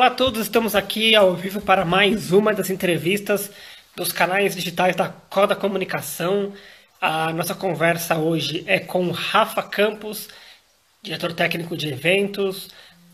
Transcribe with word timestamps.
Olá 0.00 0.06
a 0.06 0.14
todos, 0.14 0.40
estamos 0.40 0.74
aqui 0.74 1.14
ao 1.14 1.36
vivo 1.36 1.60
para 1.60 1.84
mais 1.84 2.32
uma 2.32 2.54
das 2.54 2.70
entrevistas 2.70 3.50
dos 3.94 4.10
canais 4.10 4.56
digitais 4.56 4.96
da 4.96 5.10
Coda 5.10 5.54
Comunicação. 5.54 6.54
A 6.98 7.30
nossa 7.34 7.54
conversa 7.54 8.16
hoje 8.16 8.64
é 8.66 8.78
com 8.78 9.10
Rafa 9.10 9.62
Campos, 9.62 10.30
diretor 11.02 11.34
técnico 11.34 11.76
de 11.76 11.90
eventos, 11.90 12.70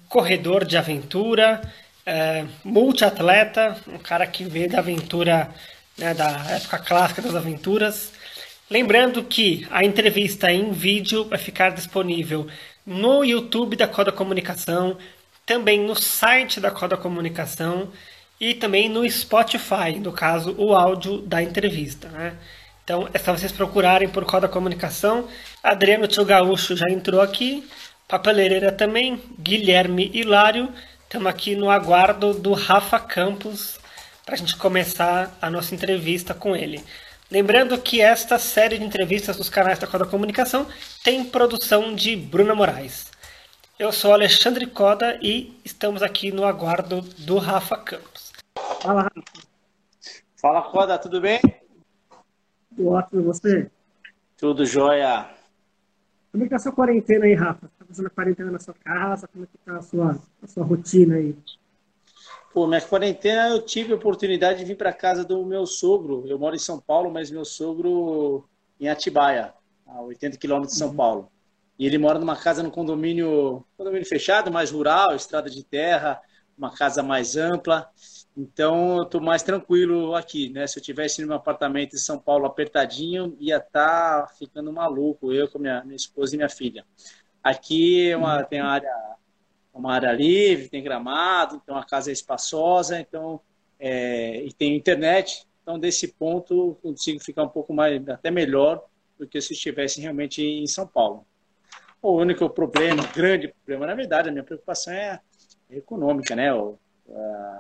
corredor 0.09 0.64
de 0.64 0.77
aventura, 0.77 1.61
é, 2.07 2.45
multiatleta, 2.62 3.77
um 3.89 3.98
cara 3.98 4.25
que 4.25 4.45
veio 4.45 4.71
da 4.71 4.79
aventura, 4.79 5.50
né, 5.98 6.14
da 6.14 6.30
época 6.50 6.79
clássica 6.79 7.21
das 7.21 7.34
aventuras. 7.34 8.12
Lembrando 8.71 9.25
que 9.25 9.66
a 9.73 9.84
entrevista 9.84 10.53
em 10.53 10.71
vídeo 10.71 11.25
vai 11.25 11.39
ficar 11.41 11.71
disponível 11.71 12.46
no 12.87 13.25
YouTube 13.25 13.75
da 13.75 13.89
Coda 13.89 14.12
Comunicação, 14.12 14.96
também 15.46 15.81
no 15.81 15.95
site 15.95 16.59
da 16.59 16.73
Coda 16.73 16.96
Comunicação 16.96 17.89
e 18.41 18.53
também 18.53 18.89
no 18.89 19.09
Spotify, 19.09 19.99
no 19.99 20.13
caso, 20.13 20.54
o 20.59 20.75
áudio 20.75 21.18
da 21.18 21.41
entrevista. 21.41 22.09
Né? 22.09 22.35
Então 22.85 23.09
é 23.14 23.18
só 23.18 23.32
vocês 23.32 23.53
procurarem 23.53 24.09
por 24.09 24.25
Coda 24.25 24.49
Comunicação. 24.49 25.29
Adriano 25.63 26.09
Tio 26.09 26.25
Gaúcho 26.25 26.77
já 26.77 26.90
entrou 26.90 27.21
aqui, 27.21 27.67
Papeleireira 28.09 28.73
também, 28.73 29.23
Guilherme 29.39 30.11
Hilário. 30.13 30.68
Estamos 31.04 31.29
aqui 31.29 31.54
no 31.54 31.71
aguardo 31.71 32.34
do 32.34 32.53
Rafa 32.53 32.98
Campos 32.98 33.78
para 34.25 34.34
a 34.34 34.39
gente 34.39 34.56
começar 34.56 35.37
a 35.41 35.48
nossa 35.48 35.73
entrevista 35.75 36.34
com 36.34 36.56
ele. 36.56 36.84
Lembrando 37.31 37.78
que 37.78 38.01
esta 38.01 38.39
série 38.39 38.78
de 38.78 38.84
entrevistas 38.84 39.37
dos 39.37 39.48
canais 39.48 39.78
da 39.78 39.87
Coda 39.87 40.05
Comunicação 40.05 40.67
tem 41.03 41.25
produção 41.25 41.95
de 41.95 42.17
Bruna 42.17 42.55
Moraes. 42.55 43.06
Eu 43.78 43.92
sou 43.92 44.14
Alexandre 44.14 44.66
Coda 44.66 45.19
e 45.20 45.55
estamos 45.62 46.03
aqui 46.03 46.33
no 46.33 46.47
aguardo 46.47 47.03
do 47.03 47.37
Rafa 47.37 47.77
Campos. 47.77 48.33
Fala, 48.81 49.03
Rafa. 49.03 49.23
Fala, 50.34 50.62
Coda, 50.62 50.98
tudo 50.98 51.20
bem? 51.20 51.39
Tudo 52.70 52.89
ótimo, 52.89 53.20
e 53.20 53.25
você? 53.25 53.70
Tudo 54.39 54.64
jóia. 54.64 55.28
Como 56.33 56.42
é 56.42 56.47
que 56.47 56.51
tá 56.51 56.56
a 56.56 56.59
sua 56.59 56.73
quarentena 56.73 57.27
aí, 57.27 57.34
Rafa? 57.34 57.67
Está 57.67 57.84
fazendo 57.84 58.06
a 58.06 58.11
quarentena 58.11 58.51
na 58.51 58.59
sua 58.59 58.73
casa? 58.73 59.28
Como 59.28 59.45
é 59.45 59.47
que 59.47 59.59
tá 59.59 59.77
a 59.77 59.83
sua, 59.83 60.19
a 60.42 60.47
sua 60.47 60.64
rotina 60.64 61.17
aí? 61.17 61.36
Pô, 62.55 62.67
minha 62.67 62.81
quarentena 62.81 63.51
eu 63.51 63.61
tive 63.61 63.92
a 63.92 63.97
oportunidade 63.97 64.61
de 64.61 64.64
vir 64.64 64.79
para 64.79 64.91
casa 64.91 65.23
do 65.23 65.45
meu 65.45 65.67
sogro. 65.67 66.25
Eu 66.27 66.39
moro 66.39 66.56
em 66.56 66.58
São 66.58 66.81
Paulo, 66.81 67.11
mas 67.11 67.31
meu 67.31 67.45
sogro 67.45 68.48
em 68.81 68.89
Atibaia, 68.89 69.53
a 69.86 70.01
80 70.01 70.39
quilômetros 70.39 70.73
de 70.73 70.79
São 70.79 70.89
uhum. 70.89 70.97
Paulo. 70.97 71.36
E 71.79 71.87
ele 71.87 71.99
mora 71.99 72.19
numa 72.19 72.37
casa 72.37 72.63
no 72.63 72.71
condomínio, 72.71 73.65
condomínio 73.77 74.07
fechado, 74.07 74.51
mais 74.51 74.71
rural, 74.71 75.15
estrada 75.15 75.51
de 75.51 75.63
terra, 75.63 76.21
uma 76.57 76.75
casa 76.75 77.03
mais 77.03 77.37
ampla. 77.37 77.91
Então 78.37 78.99
eu 78.99 79.03
estou 79.05 79.21
mais 79.21 79.43
tranquilo 79.43 80.15
aqui, 80.15 80.49
né? 80.51 80.67
Se 80.67 80.79
eu 80.79 80.83
tivesse 80.83 81.21
no 81.21 81.29
meu 81.29 81.37
apartamento 81.37 81.95
em 81.95 81.99
São 81.99 82.19
Paulo 82.19 82.47
apertadinho, 82.47 83.37
ia 83.39 83.57
estar 83.59 84.23
tá 84.23 84.29
ficando 84.39 84.73
maluco, 84.73 85.33
eu 85.33 85.49
com 85.49 85.59
minha, 85.59 85.83
minha 85.85 85.97
esposa 85.97 86.35
e 86.35 86.39
minha 86.39 86.49
filha. 86.49 86.85
Aqui 87.43 88.11
é 88.11 88.17
uma, 88.17 88.43
tem 88.43 88.61
uma 88.61 88.71
área, 88.71 89.17
uma 89.73 89.93
área 89.93 90.13
livre, 90.13 90.69
tem 90.69 90.83
gramado, 90.83 91.57
então 91.57 91.77
a 91.77 91.85
casa 91.85 92.11
é 92.11 92.13
espaçosa, 92.13 92.99
então 92.99 93.41
é, 93.79 94.43
e 94.45 94.53
tem 94.53 94.77
internet. 94.77 95.47
Então 95.63 95.79
desse 95.79 96.09
ponto 96.09 96.79
consigo 96.83 97.21
ficar 97.21 97.43
um 97.43 97.49
pouco 97.49 97.73
mais, 97.73 98.07
até 98.09 98.31
melhor 98.31 98.85
do 99.19 99.27
que 99.27 99.41
se 99.41 99.53
estivesse 99.53 100.01
realmente 100.01 100.43
em 100.43 100.67
São 100.67 100.87
Paulo. 100.87 101.27
O 102.07 102.19
único 102.21 102.49
problema, 102.49 103.03
grande 103.12 103.49
problema, 103.49 103.85
na 103.85 103.95
verdade, 103.97 104.29
a 104.29 104.33
minha 104.33 104.45
preocupação 104.45 104.93
é 104.93 105.19
econômica, 105.69 106.37
né? 106.37 106.55
O, 106.55 106.79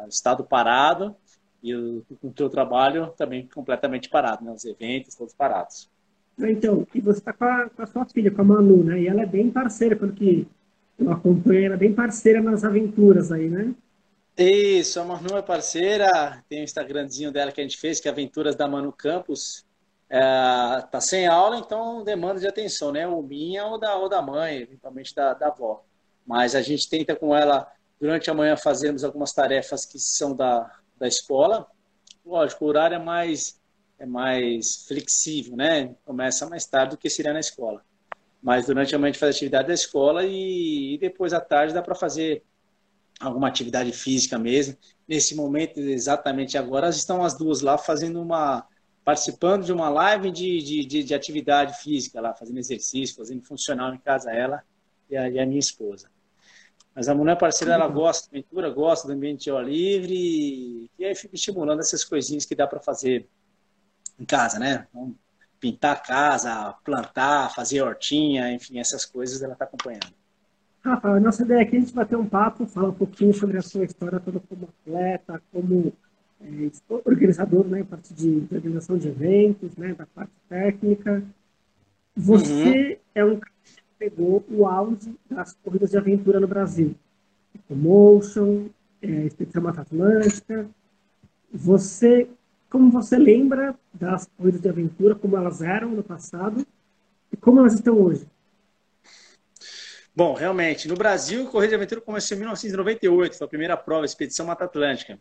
estado 0.08 0.44
parado 0.44 1.16
e 1.60 1.74
o, 1.74 2.04
o 2.22 2.30
teu 2.30 2.48
trabalho 2.48 3.12
também 3.16 3.48
completamente 3.52 4.08
parado, 4.08 4.44
né? 4.44 4.52
Os 4.52 4.64
eventos 4.64 5.16
todos 5.16 5.34
parados. 5.34 5.90
Então, 6.38 6.86
e 6.94 7.00
você 7.00 7.18
está 7.18 7.32
com, 7.32 7.46
com, 7.74 7.82
a 7.82 7.86
sua 7.88 8.04
filha, 8.04 8.30
com 8.30 8.42
a 8.42 8.44
Manu, 8.44 8.84
né? 8.84 9.00
E 9.00 9.08
ela 9.08 9.22
é 9.22 9.26
bem 9.26 9.50
parceira, 9.50 9.96
pelo 9.96 10.12
que 10.12 10.46
eu 10.96 11.10
acompanho, 11.10 11.66
ela 11.66 11.74
é 11.74 11.78
bem 11.78 11.92
parceira 11.92 12.40
nas 12.40 12.62
aventuras 12.62 13.32
aí, 13.32 13.48
né? 13.48 13.74
Isso, 14.38 15.00
a 15.00 15.04
Manu 15.04 15.36
é 15.36 15.42
parceira, 15.42 16.40
tem 16.48 16.60
o 16.60 16.64
Instagramzinho 16.64 17.32
dela 17.32 17.50
que 17.50 17.60
a 17.60 17.64
gente 17.64 17.78
fez, 17.78 17.98
que 17.98 18.06
é 18.06 18.12
Aventuras 18.12 18.54
da 18.54 18.68
Manu 18.68 18.92
Campos 18.92 19.65
é, 20.08 20.18
tá 20.90 21.00
sem 21.00 21.26
aula, 21.26 21.58
então 21.58 22.04
demanda 22.04 22.40
de 22.40 22.46
atenção, 22.46 22.92
né? 22.92 23.06
Ou 23.06 23.22
minha 23.22 23.66
ou 23.66 23.78
da, 23.78 23.96
ou 23.96 24.08
da 24.08 24.22
mãe, 24.22 24.58
eventualmente 24.58 25.14
da, 25.14 25.34
da 25.34 25.48
avó. 25.48 25.84
Mas 26.24 26.54
a 26.54 26.62
gente 26.62 26.88
tenta 26.88 27.14
com 27.16 27.34
ela, 27.34 27.70
durante 28.00 28.30
a 28.30 28.34
manhã, 28.34 28.56
fazermos 28.56 29.04
algumas 29.04 29.32
tarefas 29.32 29.84
que 29.84 29.98
são 29.98 30.34
da, 30.34 30.70
da 30.96 31.08
escola. 31.08 31.66
Lógico, 32.24 32.64
o 32.64 32.68
horário 32.68 32.96
é 32.96 32.98
mais, 32.98 33.60
é 33.98 34.06
mais 34.06 34.86
flexível, 34.86 35.56
né? 35.56 35.94
Começa 36.04 36.48
mais 36.48 36.66
tarde 36.66 36.96
do 36.96 36.98
que 36.98 37.10
seria 37.10 37.32
na 37.32 37.40
escola. 37.40 37.82
Mas 38.42 38.66
durante 38.66 38.94
a 38.94 38.98
manhã 38.98 39.10
a 39.10 39.12
gente 39.12 39.20
faz 39.20 39.34
atividade 39.34 39.68
da 39.68 39.74
escola 39.74 40.24
e, 40.24 40.94
e 40.94 40.98
depois 40.98 41.32
à 41.32 41.40
tarde 41.40 41.74
dá 41.74 41.82
para 41.82 41.94
fazer 41.94 42.44
alguma 43.18 43.48
atividade 43.48 43.90
física 43.92 44.38
mesmo. 44.38 44.76
Nesse 45.08 45.34
momento, 45.34 45.80
exatamente 45.80 46.56
agora, 46.56 46.88
estão 46.90 47.24
as 47.24 47.36
duas 47.36 47.60
lá 47.60 47.78
fazendo 47.78 48.20
uma 48.20 48.66
participando 49.06 49.64
de 49.64 49.72
uma 49.72 49.88
live 49.88 50.32
de, 50.32 50.58
de, 50.58 50.84
de, 50.84 51.04
de, 51.04 51.14
atividade 51.14 51.78
física 51.78 52.20
lá, 52.20 52.34
fazendo 52.34 52.58
exercício, 52.58 53.14
fazendo 53.14 53.40
funcional 53.40 53.94
em 53.94 53.98
casa, 53.98 54.32
ela 54.32 54.64
e 55.08 55.16
a, 55.16 55.30
e 55.30 55.38
a 55.38 55.46
minha 55.46 55.60
esposa. 55.60 56.10
Mas 56.92 57.08
a 57.08 57.14
mulher 57.14 57.38
parceira, 57.38 57.74
ela 57.74 57.86
gosta 57.86 58.28
de 58.28 58.36
aventura, 58.36 58.68
gosta 58.68 59.06
do 59.06 59.14
ambiente 59.14 59.48
ao 59.48 59.62
livre 59.62 60.12
e, 60.12 60.90
e 60.98 61.04
aí 61.04 61.14
fica 61.14 61.36
estimulando 61.36 61.78
essas 61.78 62.02
coisinhas 62.02 62.44
que 62.44 62.56
dá 62.56 62.66
para 62.66 62.80
fazer 62.80 63.28
em 64.18 64.24
casa, 64.24 64.58
né? 64.58 64.88
Então, 64.90 65.14
pintar 65.60 65.94
a 65.94 66.00
casa, 66.00 66.74
plantar, 66.84 67.54
fazer 67.54 67.82
hortinha, 67.82 68.52
enfim, 68.52 68.80
essas 68.80 69.04
coisas 69.04 69.40
ela 69.40 69.52
está 69.52 69.66
acompanhando. 69.66 70.12
Rafa, 70.84 71.10
a 71.10 71.20
nossa 71.20 71.44
ideia 71.44 71.62
aqui 71.62 71.76
é 71.76 71.78
a 71.78 71.80
gente 71.80 71.94
bater 71.94 72.16
um 72.16 72.26
papo, 72.26 72.66
falar 72.66 72.88
um 72.88 72.94
pouquinho 72.94 73.32
sobre 73.32 73.56
a 73.56 73.62
sua 73.62 73.84
história 73.84 74.18
toda 74.18 74.40
como 74.40 74.68
atleta, 74.80 75.40
como 75.52 75.92
é, 76.40 76.70
organizador, 77.04 77.66
né, 77.66 77.84
parte 77.84 78.12
de, 78.12 78.40
de, 78.40 78.54
organização 78.54 78.98
de 78.98 79.08
eventos, 79.08 79.76
né, 79.76 79.94
da 79.94 80.06
parte 80.06 80.32
técnica. 80.48 81.22
Você 82.14 82.52
uhum. 82.52 82.96
é 83.14 83.24
um 83.24 83.38
cara 83.38 83.52
que 83.64 83.82
pegou 83.98 84.44
o 84.48 84.66
auge 84.66 85.14
das 85.30 85.54
corridas 85.62 85.90
de 85.90 85.98
aventura 85.98 86.40
no 86.40 86.48
Brasil. 86.48 86.94
Ecomotion, 87.54 88.66
é, 89.02 89.26
Expedição 89.26 89.62
Mata 89.62 89.82
Atlântica. 89.82 90.68
Você, 91.52 92.28
como 92.68 92.90
você 92.90 93.16
lembra 93.16 93.74
das 93.92 94.28
corridas 94.36 94.60
de 94.60 94.68
aventura, 94.68 95.14
como 95.14 95.36
elas 95.36 95.62
eram 95.62 95.90
no 95.90 96.02
passado 96.02 96.66
e 97.32 97.36
como 97.36 97.60
elas 97.60 97.74
estão 97.74 97.98
hoje? 97.98 98.26
Bom, 100.14 100.32
realmente, 100.32 100.88
no 100.88 100.94
Brasil, 100.94 101.46
a 101.46 101.50
corrida 101.50 101.70
de 101.70 101.74
aventura 101.74 102.00
começou 102.00 102.34
em 102.34 102.40
1998, 102.40 103.36
foi 103.36 103.44
a 103.44 103.48
primeira 103.48 103.76
prova, 103.76 104.02
a 104.02 104.06
Expedição 104.06 104.46
Mata 104.46 104.64
Atlântica. 104.64 105.18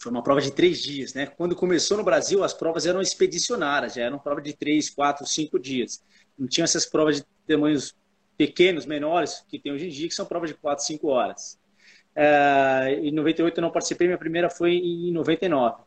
Foi 0.00 0.12
uma 0.12 0.22
prova 0.22 0.40
de 0.40 0.52
três 0.52 0.80
dias, 0.80 1.12
né? 1.12 1.26
Quando 1.26 1.56
começou 1.56 1.96
no 1.96 2.04
Brasil, 2.04 2.44
as 2.44 2.54
provas 2.54 2.86
eram 2.86 3.00
expedicionárias, 3.00 3.94
já 3.94 4.02
eram 4.02 4.18
prova 4.18 4.40
de 4.40 4.52
três, 4.52 4.88
quatro, 4.88 5.26
cinco 5.26 5.58
dias. 5.58 6.02
Não 6.38 6.46
tinha 6.46 6.64
essas 6.64 6.86
provas 6.86 7.16
de 7.16 7.26
tamanhos 7.46 7.96
pequenos, 8.36 8.86
menores, 8.86 9.44
que 9.48 9.58
tem 9.58 9.72
hoje 9.72 9.86
em 9.86 9.90
dia, 9.90 10.08
que 10.08 10.14
são 10.14 10.24
provas 10.24 10.50
de 10.50 10.56
quatro, 10.56 10.84
cinco 10.84 11.08
horas. 11.08 11.58
É, 12.14 13.00
em 13.02 13.10
98 13.10 13.58
eu 13.58 13.62
não 13.62 13.70
participei, 13.70 14.06
minha 14.06 14.18
primeira 14.18 14.48
foi 14.48 14.72
em 14.74 15.12
99. 15.12 15.82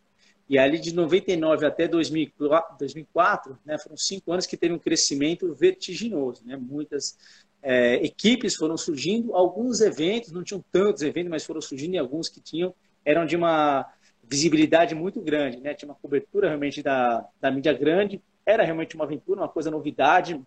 E 0.50 0.58
ali 0.58 0.80
de 0.80 0.94
99 0.94 1.66
até 1.66 1.88
2004, 1.88 2.78
2004 2.78 3.58
né, 3.66 3.78
foram 3.78 3.96
cinco 3.96 4.34
anos 4.34 4.46
que 4.46 4.58
teve 4.58 4.74
um 4.74 4.80
crescimento 4.80 5.54
vertiginoso. 5.54 6.46
Né? 6.46 6.58
Muitas 6.58 7.18
é, 7.64 7.96
equipes 8.04 8.56
foram 8.56 8.76
surgindo, 8.76 9.34
alguns 9.34 9.80
eventos, 9.80 10.34
não 10.34 10.44
tinham 10.44 10.62
tantos 10.70 11.04
eventos, 11.04 11.30
mas 11.30 11.46
foram 11.46 11.62
surgindo 11.62 11.96
e 11.96 11.98
alguns 11.98 12.28
que 12.28 12.42
tinham 12.42 12.76
eram 13.06 13.26
de 13.26 13.36
uma 13.38 13.90
visibilidade 14.32 14.96
muito 14.96 15.20
grande, 15.20 15.60
né? 15.60 15.74
Tinha 15.74 15.90
uma 15.90 15.96
cobertura 15.96 16.48
realmente 16.48 16.82
da, 16.82 17.28
da 17.42 17.52
mídia 17.52 17.74
grande, 17.74 18.22
era 18.46 18.64
realmente 18.64 18.96
uma 18.96 19.04
aventura, 19.04 19.42
uma 19.42 19.50
coisa 19.50 19.70
novidade. 19.70 20.42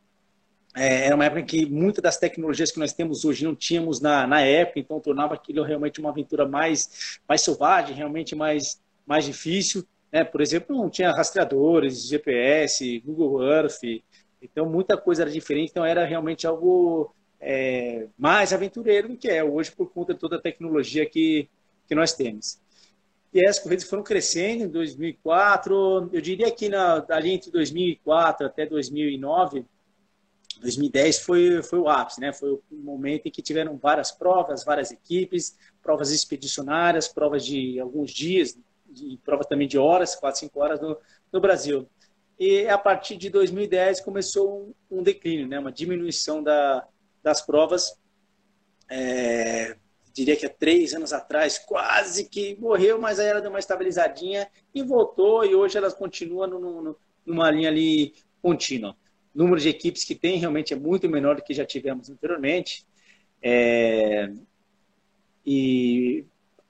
É, 0.74 1.06
era 1.06 1.14
uma 1.14 1.26
época 1.26 1.40
em 1.40 1.44
que 1.44 1.66
muitas 1.66 2.02
das 2.02 2.16
tecnologias 2.16 2.72
que 2.72 2.78
nós 2.78 2.94
temos 2.94 3.26
hoje 3.26 3.44
não 3.44 3.54
tínhamos 3.54 4.00
na, 4.00 4.26
na 4.26 4.40
época, 4.40 4.80
então 4.80 4.98
tornava 4.98 5.34
aquilo 5.34 5.62
realmente 5.62 6.00
uma 6.00 6.08
aventura 6.08 6.48
mais, 6.48 7.20
mais 7.28 7.42
selvagem, 7.42 7.94
realmente 7.94 8.34
mais, 8.34 8.80
mais 9.06 9.26
difícil. 9.26 9.86
Né? 10.10 10.24
Por 10.24 10.40
exemplo, 10.40 10.74
não 10.74 10.88
tinha 10.88 11.12
rastreadores, 11.12 12.08
GPS, 12.08 13.00
Google 13.00 13.44
Earth, 13.44 13.82
então 14.40 14.68
muita 14.68 14.96
coisa 14.96 15.22
era 15.22 15.30
diferente, 15.30 15.70
então 15.70 15.84
era 15.84 16.04
realmente 16.06 16.46
algo 16.46 17.14
é, 17.38 18.08
mais 18.16 18.52
aventureiro 18.52 19.08
do 19.08 19.16
que 19.16 19.28
é 19.28 19.44
hoje 19.44 19.70
por 19.70 19.92
conta 19.92 20.14
de 20.14 20.20
toda 20.20 20.36
a 20.36 20.40
tecnologia 20.40 21.04
que, 21.04 21.48
que 21.86 21.94
nós 21.94 22.14
temos. 22.14 22.58
E 23.34 23.44
as 23.48 23.58
corridas 23.58 23.84
foram 23.84 24.04
crescendo 24.04 24.62
em 24.62 24.68
2004, 24.68 26.08
eu 26.12 26.20
diria 26.20 26.48
que 26.52 26.68
na, 26.68 27.04
ali 27.08 27.32
entre 27.32 27.50
2004 27.50 28.46
até 28.46 28.64
2009, 28.64 29.66
2010 30.60 31.18
foi, 31.18 31.60
foi 31.64 31.80
o 31.80 31.88
ápice, 31.88 32.20
né? 32.20 32.32
Foi 32.32 32.52
o 32.52 32.62
momento 32.70 33.26
em 33.26 33.32
que 33.32 33.42
tiveram 33.42 33.76
várias 33.76 34.12
provas, 34.12 34.64
várias 34.64 34.92
equipes, 34.92 35.58
provas 35.82 36.12
expedicionárias, 36.12 37.08
provas 37.08 37.44
de 37.44 37.80
alguns 37.80 38.12
dias, 38.12 38.56
de, 38.86 39.18
provas 39.24 39.48
também 39.48 39.66
de 39.66 39.76
horas, 39.76 40.14
quatro, 40.14 40.38
cinco 40.38 40.60
horas 40.60 40.80
no, 40.80 40.96
no 41.32 41.40
Brasil. 41.40 41.88
E 42.38 42.68
a 42.68 42.78
partir 42.78 43.16
de 43.16 43.30
2010 43.30 44.00
começou 44.00 44.74
um, 44.90 44.98
um 44.98 45.02
declínio, 45.02 45.48
né? 45.48 45.58
Uma 45.58 45.72
diminuição 45.72 46.40
da, 46.40 46.86
das 47.20 47.42
provas. 47.42 47.98
É, 48.88 49.76
diria 50.14 50.36
que 50.36 50.46
há 50.46 50.50
três 50.50 50.94
anos 50.94 51.12
atrás 51.12 51.58
quase 51.58 52.28
que 52.28 52.56
morreu, 52.58 52.98
mas 52.98 53.18
aí 53.18 53.26
ela 53.26 53.40
deu 53.40 53.50
uma 53.50 53.58
estabilizadinha 53.58 54.48
e 54.74 54.82
voltou 54.82 55.44
e 55.44 55.54
hoje 55.54 55.76
elas 55.76 55.92
continuam 55.92 56.46
no, 56.46 56.82
no, 56.82 56.96
numa 57.26 57.50
linha 57.50 57.68
ali 57.68 58.14
contínua 58.40 58.96
número 59.34 59.60
de 59.60 59.68
equipes 59.68 60.04
que 60.04 60.14
tem 60.14 60.38
realmente 60.38 60.72
é 60.72 60.76
muito 60.76 61.08
menor 61.08 61.36
do 61.36 61.42
que 61.42 61.52
já 61.52 61.66
tivemos 61.66 62.08
anteriormente. 62.08 62.86
É, 63.42 64.30
e 65.44 66.24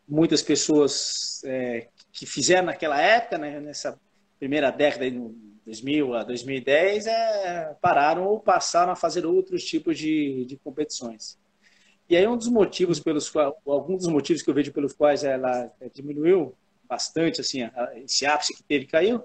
muitas 0.08 0.42
pessoas 0.42 1.42
é, 1.44 1.88
que 2.10 2.24
fizeram 2.24 2.66
naquela 2.66 3.00
época, 3.00 3.38
né, 3.38 3.60
nessa 3.60 4.00
primeira 4.38 4.70
década, 4.70 5.08
de 5.10 5.20
2000 5.66 6.14
a 6.14 6.24
2010, 6.24 7.06
é, 7.06 7.76
pararam 7.80 8.26
ou 8.26 8.40
passaram 8.40 8.92
a 8.92 8.96
fazer 8.96 9.26
outros 9.26 9.64
tipos 9.64 9.98
de, 9.98 10.44
de 10.46 10.56
competições. 10.56 11.38
E 12.08 12.16
aí 12.16 12.26
um 12.26 12.36
dos 12.36 12.48
motivos 12.48 13.00
pelos 13.00 13.30
quais, 13.30 13.52
alguns 13.66 14.02
dos 14.02 14.12
motivos 14.12 14.42
que 14.42 14.50
eu 14.50 14.54
vejo 14.54 14.72
pelos 14.72 14.92
quais 14.92 15.24
ela 15.24 15.72
diminuiu 15.94 16.54
bastante, 16.86 17.40
assim, 17.40 17.60
esse 17.96 18.26
ápice 18.26 18.54
que 18.54 18.62
teve 18.62 18.86
caiu, 18.86 19.22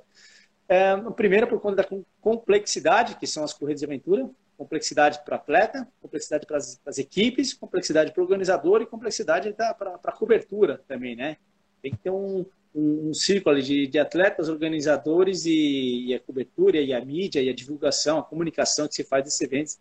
é, 0.70 0.96
primeiro, 1.16 1.48
por 1.48 1.60
conta 1.60 1.78
da 1.78 1.90
complexidade, 2.22 3.16
que 3.16 3.26
são 3.26 3.44
as 3.44 3.54
corridas 3.54 3.80
de 3.80 3.86
aventura, 3.88 4.30
complexidade 4.56 5.20
para 5.26 5.38
atleta, 5.38 5.88
complexidade 6.00 6.46
para 6.46 6.58
as 6.58 6.98
equipes, 7.00 7.54
complexidade 7.54 8.12
para 8.12 8.22
o 8.22 8.24
organizador 8.24 8.82
e 8.82 8.86
complexidade 8.86 9.52
para 9.54 10.00
a 10.04 10.12
cobertura 10.12 10.84
também, 10.88 11.16
né? 11.16 11.38
Tem 11.82 11.92
que 11.92 11.98
ter 11.98 12.12
um, 12.12 12.46
um, 12.76 13.10
um 13.10 13.14
círculo 13.14 13.60
de, 13.60 13.88
de, 13.88 13.98
atletas, 13.98 14.48
organizadores 14.48 15.46
e, 15.46 16.08
e, 16.08 16.14
a 16.14 16.20
cobertura 16.20 16.78
e 16.78 16.94
a 16.94 17.04
mídia 17.04 17.42
e 17.42 17.50
a 17.50 17.56
divulgação, 17.56 18.20
a 18.20 18.24
comunicação 18.24 18.88
que 18.88 18.94
se 18.94 19.04
faz 19.04 19.24
desses 19.24 19.42
eventos. 19.42 19.80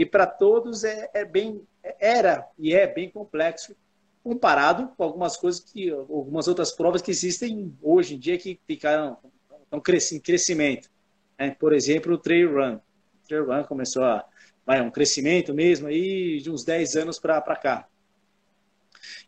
E 0.00 0.06
para 0.06 0.24
todos 0.26 0.82
é, 0.82 1.10
é, 1.12 1.26
bem, 1.26 1.60
era 2.00 2.48
e 2.58 2.72
é 2.74 2.86
bem 2.86 3.10
complexo 3.10 3.76
comparado 4.24 4.88
com 4.96 5.04
algumas 5.04 5.36
coisas 5.36 5.60
que, 5.60 5.90
algumas 5.90 6.48
outras 6.48 6.72
provas 6.72 7.02
que 7.02 7.10
existem 7.10 7.76
hoje 7.82 8.14
em 8.14 8.18
dia 8.18 8.38
que 8.38 8.58
ficaram 8.66 9.18
estão 9.62 10.16
em 10.16 10.20
crescimento. 10.20 10.88
Né? 11.38 11.50
Por 11.50 11.74
exemplo, 11.74 12.14
o 12.14 12.18
Trail 12.18 12.50
Run. 12.50 12.76
O 12.76 13.28
Trail 13.28 13.44
Run 13.44 13.64
começou 13.64 14.02
a 14.02 14.24
vai, 14.64 14.80
um 14.80 14.90
crescimento 14.90 15.52
mesmo 15.52 15.86
aí 15.86 16.40
de 16.40 16.50
uns 16.50 16.64
10 16.64 16.96
anos 16.96 17.18
para 17.18 17.42
cá. 17.56 17.86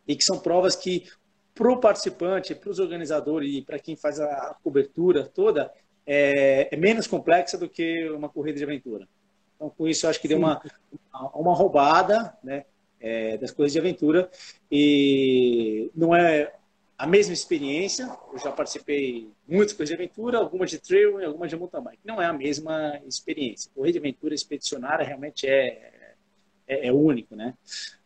E 0.08 0.16
que 0.16 0.24
são 0.24 0.38
provas 0.38 0.74
que, 0.74 1.06
para 1.54 1.70
o 1.70 1.80
participante, 1.80 2.54
para 2.54 2.70
os 2.70 2.78
organizadores 2.78 3.52
e 3.52 3.60
para 3.60 3.78
quem 3.78 3.94
faz 3.94 4.18
a 4.18 4.56
cobertura 4.62 5.26
toda, 5.26 5.70
é, 6.06 6.74
é, 6.74 6.76
menos 6.78 7.06
complexa 7.06 7.58
do 7.58 7.68
que 7.68 8.08
uma 8.08 8.30
corrida 8.30 8.56
de 8.56 8.64
aventura. 8.64 9.06
Então, 9.62 9.70
com 9.70 9.86
isso, 9.86 10.08
acho 10.08 10.20
que 10.20 10.26
deu 10.26 10.38
uma, 10.38 10.60
uma 11.34 11.54
roubada 11.54 12.36
né, 12.42 12.64
é, 13.00 13.38
das 13.38 13.52
corridas 13.52 13.72
de 13.72 13.78
aventura. 13.78 14.28
E 14.68 15.88
não 15.94 16.14
é 16.14 16.52
a 16.98 17.06
mesma 17.06 17.32
experiência. 17.32 18.10
Eu 18.32 18.38
já 18.40 18.50
participei 18.50 19.30
muitas 19.46 19.72
coisas 19.72 19.94
de 19.96 20.02
aventura, 20.02 20.38
algumas 20.38 20.68
de 20.68 20.78
trail 20.78 21.20
e 21.20 21.24
algumas 21.24 21.48
de 21.48 21.56
mountain 21.56 21.80
bike. 21.80 22.00
Não 22.04 22.20
é 22.20 22.26
a 22.26 22.32
mesma 22.32 23.00
experiência. 23.06 23.70
Correr 23.72 23.92
de 23.92 23.98
aventura 23.98 24.34
expedicionária 24.34 25.06
realmente 25.06 25.46
é, 25.46 25.92
é, 26.66 26.88
é 26.88 26.92
único, 26.92 27.36
né? 27.36 27.54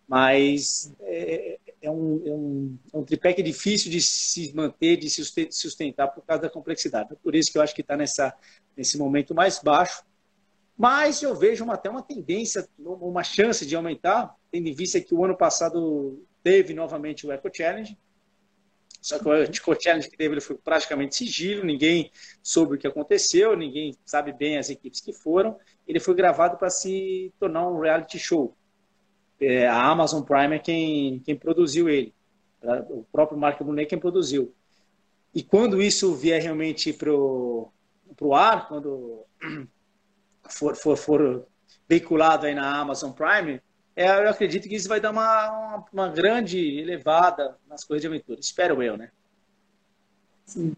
Mas 0.07 0.95
é, 1.01 1.59
é, 1.81 1.91
um, 1.91 2.23
é, 2.25 2.31
um, 2.31 2.79
é 2.93 2.99
um 2.99 3.03
tripé 3.03 3.33
que 3.33 3.41
é 3.41 3.45
difícil 3.45 3.91
de 3.91 4.03
se 4.03 4.55
manter, 4.55 4.99
de 4.99 5.09
se 5.09 5.25
sustentar 5.51 6.09
por 6.09 6.23
causa 6.23 6.43
da 6.43 6.51
complexidade. 6.51 7.17
Por 7.23 7.35
isso 7.35 7.51
que 7.51 7.57
eu 7.57 7.63
acho 7.63 7.75
que 7.75 7.81
está 7.81 7.97
nesse 7.97 8.99
momento 8.99 9.35
mais 9.35 9.59
baixo. 9.59 10.05
Mas 10.77 11.23
eu 11.23 11.35
vejo 11.35 11.65
uma, 11.65 11.75
até 11.75 11.89
uma 11.89 12.03
tendência, 12.03 12.69
uma 12.79 13.25
chance 13.25 13.65
de 13.65 13.75
aumentar, 13.75 14.35
tendo 14.51 14.69
em 14.69 14.75
vista 14.75 15.01
que 15.01 15.15
o 15.15 15.25
ano 15.25 15.37
passado 15.37 16.23
teve 16.43 16.75
novamente 16.75 17.27
o 17.27 17.33
Eco 17.33 17.51
Challenge, 17.53 17.97
só 19.07 19.21
que 19.21 19.29
o 19.29 19.47
Tico 19.47 19.81
Challenge 19.81 20.11
que 20.11 20.17
teve 20.17 20.35
ele 20.35 20.41
foi 20.41 20.57
praticamente 20.57 21.15
sigilo, 21.15 21.65
ninguém 21.65 22.11
soube 22.43 22.75
o 22.75 22.79
que 22.79 22.89
aconteceu, 22.89 23.57
ninguém 23.57 23.97
sabe 24.05 24.33
bem 24.33 24.59
as 24.59 24.69
equipes 24.69 25.01
que 25.01 25.13
foram. 25.13 25.57
Ele 25.87 26.01
foi 26.01 26.13
gravado 26.13 26.59
para 26.59 26.69
se 26.69 27.33
tornar 27.39 27.69
um 27.69 27.79
reality 27.79 28.19
show. 28.19 28.57
É, 29.41 29.69
a 29.69 29.81
Amazon 29.81 30.25
Prime 30.25 30.57
é 30.57 30.59
quem, 30.59 31.21
quem 31.21 31.37
produziu 31.37 31.89
ele. 31.89 32.13
O 32.91 33.05
próprio 33.13 33.39
Mark 33.39 33.63
Brunet 33.63 33.89
quem 33.89 33.97
produziu. 33.97 34.53
E 35.33 35.41
quando 35.41 35.81
isso 35.81 36.13
vier 36.17 36.43
realmente 36.43 36.93
para 36.93 37.13
o 37.13 37.71
ar, 38.35 38.67
quando 38.67 39.25
for, 40.53 40.75
for, 40.77 40.97
for 40.97 41.47
veiculado 41.89 42.47
aí 42.47 42.55
na 42.55 42.81
Amazon 42.81 43.13
Prime, 43.13 43.61
é, 43.95 44.09
eu 44.09 44.29
acredito 44.29 44.69
que 44.69 44.75
isso 44.75 44.89
vai 44.89 45.01
dar 45.01 45.11
uma, 45.11 45.51
uma, 45.51 45.85
uma, 45.93 46.09
grande 46.09 46.59
elevada 46.59 47.57
nas 47.69 47.83
corridas 47.83 48.03
de 48.03 48.15
aventura. 48.15 48.41
Espero 48.41 48.83
eu, 48.83 48.97
né? 48.97 49.11
Sim. 50.45 50.77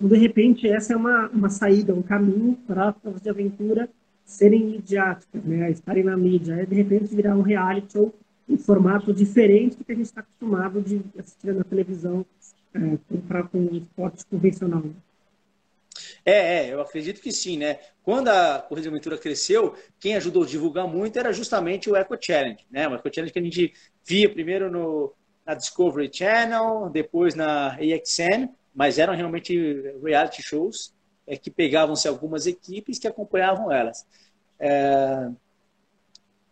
De 0.00 0.16
repente, 0.16 0.68
essa 0.68 0.92
é 0.92 0.96
uma, 0.96 1.28
uma 1.28 1.48
saída, 1.48 1.94
um 1.94 2.02
caminho 2.02 2.56
para 2.66 2.94
as 3.04 3.22
de 3.22 3.30
aventura 3.30 3.88
serem 4.24 4.64
midiáticas, 4.64 5.42
né? 5.44 5.70
estarem 5.70 6.04
na 6.04 6.16
mídia. 6.16 6.54
É, 6.54 6.66
de 6.66 6.74
repente, 6.74 7.14
virar 7.14 7.36
um 7.36 7.42
reality 7.42 7.92
show 7.92 8.14
em 8.48 8.56
formato 8.56 9.12
diferente 9.12 9.76
do 9.76 9.84
que 9.84 9.92
a 9.92 9.94
gente 9.94 10.06
está 10.06 10.20
acostumado 10.20 10.80
de 10.80 11.00
assistir 11.18 11.54
na 11.54 11.62
televisão 11.62 12.26
é, 12.74 12.98
para 13.28 13.44
com 13.44 13.62
esporte 13.72 14.26
convencional. 14.26 14.82
É, 16.24 16.66
é, 16.66 16.72
eu 16.72 16.80
acredito 16.80 17.20
que 17.20 17.32
sim, 17.32 17.56
né? 17.56 17.78
Quando 18.02 18.28
a 18.28 18.60
Corrida 18.60 18.82
de 18.82 18.88
Aventura 18.88 19.18
cresceu, 19.18 19.74
quem 19.98 20.16
ajudou 20.16 20.42
a 20.42 20.46
divulgar 20.46 20.86
muito 20.86 21.18
era 21.18 21.32
justamente 21.32 21.90
o 21.90 21.96
Eco 21.96 22.16
Challenge, 22.20 22.66
né? 22.70 22.88
O 22.88 22.94
Eco 22.94 23.10
Challenge 23.12 23.32
que 23.32 23.38
a 23.38 23.42
gente 23.42 23.72
via 24.04 24.28
primeiro 24.28 24.70
no, 24.70 25.14
na 25.46 25.54
Discovery 25.54 26.10
Channel, 26.12 26.90
depois 26.90 27.34
na 27.34 27.74
AXN, 27.74 28.48
mas 28.74 28.98
eram 28.98 29.14
realmente 29.14 29.56
reality 30.02 30.42
shows 30.42 30.94
é, 31.26 31.36
que 31.36 31.50
pegavam-se 31.50 32.08
algumas 32.08 32.46
equipes 32.46 32.98
que 32.98 33.08
acompanhavam 33.08 33.70
elas. 33.72 34.06
É, 34.58 35.30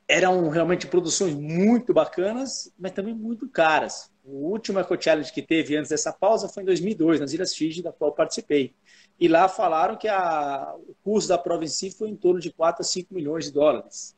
eram 0.09 0.49
realmente 0.49 0.87
produções 0.87 1.35
muito 1.35 1.93
bacanas, 1.93 2.73
mas 2.79 2.93
também 2.93 3.15
muito 3.15 3.47
caras. 3.49 4.11
O 4.31 4.51
último 4.51 4.79
Eco 4.79 5.01
Challenge 5.01 5.33
que 5.33 5.41
teve 5.41 5.75
antes 5.75 5.89
dessa 5.89 6.13
pausa 6.13 6.49
foi 6.49 6.63
em 6.63 6.67
2002, 6.67 7.19
nas 7.19 7.33
Ilhas 7.33 7.55
Fiji, 7.55 7.83
da 7.83 7.91
qual 7.91 8.13
participei. 8.13 8.75
E 9.19 9.27
lá 9.27 9.49
falaram 9.49 9.97
que 9.97 10.07
a, 10.07 10.75
o 10.77 10.95
custo 11.03 11.31
da 11.31 11.39
prova 11.39 11.65
em 11.65 11.69
si 11.69 11.91
foi 11.91 12.11
em 12.11 12.17
torno 12.17 12.39
de 12.39 12.53
4 12.53 12.83
a 12.83 12.85
5 12.85 13.15
milhões 13.15 13.47
de 13.47 13.53
dólares. 13.53 14.15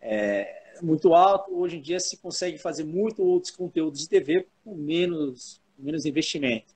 É 0.00 0.78
muito 0.80 1.12
alto. 1.12 1.52
Hoje 1.58 1.76
em 1.76 1.80
dia 1.80 1.98
se 1.98 2.16
consegue 2.18 2.56
fazer 2.56 2.84
muito 2.84 3.20
outros 3.20 3.50
conteúdos 3.50 4.00
de 4.00 4.08
TV 4.08 4.46
com 4.64 4.76
menos, 4.76 5.60
menos 5.76 6.06
investimento. 6.06 6.72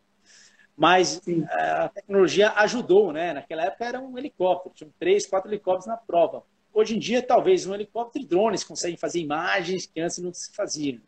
Mas 0.76 1.20
Sim. 1.22 1.44
a 1.44 1.88
tecnologia 1.88 2.50
ajudou, 2.56 3.12
né? 3.12 3.32
Naquela 3.32 3.64
época 3.64 3.84
era 3.84 4.00
um 4.00 4.18
helicóptero, 4.18 4.74
tinham 4.74 4.92
três, 4.98 5.24
quatro 5.24 5.48
helicópteros 5.48 5.86
na 5.86 5.96
prova. 5.96 6.42
Hoje 6.74 6.96
em 6.96 6.98
dia, 6.98 7.22
talvez 7.22 7.64
um 7.64 7.74
helicóptero 7.74 8.24
e 8.24 8.26
drones 8.26 8.64
conseguem 8.64 8.96
fazer 8.96 9.20
imagens 9.20 9.86
que 9.86 10.00
antes 10.00 10.18
não 10.18 10.34
se 10.34 10.52
faziam. 10.52 11.00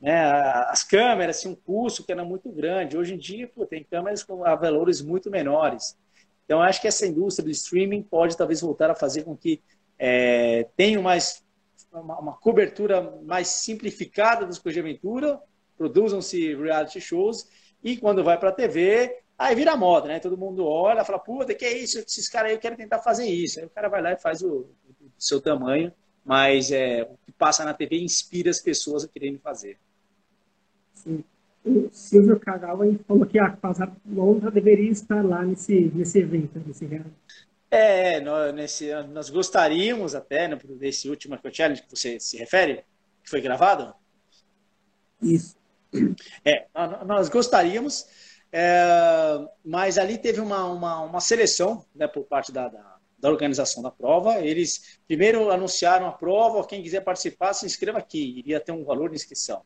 Né? 0.00 0.24
As 0.68 0.82
câmeras 0.82 1.40
tinham 1.40 1.52
um 1.52 1.56
custo 1.56 2.04
que 2.04 2.12
era 2.12 2.24
muito 2.24 2.50
grande. 2.50 2.96
Hoje 2.96 3.14
em 3.14 3.18
dia, 3.18 3.46
pô, 3.46 3.66
tem 3.66 3.84
câmeras 3.84 4.22
com 4.22 4.38
valores 4.38 5.00
muito 5.02 5.30
menores. 5.30 5.96
Então, 6.44 6.62
acho 6.62 6.80
que 6.80 6.88
essa 6.88 7.06
indústria 7.06 7.44
do 7.44 7.50
streaming 7.50 8.02
pode 8.02 8.36
talvez 8.36 8.60
voltar 8.60 8.90
a 8.90 8.94
fazer 8.94 9.22
com 9.22 9.36
que 9.36 9.62
é, 9.98 10.66
tenha 10.76 11.00
mais 11.00 11.44
uma, 11.92 12.18
uma, 12.18 12.32
cobertura 12.32 13.02
mais 13.22 13.48
simplificada 13.48 14.46
das 14.46 14.58
coisas 14.58 14.82
de 14.82 14.88
aventura, 14.88 15.38
produzam-se 15.76 16.54
reality 16.56 17.00
shows 17.00 17.48
e 17.84 17.96
quando 17.96 18.24
vai 18.24 18.38
para 18.38 18.48
a 18.48 18.52
TV, 18.52 19.22
aí 19.38 19.54
vira 19.54 19.76
moda, 19.76 20.08
né? 20.08 20.18
Todo 20.18 20.36
mundo 20.36 20.66
olha, 20.66 21.04
fala, 21.04 21.18
puta, 21.18 21.54
que 21.54 21.64
é 21.64 21.76
isso? 21.76 21.98
Esses 21.98 22.28
caras 22.28 22.52
aí 22.52 22.58
querem 22.58 22.76
tentar 22.76 22.98
fazer 22.98 23.26
isso. 23.26 23.60
Aí 23.60 23.66
o 23.66 23.70
cara 23.70 23.88
vai 23.88 24.02
lá 24.02 24.12
e 24.12 24.18
faz 24.18 24.42
o, 24.42 24.70
o 25.00 25.10
seu 25.18 25.40
tamanho, 25.40 25.92
mas 26.24 26.72
é, 26.72 27.02
o 27.02 27.16
que 27.24 27.32
passa 27.32 27.64
na 27.64 27.74
TV 27.74 28.00
inspira 28.00 28.50
as 28.50 28.60
pessoas 28.60 29.04
a 29.04 29.08
quererem 29.08 29.38
fazer. 29.38 29.78
Sim. 31.02 31.24
O 31.64 31.88
Silvio 31.92 32.40
Kagawa 32.40 32.86
falou 33.06 33.26
que 33.26 33.38
a 33.38 33.50
Casa 33.50 33.90
Londra 34.06 34.50
deveria 34.50 34.90
estar 34.90 35.22
lá 35.24 35.44
nesse, 35.44 35.90
nesse 35.94 36.18
evento, 36.18 36.60
nesse 36.66 36.86
reality. 36.86 37.10
É, 37.70 38.20
nós, 38.20 38.54
nesse, 38.54 39.02
nós 39.04 39.30
gostaríamos 39.30 40.14
até, 40.14 40.48
né, 40.48 40.58
desse 40.78 41.08
último 41.08 41.34
Eco 41.34 41.54
Challenge 41.54 41.82
que 41.82 41.90
você 41.90 42.18
se 42.18 42.36
refere, 42.36 42.84
que 43.22 43.30
foi 43.30 43.40
gravado? 43.40 43.94
Isso. 45.22 45.56
É, 46.44 46.66
nós 47.04 47.28
gostaríamos, 47.28 48.06
é, 48.52 49.38
mas 49.64 49.98
ali 49.98 50.16
teve 50.16 50.40
uma, 50.40 50.64
uma, 50.64 51.00
uma 51.02 51.20
seleção 51.20 51.84
né, 51.94 52.08
por 52.08 52.24
parte 52.24 52.50
da, 52.50 52.68
da, 52.68 52.96
da 53.18 53.30
organização 53.30 53.82
da 53.82 53.90
prova. 53.90 54.38
Eles 54.40 54.98
primeiro 55.06 55.50
anunciaram 55.50 56.06
a 56.06 56.12
prova, 56.12 56.66
quem 56.66 56.82
quiser 56.82 57.00
participar, 57.02 57.52
se 57.52 57.66
inscreva 57.66 57.98
aqui, 57.98 58.38
iria 58.38 58.60
ter 58.60 58.72
um 58.72 58.84
valor 58.84 59.10
de 59.10 59.16
inscrição. 59.16 59.62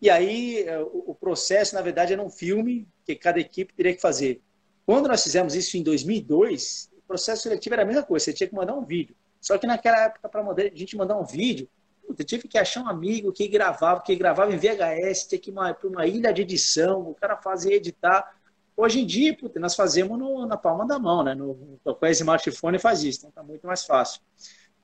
E 0.00 0.08
aí 0.08 0.62
é, 0.62 0.78
o 0.80 1.14
processo, 1.14 1.74
na 1.74 1.82
verdade, 1.82 2.12
era 2.12 2.22
um 2.22 2.30
filme 2.30 2.86
que 3.04 3.14
cada 3.16 3.40
equipe 3.40 3.74
teria 3.74 3.94
que 3.94 4.00
fazer. 4.00 4.40
Quando 4.86 5.08
nós 5.08 5.22
fizemos 5.22 5.54
isso 5.54 5.76
em 5.76 5.82
2002, 5.82 6.90
o 6.96 7.02
processo 7.02 7.42
seletivo 7.42 7.74
era 7.74 7.82
a 7.82 7.86
mesma 7.86 8.02
coisa, 8.02 8.24
você 8.24 8.32
tinha 8.32 8.48
que 8.48 8.54
mandar 8.54 8.74
um 8.74 8.84
vídeo. 8.84 9.16
Só 9.40 9.58
que 9.58 9.66
naquela 9.66 10.04
época, 10.04 10.28
para 10.28 10.42
a 10.42 10.70
gente 10.74 10.96
mandar 10.96 11.16
um 11.18 11.24
vídeo, 11.24 11.68
eu 12.08 12.24
tive 12.24 12.48
que 12.48 12.56
achar 12.56 12.82
um 12.82 12.88
amigo 12.88 13.32
que 13.32 13.46
gravava, 13.48 14.00
que 14.00 14.16
gravava 14.16 14.52
em 14.52 14.56
VHS, 14.56 15.26
tinha 15.28 15.38
que 15.38 15.50
ir 15.50 15.54
para 15.54 15.88
uma 15.88 16.06
ilha 16.06 16.32
de 16.32 16.42
edição, 16.42 17.00
o 17.00 17.14
cara 17.14 17.36
fazia 17.36 17.74
editar. 17.74 18.34
Hoje 18.76 19.00
em 19.00 19.06
dia, 19.06 19.36
puta, 19.36 19.60
nós 19.60 19.74
fazemos 19.74 20.18
no, 20.18 20.46
na 20.46 20.56
palma 20.56 20.86
da 20.86 20.98
mão, 20.98 21.22
né? 21.22 21.34
No, 21.34 21.78
com 21.84 22.06
smartphone 22.06 22.78
faz 22.78 23.02
isso, 23.02 23.18
então 23.18 23.30
está 23.30 23.42
muito 23.42 23.66
mais 23.66 23.84
fácil. 23.84 24.22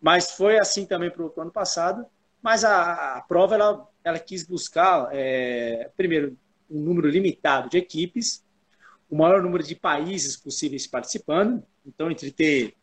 Mas 0.01 0.33
foi 0.33 0.59
assim 0.59 0.85
também 0.85 1.11
para 1.11 1.23
o 1.23 1.33
ano 1.39 1.51
passado. 1.51 2.05
Mas 2.43 2.63
a, 2.63 3.17
a, 3.17 3.23
prova 3.23 3.55
ela, 3.55 3.89
ela 4.05 4.19
quis 4.19 4.47
buscar, 4.47 5.09
é, 5.13 5.91
primeiro, 5.97 6.37
um 6.71 6.81
número 6.81 7.09
limitado 7.09 7.71
de 7.71 7.79
equipes, 7.79 8.45
o 9.09 9.17
maior 9.17 9.43
número 9.43 9.65
de 9.65 9.75
países 9.75 10.37
possíveis 10.37 10.87
participando. 10.87 11.63
Então, 11.87 12.11
entre 12.11 12.31
ter 12.31 12.75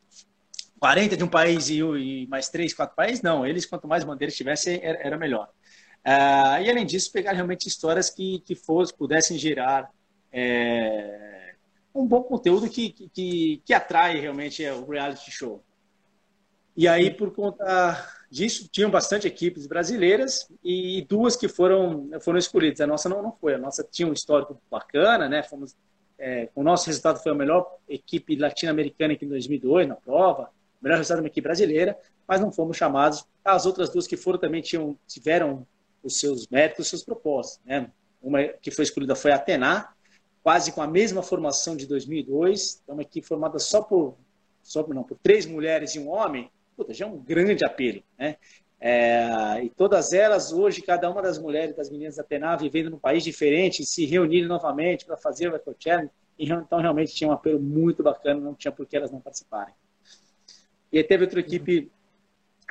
40 0.80 1.16
de 1.16 1.24
um 1.24 1.28
país 1.28 1.70
e, 1.70 2.28
mais 2.28 2.50
3, 2.50 2.74
4 2.74 2.96
países, 2.96 3.22
não. 3.22 3.46
Eles, 3.46 3.66
quanto 3.66 3.88
mais 3.88 4.04
bandeiras 4.04 4.36
tivessem, 4.36 4.80
era, 4.84 5.18
melhor. 5.18 5.50
Uh, 6.06 6.63
e, 6.63 6.70
além 6.70 6.86
disso, 6.86 7.12
pegar 7.12 7.34
realmente 7.34 7.68
histórias 7.68 8.10
que, 8.10 8.40
que 8.40 8.56
fosse, 8.56 8.94
pudessem 8.94 9.38
gerar 9.38 9.92
é, 10.32 11.54
um 11.94 12.08
bom 12.08 12.24
conteúdo 12.24 12.70
que, 12.70 12.90
que, 12.90 13.62
que 13.63 13.74
atrai 13.74 14.20
realmente 14.20 14.66
o 14.66 14.90
reality 14.90 15.30
show. 15.30 15.63
E 16.75 16.88
aí, 16.88 17.12
por 17.12 17.32
conta 17.32 18.21
disso, 18.32 18.70
tinham 18.72 18.90
bastante 18.90 19.28
equipes 19.28 19.68
brasileiras 19.68 20.50
e 20.64 21.06
duas 21.08 21.36
que 21.36 21.50
foram, 21.50 22.10
foram 22.22 22.40
escolhidas. 22.40 22.80
A 22.80 22.88
nossa 22.88 23.10
não, 23.10 23.22
não 23.22 23.34
foi. 23.34 23.56
A 23.56 23.58
nossa 23.58 23.84
tinha 23.84 24.08
um 24.08 24.14
histórico 24.14 24.60
bacana, 24.72 25.28
né? 25.28 25.44
Fomos, 25.44 25.76
é, 26.18 26.48
o 26.56 26.64
nosso 26.64 26.88
resultado 26.88 27.22
foi 27.22 27.34
a 27.34 27.36
melhor 27.36 27.78
equipe 27.90 28.38
latino-americana 28.38 29.18
em 29.20 29.28
2002 29.28 29.88
na 29.88 29.96
prova, 29.96 30.50
melhor 30.82 30.96
resultado 30.96 31.22
da 31.22 31.28
equipe 31.28 31.42
brasileira, 31.42 31.98
mas 32.26 32.40
não 32.40 32.52
fomos 32.52 32.78
chamados. 32.78 33.26
As 33.44 33.66
outras 33.66 33.90
duas 33.90 34.08
que 34.08 34.16
foram 34.16 34.40
também 34.40 34.62
tinham, 34.62 34.98
tiveram 35.06 35.68
os 36.02 36.18
seus 36.18 36.48
méritos, 36.48 36.86
os 36.86 36.90
seus 36.90 37.04
propósitos. 37.04 37.60
Né? 37.66 37.92
Uma 38.22 38.46
que 38.46 38.72
foi 38.72 38.84
escolhida 38.84 39.14
foi 39.14 39.32
a 39.32 39.36
Atena, 39.36 39.90
quase 40.42 40.72
com 40.72 40.82
a 40.82 40.88
mesma 40.88 41.22
formação 41.22 41.76
de 41.76 41.86
2002, 41.86 42.82
então 42.82 42.96
uma 42.96 43.02
equipe 43.02 43.28
formada 43.28 43.60
só 43.60 43.82
por, 43.82 44.16
só 44.64 44.82
por, 44.84 44.96
não, 44.96 45.04
por 45.04 45.18
três 45.22 45.46
mulheres 45.46 45.96
e 45.96 46.00
um 46.00 46.10
homem, 46.10 46.50
puta, 46.75 46.94
já 46.94 47.06
é 47.06 47.08
um 47.08 47.18
grande 47.18 47.66
apelo, 47.66 48.04
né? 48.18 48.38
É, 48.84 49.63
e 49.63 49.70
todas 49.70 50.12
elas, 50.12 50.51
hoje, 50.51 50.82
cada 50.82 51.08
uma 51.10 51.22
das 51.22 51.38
mulheres, 51.38 51.75
das 51.75 51.92
meninas 51.92 52.16
da 52.16 52.24
Pená, 52.24 52.56
vivendo 52.56 52.90
num 52.90 52.98
país 52.98 53.24
diferente, 53.24 53.86
se 53.86 54.06
reunirem 54.06 54.48
novamente 54.48 55.06
para 55.06 55.16
fazer 55.16 55.51
o 55.51 55.56
Eco 55.56 55.75
Challenge, 55.78 56.10
então 56.40 56.80
realmente 56.80 57.13
tinha 57.13 57.30
um 57.30 57.34
apelo 57.34 57.60
muito 57.60 58.01
bacana, 58.01 58.42
não 58.42 58.56
tinha 58.56 58.72
por 58.72 58.88
que 58.88 58.98
elas 58.98 59.12
não 59.12 59.22
participarem. 59.22 59.75
E 60.92 61.04
teve 61.04 61.24
outra 61.24 61.40
equipe 61.40 61.92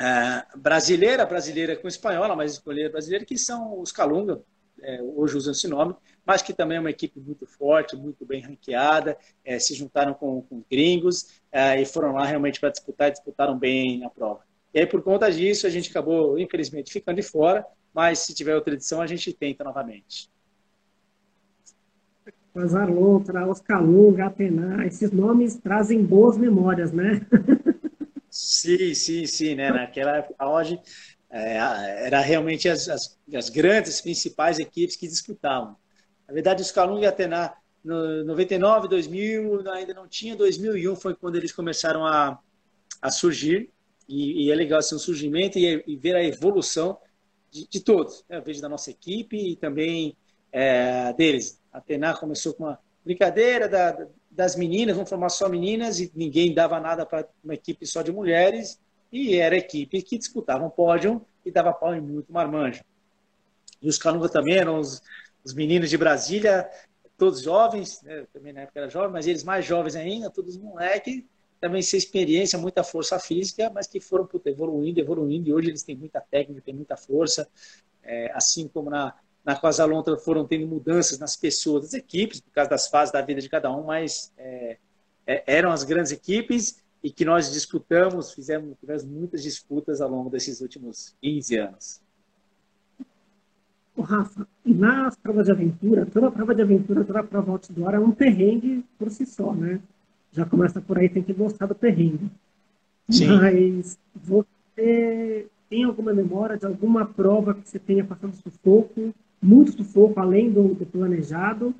é, 0.00 0.44
brasileira, 0.56 1.24
brasileira 1.24 1.76
com 1.76 1.86
espanhola, 1.86 2.34
mas 2.34 2.54
escolher 2.54 2.90
brasileira, 2.90 3.24
que 3.24 3.38
são 3.38 3.78
os 3.80 3.92
Calunga, 3.92 4.42
é, 4.82 5.00
hoje 5.00 5.36
usam 5.36 5.52
esse 5.52 5.68
nome, 5.68 5.94
mas 6.30 6.42
que 6.42 6.52
também 6.52 6.76
é 6.76 6.80
uma 6.80 6.90
equipe 6.90 7.18
muito 7.18 7.44
forte, 7.44 7.96
muito 7.96 8.24
bem 8.24 8.40
ranqueada, 8.40 9.18
é, 9.44 9.58
se 9.58 9.74
juntaram 9.74 10.14
com, 10.14 10.42
com 10.42 10.62
gringos 10.70 11.42
é, 11.50 11.82
e 11.82 11.84
foram 11.84 12.12
lá 12.12 12.24
realmente 12.24 12.60
para 12.60 12.68
disputar 12.68 13.08
e 13.08 13.10
disputaram 13.10 13.58
bem 13.58 14.04
a 14.04 14.08
prova. 14.08 14.44
E 14.72 14.78
aí, 14.78 14.86
por 14.86 15.02
conta 15.02 15.28
disso, 15.28 15.66
a 15.66 15.70
gente 15.70 15.90
acabou, 15.90 16.38
infelizmente, 16.38 16.92
ficando 16.92 17.16
de 17.16 17.22
fora, 17.24 17.66
mas 17.92 18.20
se 18.20 18.32
tiver 18.32 18.54
outra 18.54 18.74
edição, 18.74 19.02
a 19.02 19.08
gente 19.08 19.32
tenta 19.32 19.64
novamente. 19.64 20.30
Azarloutra, 22.54 23.48
Oscalu, 23.48 24.12
Gatená, 24.12 24.86
esses 24.86 25.10
nomes 25.10 25.56
trazem 25.56 26.00
boas 26.00 26.38
memórias, 26.38 26.92
né? 26.92 27.26
sim, 28.30 28.94
sim, 28.94 29.26
sim, 29.26 29.56
né? 29.56 29.72
Naquela 29.72 30.18
época, 30.18 30.48
hoje, 30.48 30.80
é, 31.28 31.56
era 32.06 32.20
realmente 32.20 32.68
as, 32.68 32.88
as, 32.88 33.18
as, 33.34 33.48
grandes, 33.48 34.00
principais 34.00 34.60
equipes 34.60 34.94
que 34.94 35.08
disputavam. 35.08 35.76
Na 36.30 36.34
verdade, 36.34 36.62
os 36.62 36.70
Calunga 36.70 37.02
e 37.02 37.06
Atena, 37.06 37.52
no 37.84 38.24
99, 38.24 38.86
2000, 38.86 39.68
ainda 39.68 39.92
não 39.92 40.06
tinha, 40.06 40.36
2001 40.36 40.94
foi 40.94 41.12
quando 41.12 41.34
eles 41.34 41.50
começaram 41.50 42.06
a, 42.06 42.38
a 43.02 43.10
surgir, 43.10 43.68
e, 44.08 44.44
e 44.46 44.50
é 44.50 44.54
legal 44.54 44.78
assim, 44.78 44.94
o 44.94 44.98
surgimento 45.00 45.58
e, 45.58 45.82
e 45.84 45.96
ver 45.96 46.14
a 46.14 46.22
evolução 46.22 46.96
de, 47.50 47.66
de 47.66 47.80
todos. 47.80 48.24
Né? 48.28 48.38
Eu 48.38 48.42
vejo 48.42 48.62
da 48.62 48.68
nossa 48.68 48.92
equipe 48.92 49.36
e 49.36 49.56
também 49.56 50.16
é, 50.52 51.12
deles. 51.14 51.60
A 51.72 51.78
Atena 51.78 52.16
começou 52.16 52.54
com 52.54 52.62
uma 52.62 52.78
brincadeira 53.04 53.68
da, 53.68 54.06
das 54.30 54.54
meninas, 54.54 54.94
vamos 54.94 55.10
formar 55.10 55.30
só 55.30 55.48
meninas, 55.48 55.98
e 55.98 56.12
ninguém 56.14 56.54
dava 56.54 56.78
nada 56.78 57.04
para 57.04 57.28
uma 57.42 57.54
equipe 57.54 57.84
só 57.84 58.02
de 58.02 58.12
mulheres, 58.12 58.80
e 59.10 59.34
era 59.34 59.56
equipe 59.56 60.00
que 60.00 60.16
disputavam 60.16 60.70
pódio 60.70 61.26
e 61.44 61.50
dava 61.50 61.72
pau 61.72 61.92
em 61.92 62.00
muito 62.00 62.32
marmanjo. 62.32 62.84
E 63.82 63.88
os 63.88 63.98
Calunga 63.98 64.28
também 64.28 64.58
eram 64.58 64.78
os, 64.78 65.02
os 65.44 65.54
meninos 65.54 65.90
de 65.90 65.96
Brasília, 65.96 66.68
todos 67.16 67.42
jovens, 67.42 68.00
né? 68.02 68.26
também 68.32 68.52
na 68.52 68.62
época 68.62 68.80
era 68.80 68.88
jovem, 68.88 69.10
mas 69.10 69.26
eles 69.26 69.44
mais 69.44 69.64
jovens 69.64 69.96
ainda, 69.96 70.30
todos 70.30 70.56
moleques, 70.56 71.22
também 71.60 71.82
sem 71.82 71.98
experiência, 71.98 72.58
muita 72.58 72.82
força 72.82 73.18
física, 73.18 73.70
mas 73.74 73.86
que 73.86 74.00
foram 74.00 74.26
puta, 74.26 74.48
evoluindo, 74.48 74.98
evoluindo, 74.98 75.48
e 75.48 75.52
hoje 75.52 75.68
eles 75.68 75.82
têm 75.82 75.94
muita 75.94 76.20
técnica, 76.20 76.62
têm 76.62 76.74
muita 76.74 76.96
força, 76.96 77.48
é, 78.02 78.32
assim 78.32 78.66
como 78.66 78.88
na, 78.88 79.14
na 79.44 79.54
Casa 79.54 79.84
Lontra 79.84 80.16
foram 80.16 80.46
tendo 80.46 80.66
mudanças 80.66 81.18
nas 81.18 81.36
pessoas 81.36 81.82
das 81.82 81.94
equipes, 81.94 82.40
por 82.40 82.50
causa 82.52 82.70
das 82.70 82.88
fases 82.88 83.12
da 83.12 83.20
vida 83.20 83.40
de 83.40 83.48
cada 83.48 83.70
um, 83.70 83.84
mas 83.84 84.32
é, 84.38 84.78
é, 85.26 85.44
eram 85.46 85.70
as 85.70 85.84
grandes 85.84 86.12
equipes 86.12 86.82
e 87.02 87.10
que 87.10 87.24
nós 87.24 87.52
disputamos, 87.52 88.32
fizemos, 88.32 88.76
tivemos 88.78 89.04
muitas 89.04 89.42
disputas 89.42 90.00
ao 90.00 90.08
longo 90.08 90.30
desses 90.30 90.60
últimos 90.60 91.14
15 91.20 91.56
anos. 91.56 92.00
Rafa, 94.00 94.46
nas 94.64 95.16
provas 95.16 95.46
de 95.46 95.52
aventura, 95.52 96.06
toda 96.06 96.30
prova 96.30 96.54
de 96.54 96.62
aventura, 96.62 97.04
toda 97.04 97.22
prova 97.22 97.52
outdoor 97.52 97.94
é 97.94 97.98
um 97.98 98.10
perrengue 98.10 98.84
por 98.98 99.10
si 99.10 99.26
só, 99.26 99.52
né? 99.52 99.80
Já 100.32 100.44
começa 100.44 100.80
por 100.80 100.98
aí, 100.98 101.08
tem 101.08 101.22
que 101.22 101.32
gostar 101.32 101.66
do 101.66 101.74
perrengue. 101.74 102.30
Sim. 103.08 103.26
Mas 103.26 103.98
você 104.14 105.46
tem 105.68 105.84
alguma 105.84 106.12
memória 106.12 106.56
de 106.56 106.66
alguma 106.66 107.04
prova 107.04 107.54
que 107.54 107.68
você 107.68 107.78
tenha 107.78 108.04
passado 108.04 108.34
sufoco, 108.34 109.12
muito 109.42 109.72
sufoco, 109.72 110.18
além 110.20 110.50
do, 110.50 110.74
do 110.74 110.86
planejado, 110.86 111.74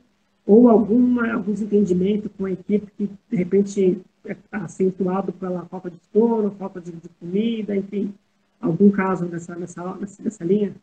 ou 0.47 0.69
alguma, 0.69 1.33
algum 1.33 1.53
desentendimento 1.53 2.29
com 2.31 2.47
a 2.47 2.51
equipe 2.51 2.91
que, 2.97 3.11
de 3.31 3.37
repente, 3.37 4.01
é 4.25 4.37
acentuado 4.53 5.33
pela 5.33 5.65
falta 5.67 5.91
de 5.91 5.99
sono, 6.13 6.51
falta 6.53 6.81
de, 6.81 6.93
de, 6.93 7.09
comida, 7.21 7.77
enfim, 7.77 8.13
algum 8.61 8.91
caso 8.91 9.27
nessa, 9.27 9.55
nessa, 9.55 9.97
nessa 10.21 10.45
linha? 10.45 10.75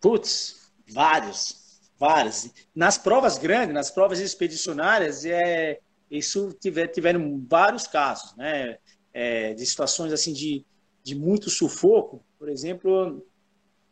Putz, 0.00 0.70
vários, 0.88 1.80
vários. 1.98 2.50
Nas 2.74 2.96
provas 2.96 3.38
grandes, 3.38 3.74
nas 3.74 3.90
provas 3.90 4.20
expedicionárias, 4.20 5.24
é, 5.24 5.80
isso 6.10 6.52
tiver, 6.60 6.88
tiveram 6.88 7.44
vários 7.48 7.86
casos, 7.86 8.34
né? 8.36 8.78
É, 9.12 9.54
de 9.54 9.66
situações 9.66 10.12
assim 10.12 10.32
de, 10.32 10.64
de 11.02 11.14
muito 11.14 11.50
sufoco, 11.50 12.24
por 12.38 12.48
exemplo, 12.48 13.26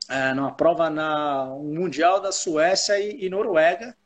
é, 0.08 0.32
numa 0.34 0.54
prova 0.54 0.88
na 0.88 1.52
um 1.54 1.74
mundial 1.74 2.20
da 2.20 2.30
Suécia 2.30 2.98
e, 3.00 3.24
e 3.24 3.28
Noruega, 3.28 3.96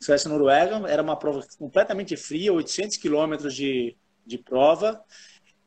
Suécia 0.00 0.28
e 0.28 0.30
Noruega. 0.30 0.86
Era 0.88 1.02
uma 1.02 1.16
prova 1.16 1.44
completamente 1.58 2.16
fria, 2.16 2.52
800 2.52 2.96
quilômetros 2.98 3.54
de, 3.54 3.96
de 4.26 4.38
prova, 4.38 5.02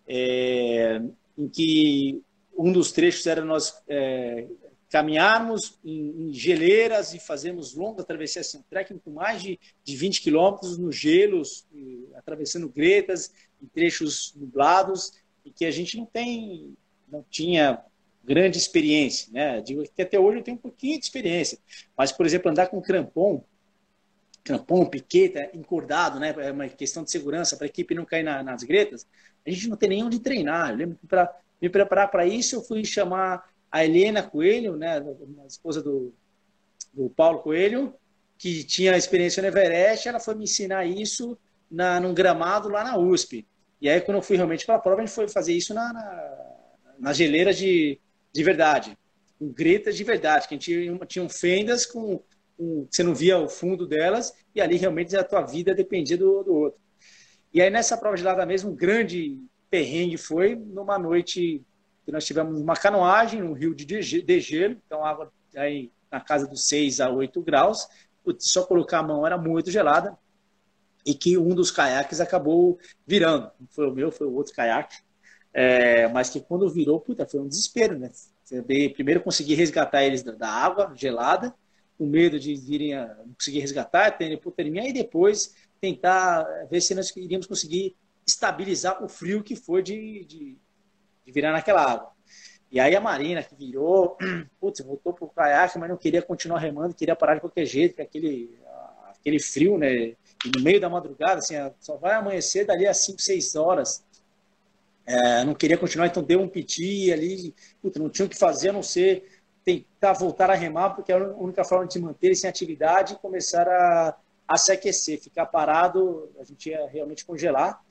é, 0.07 1.01
em 1.37 1.49
que 1.49 2.21
um 2.57 2.71
dos 2.71 2.91
trechos 2.91 3.25
era 3.25 3.43
nós 3.43 3.81
é, 3.87 4.47
caminharmos 4.89 5.77
em, 5.83 6.29
em, 6.29 6.33
geleiras 6.33 7.13
e 7.13 7.19
fazermos 7.19 7.73
longa 7.73 8.03
travessia, 8.03 8.41
assim, 8.41 8.59
um 8.59 8.63
trekking 8.69 8.97
com 8.99 9.11
mais 9.11 9.41
de, 9.41 9.59
de 9.83 9.95
20 9.95 10.21
quilômetros 10.21 10.77
nos 10.77 10.95
gelos, 10.95 11.67
atravessando 12.15 12.69
gretas, 12.69 13.33
em 13.61 13.67
trechos 13.67 14.33
nublados, 14.35 15.11
e 15.43 15.51
que 15.51 15.65
a 15.65 15.71
gente 15.71 15.97
não 15.97 16.05
tem, 16.05 16.75
não 17.07 17.23
tinha 17.29 17.83
grande 18.23 18.57
experiência, 18.57 19.31
né? 19.31 19.61
Digo 19.61 19.83
que 19.83 20.01
até 20.01 20.19
hoje 20.19 20.39
eu 20.39 20.43
tenho 20.43 20.57
um 20.57 20.61
pouquinho 20.61 20.99
de 20.99 21.05
experiência, 21.05 21.59
mas, 21.95 22.11
por 22.11 22.25
exemplo, 22.25 22.49
andar 22.49 22.67
com 22.67 22.81
crampon, 22.81 23.43
crampon, 24.43 24.85
piqueta, 24.85 25.49
encordado, 25.53 26.19
né? 26.19 26.33
É 26.37 26.51
uma 26.51 26.67
questão 26.67 27.03
de 27.03 27.11
segurança 27.11 27.55
para 27.55 27.65
a 27.65 27.69
equipe 27.69 27.93
não 27.93 28.05
cair 28.05 28.23
na, 28.23 28.41
nas 28.41 28.63
gretas. 28.63 29.07
A 29.45 29.49
gente 29.49 29.67
não 29.67 29.77
tem 29.77 29.89
nem 29.89 30.03
onde 30.03 30.19
treinar. 30.19 30.71
Eu 30.71 30.77
lembro 30.77 30.97
que 30.97 31.07
para 31.07 31.35
me 31.61 31.69
preparar 31.69 32.09
para 32.09 32.25
isso, 32.25 32.55
eu 32.55 32.61
fui 32.61 32.83
chamar 32.83 33.47
a 33.71 33.83
Helena 33.83 34.23
Coelho, 34.23 34.75
né? 34.75 34.99
A 35.43 35.47
esposa 35.47 35.81
do, 35.81 36.13
do 36.93 37.09
Paulo 37.09 37.39
Coelho, 37.39 37.93
que 38.37 38.63
tinha 38.63 38.97
experiência 38.97 39.41
no 39.41 39.47
Everest. 39.47 40.07
Ela 40.07 40.19
foi 40.19 40.35
me 40.35 40.43
ensinar 40.43 40.85
isso 40.85 41.37
na, 41.69 41.99
num 41.99 42.13
gramado 42.13 42.69
lá 42.69 42.83
na 42.83 42.97
USP. 42.97 43.45
E 43.81 43.89
aí, 43.89 44.01
quando 44.01 44.17
eu 44.17 44.23
fui 44.23 44.37
realmente 44.37 44.65
para 44.65 44.75
a 44.75 44.79
prova, 44.79 45.01
a 45.01 45.05
gente 45.05 45.13
foi 45.13 45.27
fazer 45.27 45.53
isso 45.53 45.73
na, 45.73 45.91
na, 45.91 46.45
na 46.99 47.13
geleira 47.13 47.53
de, 47.53 47.99
de 48.31 48.43
verdade, 48.43 48.97
com 49.37 49.49
gretas 49.49 49.97
de 49.97 50.03
verdade, 50.03 50.47
que 50.47 50.55
a 50.55 50.57
gente 50.57 50.97
tinha, 51.07 51.29
fendas 51.29 51.85
com, 51.85 52.21
com, 52.57 52.87
você 52.89 53.03
não 53.03 53.13
via 53.13 53.37
o 53.37 53.49
fundo 53.49 53.85
delas, 53.85 54.33
e 54.53 54.61
ali 54.61 54.77
realmente 54.77 55.15
a 55.15 55.23
tua 55.23 55.41
vida 55.41 55.75
dependia 55.75 56.17
do, 56.17 56.43
do 56.43 56.53
outro. 56.53 56.79
E 57.53 57.61
aí, 57.61 57.69
nessa 57.69 57.97
prova 57.97 58.17
gelada 58.17 58.45
mesmo, 58.45 58.71
um 58.71 58.75
grande 58.75 59.37
perrengue 59.69 60.17
foi 60.17 60.55
numa 60.55 60.97
noite 60.97 61.61
que 62.05 62.11
nós 62.11 62.23
tivemos 62.23 62.61
uma 62.61 62.75
canoagem 62.75 63.41
no 63.41 63.53
rio 63.53 63.73
de 63.73 63.85
degelo, 64.21 64.77
então 64.85 65.03
água 65.03 65.33
aí 65.55 65.91
na 66.11 66.21
casa 66.21 66.47
dos 66.47 66.67
6 66.67 67.01
a 67.01 67.09
8 67.09 67.41
graus, 67.41 67.87
só 68.39 68.63
colocar 68.63 68.99
a 68.99 69.03
mão 69.03 69.25
era 69.25 69.37
muito 69.37 69.71
gelada, 69.71 70.17
e 71.05 71.13
que 71.13 71.37
um 71.37 71.53
dos 71.53 71.69
caiaques 71.69 72.19
acabou 72.19 72.79
virando. 73.05 73.51
Não 73.59 73.67
foi 73.69 73.87
o 73.87 73.93
meu, 73.93 74.11
foi 74.11 74.27
o 74.27 74.33
outro 74.33 74.53
caiaque. 74.53 74.97
É, 75.53 76.07
mas 76.09 76.29
que 76.29 76.41
quando 76.41 76.69
virou, 76.69 76.99
puta, 76.99 77.25
foi 77.25 77.39
um 77.39 77.47
desespero, 77.47 77.97
né? 77.97 78.11
Primeiro 78.93 79.21
conseguir 79.21 79.55
resgatar 79.55 80.03
eles 80.03 80.23
da, 80.23 80.49
água 80.49 80.93
gelada, 80.95 81.55
com 81.97 82.05
medo 82.05 82.39
de 82.39 82.55
virem 82.55 82.93
a 82.93 83.07
não 83.25 83.33
conseguir 83.33 83.59
resgatar, 83.59 84.11
ter 84.11 84.31
hipotermia, 84.31 84.89
e 84.89 84.93
depois 84.93 85.55
tentar 85.79 86.43
ver 86.69 86.81
se 86.81 86.93
nós 86.93 87.15
iríamos 87.15 87.47
conseguir 87.47 87.95
estabilizar 88.27 89.03
o 89.03 89.07
frio 89.07 89.43
que 89.43 89.55
foi 89.55 89.81
de, 89.81 90.25
de, 90.25 90.57
de 91.25 91.31
virar 91.31 91.51
naquela 91.51 91.81
água. 91.81 92.11
E 92.71 92.79
aí 92.79 92.95
a 92.95 93.01
Marina 93.01 93.41
que 93.43 93.55
virou, 93.55 94.17
putz, 94.59 94.81
voltou 94.81 95.13
pro 95.13 95.27
caiaque, 95.27 95.77
mas 95.77 95.89
não 95.89 95.97
queria 95.97 96.21
continuar 96.21 96.59
remando, 96.59 96.93
queria 96.93 97.15
parar 97.15 97.35
de 97.35 97.41
qualquer 97.41 97.65
jeito, 97.65 97.91
porque 97.91 98.01
aquele, 98.01 98.59
aquele 99.09 99.39
frio, 99.39 99.77
né? 99.77 99.93
E 100.45 100.51
no 100.55 100.61
meio 100.61 100.79
da 100.79 100.89
madrugada, 100.89 101.39
assim, 101.39 101.55
só 101.79 101.95
vai 101.97 102.13
amanhecer 102.13 102.65
dali 102.65 102.85
a 102.85 102.93
5, 102.93 103.21
6 103.21 103.55
horas. 103.55 104.03
É, 105.05 105.43
não 105.43 105.53
queria 105.53 105.77
continuar, 105.77 106.07
então 106.07 106.23
deu 106.23 106.41
um 106.41 106.49
piti 106.49 107.11
ali, 107.11 107.53
puta, 107.81 107.99
não 107.99 108.09
tinha 108.09 108.25
o 108.25 108.29
que 108.29 108.37
fazer 108.37 108.69
a 108.69 108.73
não 108.73 108.83
ser 108.83 109.23
tentar 109.63 110.13
voltar 110.13 110.49
a 110.49 110.55
remar, 110.55 110.91
porque 110.91 111.11
era 111.11 111.31
a 111.31 111.37
única 111.37 111.63
forma 111.63 111.87
de 111.87 111.93
se 111.93 111.99
manter 111.99 112.35
sem 112.35 112.49
atividade 112.49 113.13
e 113.13 113.17
começar 113.17 113.67
a, 113.67 114.15
a 114.47 114.57
se 114.57 114.71
aquecer. 114.71 115.19
Ficar 115.19 115.47
parado, 115.47 116.29
a 116.39 116.43
gente 116.43 116.69
ia 116.69 116.87
realmente 116.87 117.25
congelar. 117.25 117.81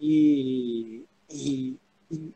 E, 0.00 1.04
e, 1.28 1.76
e 2.10 2.32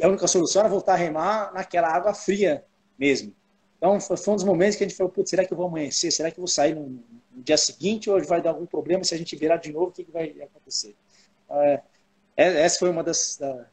a 0.00 0.08
única 0.08 0.26
solução 0.26 0.60
era 0.60 0.68
voltar 0.68 0.94
a 0.94 0.96
remar 0.96 1.52
naquela 1.52 1.88
água 1.88 2.14
fria 2.14 2.64
mesmo. 2.98 3.34
Então, 3.76 4.00
foi, 4.00 4.16
um 4.32 4.36
dos 4.36 4.44
momentos 4.44 4.76
que 4.76 4.84
a 4.84 4.88
gente 4.88 4.96
falou, 4.96 5.12
putz, 5.12 5.30
será 5.30 5.44
que 5.44 5.52
eu 5.52 5.56
vou 5.56 5.66
amanhecer? 5.66 6.10
Será 6.10 6.30
que 6.30 6.38
eu 6.38 6.42
vou 6.42 6.48
sair 6.48 6.74
no, 6.74 6.88
no 7.32 7.42
dia 7.42 7.56
seguinte 7.56 8.08
ou 8.08 8.22
vai 8.24 8.40
dar 8.40 8.50
algum 8.50 8.66
problema 8.66 9.04
se 9.04 9.14
a 9.14 9.18
gente 9.18 9.36
virar 9.36 9.58
de 9.58 9.72
novo, 9.72 9.88
o 9.88 9.92
que, 9.92 10.04
que 10.04 10.10
vai 10.10 10.30
acontecer? 10.42 10.96
É, 11.50 11.82
é, 12.36 12.62
essa 12.62 12.78
foi 12.78 12.88
uma 12.88 13.02
das, 13.02 13.36
da, 13.38 13.66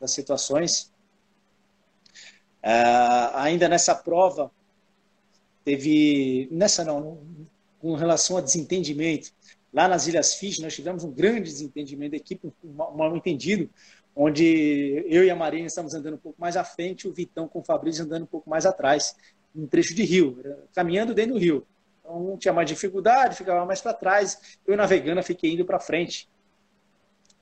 das 0.00 0.10
situações. 0.12 0.92
É, 2.62 2.72
ainda 3.34 3.68
nessa 3.68 3.94
prova, 3.94 4.50
teve, 5.64 6.48
nessa 6.50 6.84
não, 6.84 7.20
com 7.78 7.94
relação 7.94 8.36
a 8.36 8.40
desentendimento, 8.40 9.32
lá 9.72 9.86
nas 9.86 10.06
Ilhas 10.06 10.34
Fiji, 10.34 10.62
nós 10.62 10.74
tivemos 10.74 11.04
um 11.04 11.10
grande 11.10 11.42
desentendimento 11.42 12.12
da 12.12 12.16
equipe, 12.16 12.52
um 12.64 12.72
mal 12.72 13.14
entendido, 13.16 13.68
onde 14.20 15.04
eu 15.06 15.24
e 15.24 15.30
a 15.30 15.36
Marina 15.36 15.68
estamos 15.68 15.94
andando 15.94 16.14
um 16.14 16.18
pouco 16.18 16.40
mais 16.40 16.56
à 16.56 16.64
frente, 16.64 17.06
o 17.06 17.12
Vitão 17.12 17.46
com 17.46 17.60
o 17.60 17.62
Fabrício 17.62 18.04
andando 18.04 18.24
um 18.24 18.26
pouco 18.26 18.50
mais 18.50 18.66
atrás, 18.66 19.14
um 19.54 19.64
trecho 19.64 19.94
de 19.94 20.02
rio, 20.02 20.42
caminhando 20.74 21.14
dentro 21.14 21.34
do 21.34 21.38
rio. 21.38 21.64
Então, 22.00 22.32
um 22.32 22.36
tinha 22.36 22.52
mais 22.52 22.68
dificuldade, 22.68 23.36
ficava 23.36 23.64
mais 23.64 23.80
para 23.80 23.94
trás. 23.94 24.58
Eu 24.66 24.76
navegando, 24.76 25.22
fiquei 25.22 25.52
indo 25.52 25.64
para 25.64 25.78
frente. 25.78 26.28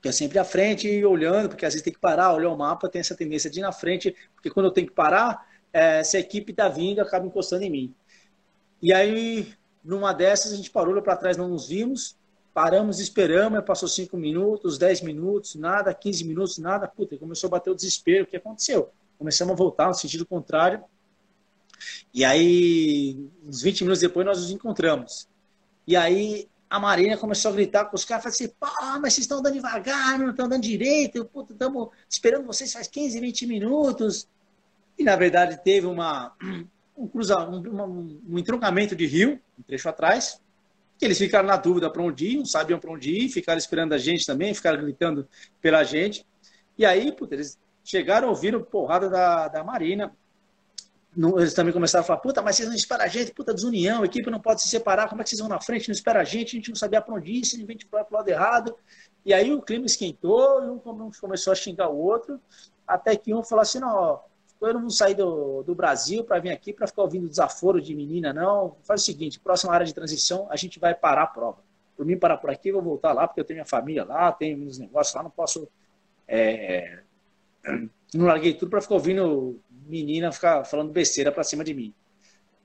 É 0.05 0.11
sempre 0.11 0.37
à 0.37 0.43
frente 0.43 0.87
e 0.87 1.03
olhando, 1.03 1.49
porque 1.49 1.65
às 1.65 1.73
vezes 1.73 1.83
tem 1.83 1.91
que 1.91 1.99
parar, 1.99 2.31
olhar 2.31 2.51
o 2.51 2.57
mapa, 2.57 2.87
tem 2.87 2.99
essa 2.99 3.15
tendência 3.15 3.49
de 3.49 3.57
ir 3.57 3.63
na 3.63 3.71
frente, 3.71 4.15
porque 4.35 4.51
quando 4.51 4.67
eu 4.67 4.71
tenho 4.71 4.85
que 4.85 4.93
parar, 4.93 5.47
é, 5.73 6.03
se 6.03 6.15
a 6.15 6.19
equipe 6.19 6.51
está 6.51 6.69
vindo, 6.69 7.01
acaba 7.01 7.25
encostando 7.25 7.63
em 7.63 7.71
mim. 7.71 7.95
E 8.83 8.93
aí, 8.93 9.51
numa 9.83 10.13
dessas, 10.13 10.53
a 10.53 10.55
gente 10.55 10.69
parou 10.69 11.01
para 11.01 11.17
trás, 11.17 11.37
não 11.37 11.47
nos 11.47 11.67
vimos, 11.67 12.15
paramos, 12.57 12.99
esperamos, 12.99 13.63
passou 13.63 13.87
5 13.87 14.17
minutos, 14.17 14.79
10 14.79 15.01
minutos, 15.01 15.53
nada, 15.53 15.93
15 15.93 16.23
minutos, 16.23 16.57
nada, 16.57 16.87
puta, 16.87 17.15
começou 17.15 17.49
a 17.49 17.51
bater 17.51 17.69
o 17.69 17.75
desespero, 17.75 18.23
o 18.23 18.27
que 18.27 18.35
aconteceu? 18.35 18.89
Começamos 19.15 19.53
a 19.53 19.55
voltar 19.55 19.85
no 19.89 19.93
sentido 19.93 20.25
contrário, 20.25 20.83
e 22.11 22.25
aí, 22.25 23.29
uns 23.45 23.61
20 23.61 23.81
minutos 23.81 24.01
depois, 24.01 24.25
nós 24.25 24.41
nos 24.41 24.49
encontramos. 24.49 25.29
E 25.85 25.95
aí, 25.95 26.49
a 26.67 26.79
Marina 26.79 27.15
começou 27.15 27.51
a 27.51 27.53
gritar 27.53 27.85
com 27.85 27.95
os 27.95 28.03
caras, 28.03 28.23
falou 28.23 28.33
assim, 28.33 28.99
mas 29.01 29.13
vocês 29.13 29.25
estão 29.25 29.37
andando 29.37 29.53
devagar, 29.53 30.17
não 30.17 30.31
estão 30.31 30.47
andando 30.47 30.63
direito, 30.63 31.29
estamos 31.51 31.89
esperando 32.09 32.47
vocês 32.47 32.73
faz 32.73 32.87
15, 32.87 33.19
20 33.19 33.45
minutos. 33.45 34.27
E, 34.97 35.03
na 35.03 35.15
verdade, 35.15 35.61
teve 35.63 35.85
uma, 35.85 36.35
um, 36.97 37.07
cruza, 37.07 37.37
um, 37.47 38.19
um 38.27 38.39
entroncamento 38.39 38.95
de 38.95 39.05
rio, 39.05 39.39
um 39.59 39.61
trecho 39.61 39.87
atrás, 39.87 40.41
que 40.97 41.05
eles 41.05 41.17
ficaram 41.17 41.47
na 41.47 41.57
dúvida 41.57 41.89
para 41.89 42.01
onde 42.01 42.27
ir, 42.27 42.37
não 42.37 42.45
sabiam 42.45 42.79
para 42.79 42.91
onde 42.91 43.11
ir, 43.11 43.29
ficaram 43.29 43.57
esperando 43.57 43.93
a 43.93 43.97
gente 43.97 44.25
também, 44.25 44.53
ficaram 44.53 44.81
gritando 44.81 45.27
pela 45.61 45.83
gente. 45.83 46.25
E 46.77 46.85
aí, 46.85 47.11
putz, 47.11 47.31
eles 47.31 47.59
chegaram, 47.83 48.29
ouviram 48.29 48.61
porrada 48.61 49.09
da, 49.09 49.47
da 49.47 49.63
Marina, 49.63 50.11
eles 51.37 51.53
também 51.53 51.73
começaram 51.73 52.03
a 52.03 52.05
falar, 52.05 52.19
puta, 52.19 52.41
mas 52.41 52.55
vocês 52.55 52.67
não 52.67 52.75
esperam 52.75 53.03
a 53.03 53.07
gente, 53.07 53.33
puta 53.33 53.53
desunião, 53.53 54.03
a 54.03 54.05
equipe 54.05 54.29
não 54.29 54.39
pode 54.39 54.61
se 54.61 54.67
separar, 54.67 55.09
como 55.09 55.21
é 55.21 55.23
que 55.23 55.31
vocês 55.31 55.39
vão 55.39 55.49
na 55.49 55.59
frente, 55.59 55.87
não 55.87 55.93
espera 55.93 56.21
a 56.21 56.23
gente, 56.23 56.55
a 56.55 56.59
gente 56.59 56.69
não 56.69 56.75
sabia 56.75 57.01
para 57.01 57.15
onde 57.15 57.31
ir, 57.31 57.45
se 57.45 57.63
vem 57.63 57.77
para 57.89 58.05
o 58.07 58.13
lado 58.13 58.29
errado. 58.29 58.75
E 59.25 59.33
aí 59.33 59.51
o 59.51 59.61
clima 59.61 59.85
esquentou, 59.85 60.63
e 60.63 60.69
um 60.69 61.11
começou 61.19 61.53
a 61.53 61.55
xingar 61.55 61.89
o 61.89 61.97
outro, 61.97 62.39
até 62.85 63.15
que 63.15 63.33
um 63.33 63.43
falou 63.43 63.63
assim, 63.63 63.79
não, 63.79 64.19
eu 64.61 64.73
não 64.73 64.81
vou 64.81 64.89
sair 64.89 65.15
do, 65.15 65.63
do 65.63 65.75
Brasil 65.75 66.23
para 66.23 66.39
vir 66.39 66.51
aqui 66.51 66.73
para 66.73 66.87
ficar 66.87 67.03
ouvindo 67.03 67.29
desaforo 67.29 67.81
de 67.81 67.93
menina, 67.95 68.33
não. 68.33 68.75
Faz 68.83 69.01
o 69.01 69.05
seguinte, 69.05 69.39
próxima 69.39 69.73
área 69.73 69.85
de 69.85 69.93
transição, 69.93 70.47
a 70.49 70.55
gente 70.55 70.79
vai 70.79 70.95
parar 70.95 71.23
a 71.23 71.27
prova. 71.27 71.59
Por 71.95 72.05
mim, 72.05 72.17
parar 72.17 72.37
por 72.37 72.49
aqui, 72.49 72.71
vou 72.71 72.81
voltar 72.81 73.13
lá, 73.13 73.27
porque 73.27 73.39
eu 73.39 73.45
tenho 73.45 73.57
minha 73.57 73.65
família 73.65 74.03
lá, 74.03 74.31
tenho 74.31 74.57
meus 74.57 74.77
negócios 74.77 75.15
lá, 75.15 75.23
não 75.23 75.29
posso... 75.29 75.67
É... 76.27 76.99
Não 78.13 78.25
larguei 78.25 78.53
tudo 78.53 78.69
para 78.69 78.81
ficar 78.81 78.95
ouvindo 78.95 79.59
menina 79.87 80.31
ficar 80.31 80.63
falando 80.65 80.91
besteira 80.91 81.31
pra 81.31 81.43
cima 81.43 81.63
de 81.63 81.73
mim. 81.73 81.93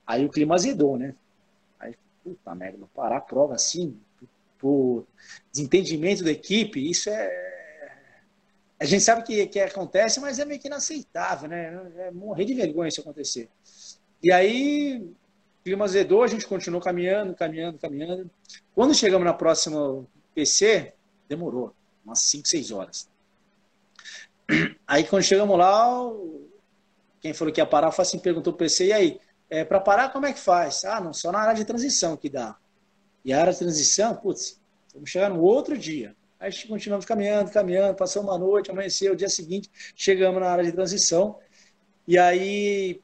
Aí 0.05 0.25
o 0.25 0.29
clima 0.29 0.55
azedou, 0.55 0.97
né? 0.97 1.15
Aí, 1.79 1.95
puta 2.23 2.53
merda, 2.53 2.85
parar 2.93 3.17
a 3.17 3.21
prova 3.21 3.55
assim, 3.55 3.97
por 4.59 5.05
desentendimento 5.51 6.23
da 6.23 6.31
equipe, 6.31 6.89
isso 6.89 7.09
é. 7.09 7.42
A 8.83 8.85
gente 8.85 9.01
sabe 9.01 9.23
que, 9.23 9.47
que 9.47 9.61
acontece, 9.61 10.19
mas 10.19 10.39
é 10.39 10.43
meio 10.43 10.59
que 10.59 10.67
inaceitável, 10.67 11.47
né? 11.47 11.89
É 11.99 12.11
morrer 12.11 12.43
de 12.43 12.53
vergonha 12.53 12.89
isso 12.89 12.99
acontecer. 12.99 13.47
E 14.21 14.29
aí, 14.29 15.09
clima 15.63 15.85
azedou, 15.85 16.21
a 16.21 16.27
gente 16.27 16.45
continuou 16.45 16.83
caminhando, 16.83 17.33
caminhando, 17.33 17.79
caminhando. 17.79 18.29
Quando 18.75 18.93
chegamos 18.93 19.23
na 19.23 19.33
próxima 19.33 20.05
PC, 20.35 20.91
demorou 21.29 21.73
umas 22.03 22.19
5, 22.23 22.45
6 22.45 22.71
horas. 22.71 23.09
Aí, 24.85 25.05
quando 25.05 25.23
chegamos 25.23 25.57
lá, 25.57 25.87
quem 27.21 27.33
falou 27.33 27.53
que 27.53 27.61
ia 27.61 27.65
parar, 27.65 27.89
foi 27.89 28.03
assim, 28.03 28.19
perguntou 28.19 28.51
o 28.51 28.57
PC, 28.57 28.87
e 28.87 28.91
aí, 28.91 29.21
é, 29.49 29.63
para 29.63 29.79
parar 29.79 30.09
como 30.11 30.25
é 30.25 30.33
que 30.33 30.41
faz? 30.41 30.83
Ah, 30.83 30.99
não, 30.99 31.13
só 31.13 31.31
na 31.31 31.39
área 31.39 31.55
de 31.55 31.63
transição 31.63 32.17
que 32.17 32.27
dá. 32.27 32.57
E 33.23 33.31
a 33.31 33.39
área 33.39 33.53
de 33.53 33.59
transição, 33.59 34.13
putz, 34.13 34.59
vamos 34.93 35.09
chegar 35.09 35.29
no 35.29 35.41
outro 35.41 35.77
dia. 35.77 36.13
Aí 36.43 36.51
continuamos 36.67 37.05
caminhando, 37.05 37.49
caminhando, 37.49 37.95
passou 37.95 38.21
uma 38.21 38.37
noite, 38.37 38.69
amanheceu, 38.69 39.15
dia 39.15 39.29
seguinte, 39.29 39.71
chegamos 39.95 40.41
na 40.41 40.49
área 40.49 40.65
de 40.65 40.73
transição, 40.73 41.39
e 42.05 42.17
aí 42.17 43.01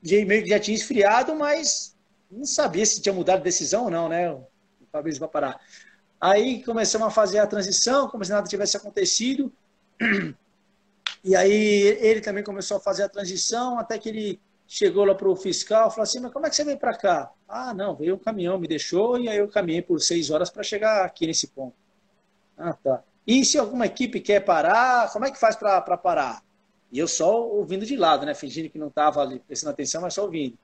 meio 0.00 0.44
que 0.44 0.48
já 0.48 0.60
tinha 0.60 0.76
esfriado, 0.76 1.34
mas 1.34 1.96
não 2.30 2.44
sabia 2.44 2.86
se 2.86 3.02
tinha 3.02 3.12
mudado 3.12 3.38
de 3.38 3.44
decisão 3.46 3.86
ou 3.86 3.90
não, 3.90 4.08
né? 4.08 4.32
O 4.32 4.46
Fabrício 4.92 5.18
vai 5.18 5.28
parar. 5.28 5.60
Aí 6.20 6.62
começamos 6.62 7.08
a 7.08 7.10
fazer 7.10 7.40
a 7.40 7.48
transição, 7.48 8.08
como 8.08 8.24
se 8.24 8.30
nada 8.30 8.46
tivesse 8.46 8.76
acontecido. 8.76 9.52
E 11.24 11.34
aí 11.34 11.98
ele 12.00 12.20
também 12.20 12.44
começou 12.44 12.76
a 12.76 12.80
fazer 12.80 13.02
a 13.02 13.08
transição, 13.08 13.76
até 13.76 13.98
que 13.98 14.08
ele 14.08 14.40
chegou 14.68 15.04
lá 15.04 15.16
para 15.16 15.28
o 15.28 15.34
fiscal, 15.34 15.90
falou 15.90 16.04
assim, 16.04 16.20
mas 16.20 16.32
como 16.32 16.46
é 16.46 16.48
que 16.48 16.54
você 16.54 16.62
veio 16.64 16.78
para 16.78 16.96
cá? 16.96 17.28
Ah, 17.48 17.74
não, 17.74 17.96
veio 17.96 18.14
um 18.14 18.18
caminhão, 18.18 18.56
me 18.56 18.68
deixou, 18.68 19.18
e 19.18 19.28
aí 19.28 19.38
eu 19.38 19.48
caminhei 19.48 19.82
por 19.82 20.00
seis 20.00 20.30
horas 20.30 20.48
para 20.48 20.62
chegar 20.62 21.04
aqui 21.04 21.26
nesse 21.26 21.48
ponto. 21.48 21.81
Ah, 22.62 22.72
tá. 22.74 23.02
E 23.26 23.44
se 23.44 23.58
alguma 23.58 23.86
equipe 23.86 24.20
quer 24.20 24.40
parar, 24.40 25.12
como 25.12 25.24
é 25.24 25.30
que 25.30 25.38
faz 25.38 25.56
para 25.56 25.80
parar? 25.96 26.42
E 26.92 26.98
eu 26.98 27.08
só 27.08 27.42
ouvindo 27.42 27.84
de 27.84 27.96
lado, 27.96 28.24
né? 28.24 28.34
Fingindo 28.34 28.70
que 28.70 28.78
não 28.78 28.88
estava 28.88 29.20
ali 29.20 29.40
prestando 29.40 29.72
atenção, 29.72 30.00
mas 30.00 30.14
só 30.14 30.22
ouvindo. 30.22 30.56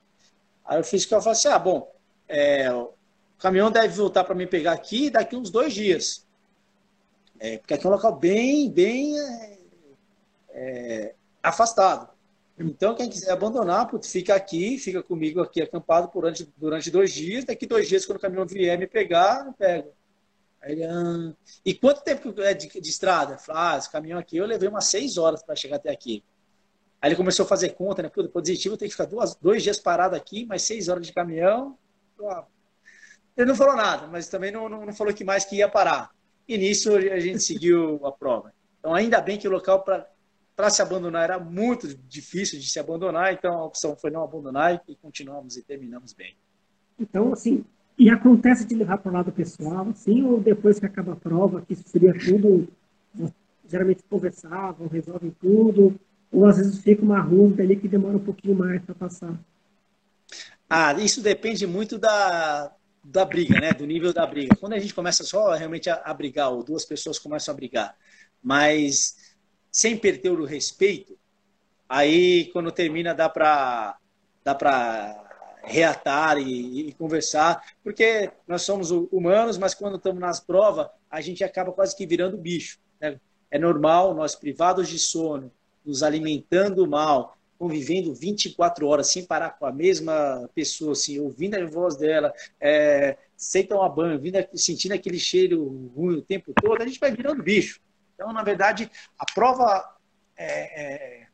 Aí 0.63 0.79
o 0.79 0.83
fiscal 0.83 1.19
falou 1.21 1.33
assim, 1.33 1.47
ah, 1.49 1.59
bom, 1.59 1.91
é, 2.27 2.71
o 2.71 2.93
caminhão 3.39 3.71
deve 3.71 3.89
voltar 3.89 4.23
para 4.23 4.35
me 4.35 4.47
pegar 4.47 4.73
aqui 4.73 5.09
daqui 5.09 5.35
uns 5.35 5.49
dois 5.49 5.73
dias. 5.73 6.25
É, 7.39 7.57
porque 7.57 7.73
aqui 7.73 7.85
é 7.85 7.89
um 7.89 7.93
local 7.93 8.15
bem, 8.15 8.71
bem 8.71 9.19
é, 9.19 9.57
é, 10.51 11.15
afastado. 11.43 12.09
Então, 12.57 12.95
quem 12.95 13.09
quiser 13.09 13.31
abandonar, 13.31 13.89
fica 14.03 14.35
aqui, 14.35 14.77
fica 14.77 15.01
comigo 15.01 15.41
aqui 15.41 15.61
acampado 15.61 16.09
durante, 16.13 16.47
durante 16.57 16.91
dois 16.91 17.11
dias. 17.13 17.45
Daqui 17.45 17.65
dois 17.65 17.87
dias, 17.87 18.05
quando 18.05 18.17
o 18.17 18.21
caminhão 18.21 18.45
vier 18.45 18.77
me 18.77 18.85
pegar, 18.87 19.45
eu 19.47 19.53
pego. 19.53 19.93
Aí, 20.61 20.83
ah, 20.83 21.33
e 21.65 21.73
quanto 21.73 22.03
tempo 22.03 22.33
é 22.41 22.53
de, 22.53 22.67
de 22.67 22.89
estrada? 22.89 23.37
Falei, 23.37 23.61
ah, 23.61 23.77
esse 23.77 23.89
caminhão 23.89 24.19
aqui 24.19 24.37
eu 24.37 24.45
levei 24.45 24.67
umas 24.67 24.85
seis 24.85 25.17
horas 25.17 25.41
para 25.41 25.55
chegar 25.55 25.77
até 25.77 25.89
aqui. 25.89 26.23
Aí 27.01 27.09
ele 27.09 27.15
começou 27.15 27.45
a 27.45 27.47
fazer 27.47 27.69
conta, 27.69 28.01
né? 28.01 28.09
Pô, 28.09 28.27
positivo, 28.27 28.75
tenho 28.75 28.89
que 28.89 28.95
ficar 28.95 29.05
duas, 29.05 29.35
dois 29.35 29.63
dias 29.63 29.79
parado 29.79 30.15
aqui, 30.15 30.45
mais 30.45 30.63
seis 30.63 30.89
horas 30.89 31.05
de 31.07 31.13
caminhão. 31.13 31.77
Ele 33.37 33.47
não 33.47 33.55
falou 33.55 33.75
nada, 33.75 34.05
mas 34.07 34.27
também 34.27 34.51
não, 34.51 34.67
não, 34.67 34.85
não 34.85 34.93
falou 34.93 35.13
que 35.13 35.23
mais 35.23 35.45
que 35.45 35.57
ia 35.57 35.69
parar. 35.69 36.11
E 36.45 36.57
nisso 36.57 36.93
a 36.95 37.19
gente 37.19 37.41
seguiu 37.41 37.99
a 38.05 38.11
prova. 38.11 38.53
Então, 38.79 38.93
ainda 38.93 39.21
bem 39.21 39.37
que 39.37 39.47
o 39.47 39.51
local 39.51 39.83
para 39.83 40.69
se 40.69 40.81
abandonar 40.81 41.23
era 41.23 41.39
muito 41.39 41.87
difícil 41.87 42.59
de 42.59 42.69
se 42.69 42.79
abandonar, 42.79 43.33
então 43.33 43.53
a 43.53 43.65
opção 43.65 43.95
foi 43.95 44.11
não 44.11 44.23
abandonar 44.23 44.81
e 44.87 44.95
continuamos 44.95 45.55
e 45.55 45.63
terminamos 45.63 46.11
bem. 46.11 46.35
Então, 46.99 47.31
assim, 47.31 47.63
e 47.99 48.09
acontece 48.09 48.65
de 48.65 48.73
levar 48.75 48.97
para 48.97 49.11
o 49.11 49.13
lado 49.13 49.29
pessoal, 49.29 49.89
assim, 49.89 50.23
ou 50.23 50.39
depois 50.39 50.79
que 50.79 50.85
acaba 50.85 51.11
a 51.11 51.17
prova, 51.17 51.61
que 51.61 51.75
seria 51.75 52.13
tudo, 52.17 52.65
geralmente 53.67 54.01
conversavam, 54.09 54.87
resolvem 54.87 55.35
tudo, 55.41 55.99
ou 56.31 56.45
às 56.45 56.55
vezes 56.55 56.79
fica 56.79 57.03
uma 57.03 57.19
ruta 57.19 57.61
ali 57.61 57.75
que 57.75 57.89
demora 57.89 58.15
um 58.15 58.23
pouquinho 58.23 58.55
mais 58.55 58.81
para 58.81 58.95
passar? 58.95 59.37
Ah, 60.69 60.93
isso 60.93 61.21
depende 61.21 61.67
muito 61.67 61.97
da, 61.97 62.71
da 63.03 63.25
briga, 63.25 63.59
né? 63.59 63.73
Do 63.73 63.85
nível 63.85 64.13
da 64.13 64.25
briga. 64.25 64.55
Quando 64.55 64.73
a 64.73 64.79
gente 64.79 64.93
começa 64.93 65.25
só 65.25 65.53
realmente 65.53 65.89
a, 65.89 65.95
a 65.95 66.13
brigar, 66.13 66.51
ou 66.51 66.63
duas 66.63 66.85
pessoas 66.85 67.19
começam 67.19 67.53
a 67.53 67.57
brigar, 67.57 67.97
mas 68.41 69.35
sem 69.69 69.97
perder 69.97 70.29
o 70.29 70.45
respeito, 70.45 71.17
aí 71.89 72.49
quando 72.53 72.71
termina 72.71 73.13
dá 73.13 73.27
para 73.27 73.97
dá 74.41 74.55
para 74.55 75.28
reatar 75.63 76.37
e, 76.37 76.89
e, 76.89 76.93
conversar, 76.93 77.63
porque 77.83 78.31
nós 78.47 78.61
somos 78.61 78.91
humanos, 78.91 79.57
mas 79.57 79.73
quando 79.73 79.97
estamos 79.97 80.19
nas 80.19 80.39
provas, 80.39 80.87
a 81.09 81.21
gente 81.21 81.43
acaba 81.43 81.71
quase 81.71 81.95
que 81.95 82.05
virando 82.05 82.37
bicho. 82.37 82.79
Né? 82.99 83.19
É 83.51 83.59
normal, 83.59 84.13
nós 84.13 84.35
privados 84.35 84.87
de 84.87 84.99
sono, 84.99 85.51
nos 85.85 86.03
alimentando 86.03 86.87
mal, 86.87 87.37
convivendo 87.57 88.13
24 88.13 88.87
horas 88.87 89.07
sem 89.07 89.25
parar 89.25 89.51
com 89.51 89.65
a 89.65 89.71
mesma 89.71 90.49
pessoa, 90.55 90.93
assim, 90.93 91.19
ouvindo 91.19 91.55
a 91.55 91.65
voz 91.65 91.97
dela, 91.97 92.33
é, 92.59 93.17
sem 93.35 93.65
tomar 93.65 93.89
banho, 93.89 94.13
ouvindo, 94.13 94.37
sentindo 94.53 94.93
aquele 94.93 95.19
cheiro 95.19 95.91
ruim 95.93 96.17
o 96.17 96.21
tempo 96.21 96.53
todo, 96.53 96.81
a 96.81 96.87
gente 96.87 96.99
vai 96.99 97.11
virando 97.11 97.43
bicho. 97.43 97.81
Então, 98.15 98.31
na 98.31 98.43
verdade, 98.43 98.89
a 99.17 99.25
prova, 99.33 99.97
é, 100.37 100.83
é, 100.83 101.27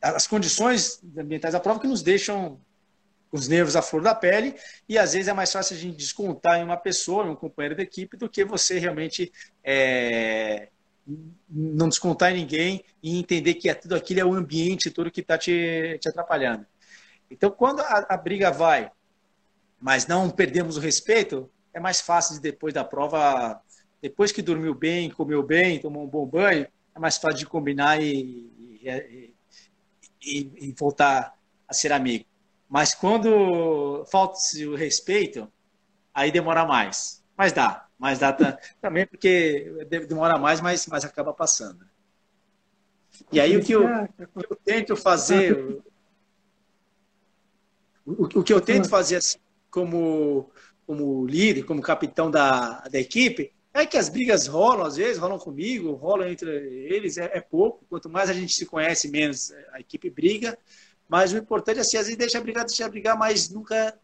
as 0.00 0.26
condições 0.26 1.02
ambientais 1.16 1.52
da 1.52 1.60
prova 1.60 1.80
que 1.80 1.86
nos 1.86 2.02
deixam 2.02 2.58
os 3.32 3.48
nervos 3.48 3.74
à 3.74 3.82
flor 3.82 4.02
da 4.02 4.14
pele 4.14 4.54
e 4.86 4.98
às 4.98 5.14
vezes 5.14 5.26
é 5.26 5.32
mais 5.32 5.50
fácil 5.50 5.74
a 5.74 5.78
gente 5.78 5.96
descontar 5.96 6.60
em 6.60 6.64
uma 6.64 6.76
pessoa, 6.76 7.24
em 7.24 7.30
um 7.30 7.34
companheiro 7.34 7.74
da 7.74 7.82
equipe, 7.82 8.16
do 8.16 8.28
que 8.28 8.44
você 8.44 8.78
realmente 8.78 9.32
é, 9.64 10.68
não 11.48 11.88
descontar 11.88 12.32
em 12.32 12.40
ninguém 12.40 12.84
e 13.02 13.18
entender 13.18 13.54
que 13.54 13.70
é 13.70 13.74
tudo 13.74 13.96
aquilo 13.96 14.20
é 14.20 14.24
o 14.24 14.34
ambiente 14.34 14.90
todo 14.90 15.10
que 15.10 15.22
está 15.22 15.38
te, 15.38 15.98
te 15.98 16.08
atrapalhando. 16.08 16.66
Então, 17.30 17.50
quando 17.50 17.80
a, 17.80 18.06
a, 18.10 18.16
briga 18.18 18.50
vai, 18.50 18.90
mas 19.80 20.06
não 20.06 20.28
perdemos 20.28 20.76
o 20.76 20.80
respeito, 20.80 21.50
é 21.72 21.80
mais 21.80 22.02
fácil 22.02 22.34
de 22.34 22.42
depois 22.42 22.74
da 22.74 22.84
prova, 22.84 23.62
depois 24.02 24.30
que 24.30 24.42
dormiu 24.42 24.74
bem, 24.74 25.10
comeu 25.10 25.42
bem, 25.42 25.80
tomou 25.80 26.04
um 26.04 26.08
bom 26.08 26.26
banho, 26.26 26.66
é 26.94 26.98
mais 26.98 27.16
fácil 27.16 27.38
de 27.38 27.46
combinar 27.46 28.00
e, 28.00 28.50
e, 28.82 29.34
e, 30.22 30.52
e 30.68 30.74
voltar 30.78 31.34
a 31.66 31.72
ser 31.72 31.90
amigo. 31.92 32.26
Mas 32.72 32.94
quando 32.94 34.02
falta 34.10 34.38
o 34.66 34.74
respeito, 34.74 35.46
aí 36.14 36.32
demora 36.32 36.64
mais. 36.64 37.22
Mas 37.36 37.52
dá 37.52 37.86
mais 37.98 38.18
data 38.18 38.58
também, 38.80 39.06
porque 39.06 39.86
demora 40.08 40.38
mais, 40.38 40.58
mas, 40.62 40.86
mas 40.86 41.04
acaba 41.04 41.34
passando. 41.34 41.84
E 43.30 43.38
aí 43.38 43.58
o 43.58 43.62
que 43.62 43.72
eu, 43.72 43.84
o 43.84 44.40
que 44.40 44.52
eu 44.52 44.56
tento 44.64 44.96
fazer, 44.96 45.82
o, 48.06 48.38
o, 48.38 48.42
que 48.42 48.54
eu 48.54 48.60
tento 48.62 48.88
fazer 48.88 49.16
assim, 49.16 49.38
como, 49.70 50.50
como 50.86 51.26
líder, 51.26 51.64
como 51.64 51.82
capitão 51.82 52.30
da, 52.30 52.80
da 52.88 52.98
equipe, 52.98 53.52
é 53.74 53.84
que 53.84 53.98
as 53.98 54.08
brigas 54.08 54.46
rolam, 54.46 54.86
às 54.86 54.96
vezes, 54.96 55.18
rolam 55.18 55.38
comigo, 55.38 55.92
rolam 55.92 56.26
entre 56.26 56.50
eles, 56.50 57.18
é, 57.18 57.30
é, 57.34 57.40
pouco. 57.42 57.84
Quanto 57.90 58.08
mais 58.08 58.30
a 58.30 58.32
gente 58.32 58.54
se 58.54 58.64
conhece, 58.64 59.10
menos 59.10 59.52
a 59.72 59.80
equipe 59.80 60.08
briga. 60.08 60.58
Mas 61.12 61.30
o 61.34 61.36
importante 61.36 61.76
é 61.76 61.80
assim, 61.82 61.98
às 61.98 62.06
vezes 62.06 62.16
deixa 62.16 62.40
brigar, 62.40 62.64
deixa 62.64 62.88
brigar, 62.88 63.18
mas 63.18 63.50
nunca 63.50 63.94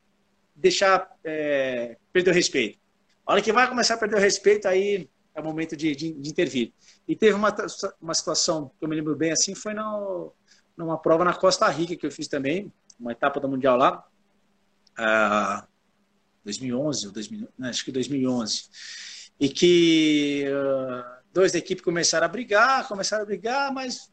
deixar 0.54 1.10
é, 1.24 1.96
perder 2.12 2.32
o 2.32 2.34
respeito. 2.34 2.78
A 3.24 3.32
hora 3.32 3.40
que 3.40 3.50
vai 3.50 3.66
começar 3.66 3.94
a 3.94 3.96
perder 3.96 4.16
o 4.16 4.20
respeito, 4.20 4.68
aí 4.68 5.08
é 5.34 5.40
o 5.40 5.42
momento 5.42 5.74
de, 5.74 5.96
de, 5.96 6.12
de 6.12 6.28
intervir. 6.28 6.70
E 7.08 7.16
teve 7.16 7.32
uma, 7.32 7.48
uma 7.98 8.12
situação 8.12 8.70
que 8.78 8.84
eu 8.84 8.88
me 8.90 8.94
lembro 8.94 9.16
bem 9.16 9.32
assim, 9.32 9.54
foi 9.54 9.72
no, 9.72 10.34
numa 10.76 10.98
prova 10.98 11.24
na 11.24 11.32
Costa 11.32 11.66
Rica 11.70 11.96
que 11.96 12.04
eu 12.04 12.12
fiz 12.12 12.28
também, 12.28 12.70
uma 13.00 13.12
etapa 13.12 13.40
do 13.40 13.48
Mundial 13.48 13.78
lá, 13.78 14.06
uh, 15.00 15.66
2011, 16.44 17.06
ou 17.06 17.12
2000, 17.14 17.48
não, 17.56 17.70
acho 17.70 17.86
que 17.86 17.90
2011, 17.90 18.64
e 19.40 19.48
que 19.48 20.44
uh, 20.46 21.22
dois 21.32 21.52
da 21.52 21.58
equipe 21.58 21.80
começaram 21.80 22.26
a 22.26 22.28
brigar, 22.28 22.86
começaram 22.86 23.22
a 23.22 23.26
brigar, 23.26 23.72
mas 23.72 24.12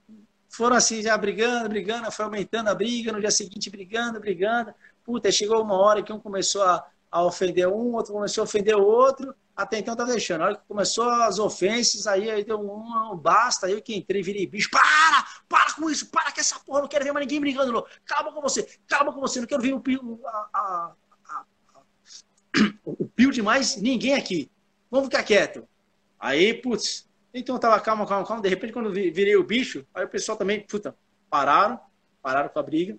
foram 0.55 0.75
assim 0.75 1.01
já 1.01 1.17
brigando, 1.17 1.69
brigando, 1.69 2.11
foi 2.11 2.25
aumentando 2.25 2.69
a 2.69 2.75
briga, 2.75 3.11
no 3.11 3.19
dia 3.19 3.31
seguinte 3.31 3.69
brigando, 3.69 4.19
brigando, 4.19 4.73
puta, 5.03 5.31
chegou 5.31 5.61
uma 5.61 5.75
hora 5.75 6.03
que 6.03 6.13
um 6.13 6.19
começou 6.19 6.63
a 6.63 6.85
a 7.15 7.23
ofender 7.23 7.65
um, 7.65 7.93
outro 7.93 8.11
começou 8.11 8.41
a 8.41 8.43
ofender 8.43 8.75
o 8.75 8.83
outro, 8.83 9.33
até 9.55 9.79
então 9.79 9.95
tá 9.95 10.03
deixando. 10.03 10.41
A 10.41 10.45
hora 10.47 10.55
que 10.57 10.67
começou 10.67 11.09
as 11.09 11.39
ofensas, 11.39 12.07
aí, 12.07 12.29
aí 12.29 12.43
deu 12.43 12.59
um, 12.59 13.13
um 13.13 13.15
basta, 13.15 13.67
aí 13.67 13.71
eu 13.71 13.81
que 13.81 13.95
entrei, 13.95 14.21
virei 14.21 14.45
bicho, 14.45 14.69
para! 14.69 15.25
Para 15.47 15.73
com 15.75 15.89
isso, 15.89 16.07
para 16.07 16.33
com 16.33 16.41
essa 16.41 16.59
porra, 16.59 16.81
não 16.81 16.89
quero 16.89 17.05
ver 17.05 17.13
mais 17.13 17.25
ninguém 17.25 17.39
brigando, 17.39 17.71
não. 17.71 17.85
calma 18.05 18.33
com 18.33 18.41
você, 18.41 18.67
calma 18.85 19.13
com 19.13 19.21
você, 19.21 19.39
não 19.39 19.47
quero 19.47 19.61
ver 19.61 19.73
o 19.73 19.79
pio, 19.79 20.19
a, 20.25 20.49
a, 20.53 20.93
a, 21.29 21.43
o 22.83 23.07
pio 23.07 23.31
demais, 23.31 23.77
ninguém 23.77 24.15
aqui. 24.15 24.51
Vamos 24.91 25.07
ficar 25.07 25.23
quieto. 25.23 25.65
Aí, 26.19 26.53
putz, 26.53 27.07
então 27.39 27.56
eu 27.56 27.60
tava 27.60 27.80
calma, 27.80 28.06
calma, 28.06 28.26
calma, 28.26 28.41
de 28.41 28.50
repente 28.50 28.74
quando 28.74 28.91
virei 28.91 29.36
o 29.36 29.43
bicho, 29.43 29.86
aí 29.93 30.06
o 30.06 30.10
pessoal 30.10 30.38
também, 30.38 30.62
puta, 30.62 30.95
pararam, 31.30 31.80
pararam 32.21 32.50
com 32.50 32.60
a 32.60 32.63
briga, 32.63 32.98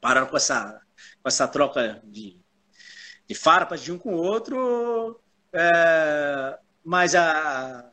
pararam 0.00 0.26
com 0.26 0.36
essa, 0.36 0.80
com 1.22 1.28
essa 1.28 1.46
troca 1.48 2.02
de 2.04 2.38
de 3.26 3.34
farpas 3.34 3.82
de 3.82 3.92
um 3.92 3.98
com 3.98 4.14
o 4.14 4.18
outro, 4.18 5.20
é, 5.52 6.58
mas 6.84 7.14
a, 7.14 7.90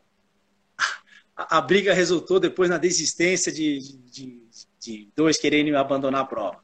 a, 1.35 1.57
a, 1.57 1.61
briga 1.61 1.93
resultou 1.93 2.39
depois 2.39 2.69
na 2.69 2.77
desistência 2.77 3.51
de, 3.51 3.79
de, 3.79 4.43
de, 4.79 5.09
dois 5.15 5.37
querendo 5.37 5.75
abandonar 5.75 6.21
a 6.21 6.25
prova. 6.25 6.59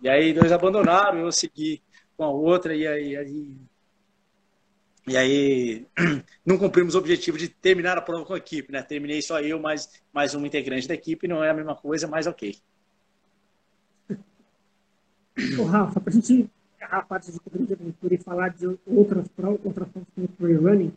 E 0.00 0.08
aí 0.08 0.32
dois 0.32 0.50
abandonaram, 0.50 1.18
eu 1.18 1.32
segui 1.32 1.82
com 2.16 2.24
a 2.24 2.30
outra 2.30 2.74
e 2.74 2.86
aí, 2.86 3.16
aí 3.16 3.56
e 5.06 5.16
aí 5.16 5.86
não 6.44 6.58
cumprimos 6.58 6.94
o 6.94 6.98
objetivo 6.98 7.38
de 7.38 7.48
terminar 7.48 7.96
a 7.96 8.02
prova 8.02 8.24
com 8.24 8.34
a 8.34 8.38
equipe, 8.38 8.72
né? 8.72 8.82
Terminei 8.82 9.22
só 9.22 9.40
eu, 9.40 9.60
mais, 9.60 9.88
mais 10.12 10.34
um 10.34 10.44
integrante 10.44 10.88
da 10.88 10.94
equipe, 10.94 11.28
não 11.28 11.42
é 11.42 11.50
a 11.50 11.54
mesma 11.54 11.76
coisa, 11.76 12.06
mas 12.08 12.26
ok. 12.26 12.56
Ô, 15.58 15.64
Rafa, 15.64 16.00
para 16.00 16.10
a 16.10 16.14
gente 16.14 16.50
a 16.80 17.02
parte 17.02 17.32
de 17.32 17.40
corrida 17.40 17.66
de 17.66 17.72
aventura 17.74 18.14
e 18.14 18.18
falar 18.18 18.48
de 18.50 18.66
outras 18.86 19.26
provas, 19.28 19.60
outras 19.64 19.88
provas 19.88 20.08
como 20.14 20.28
trail 20.28 20.62
running, 20.62 20.92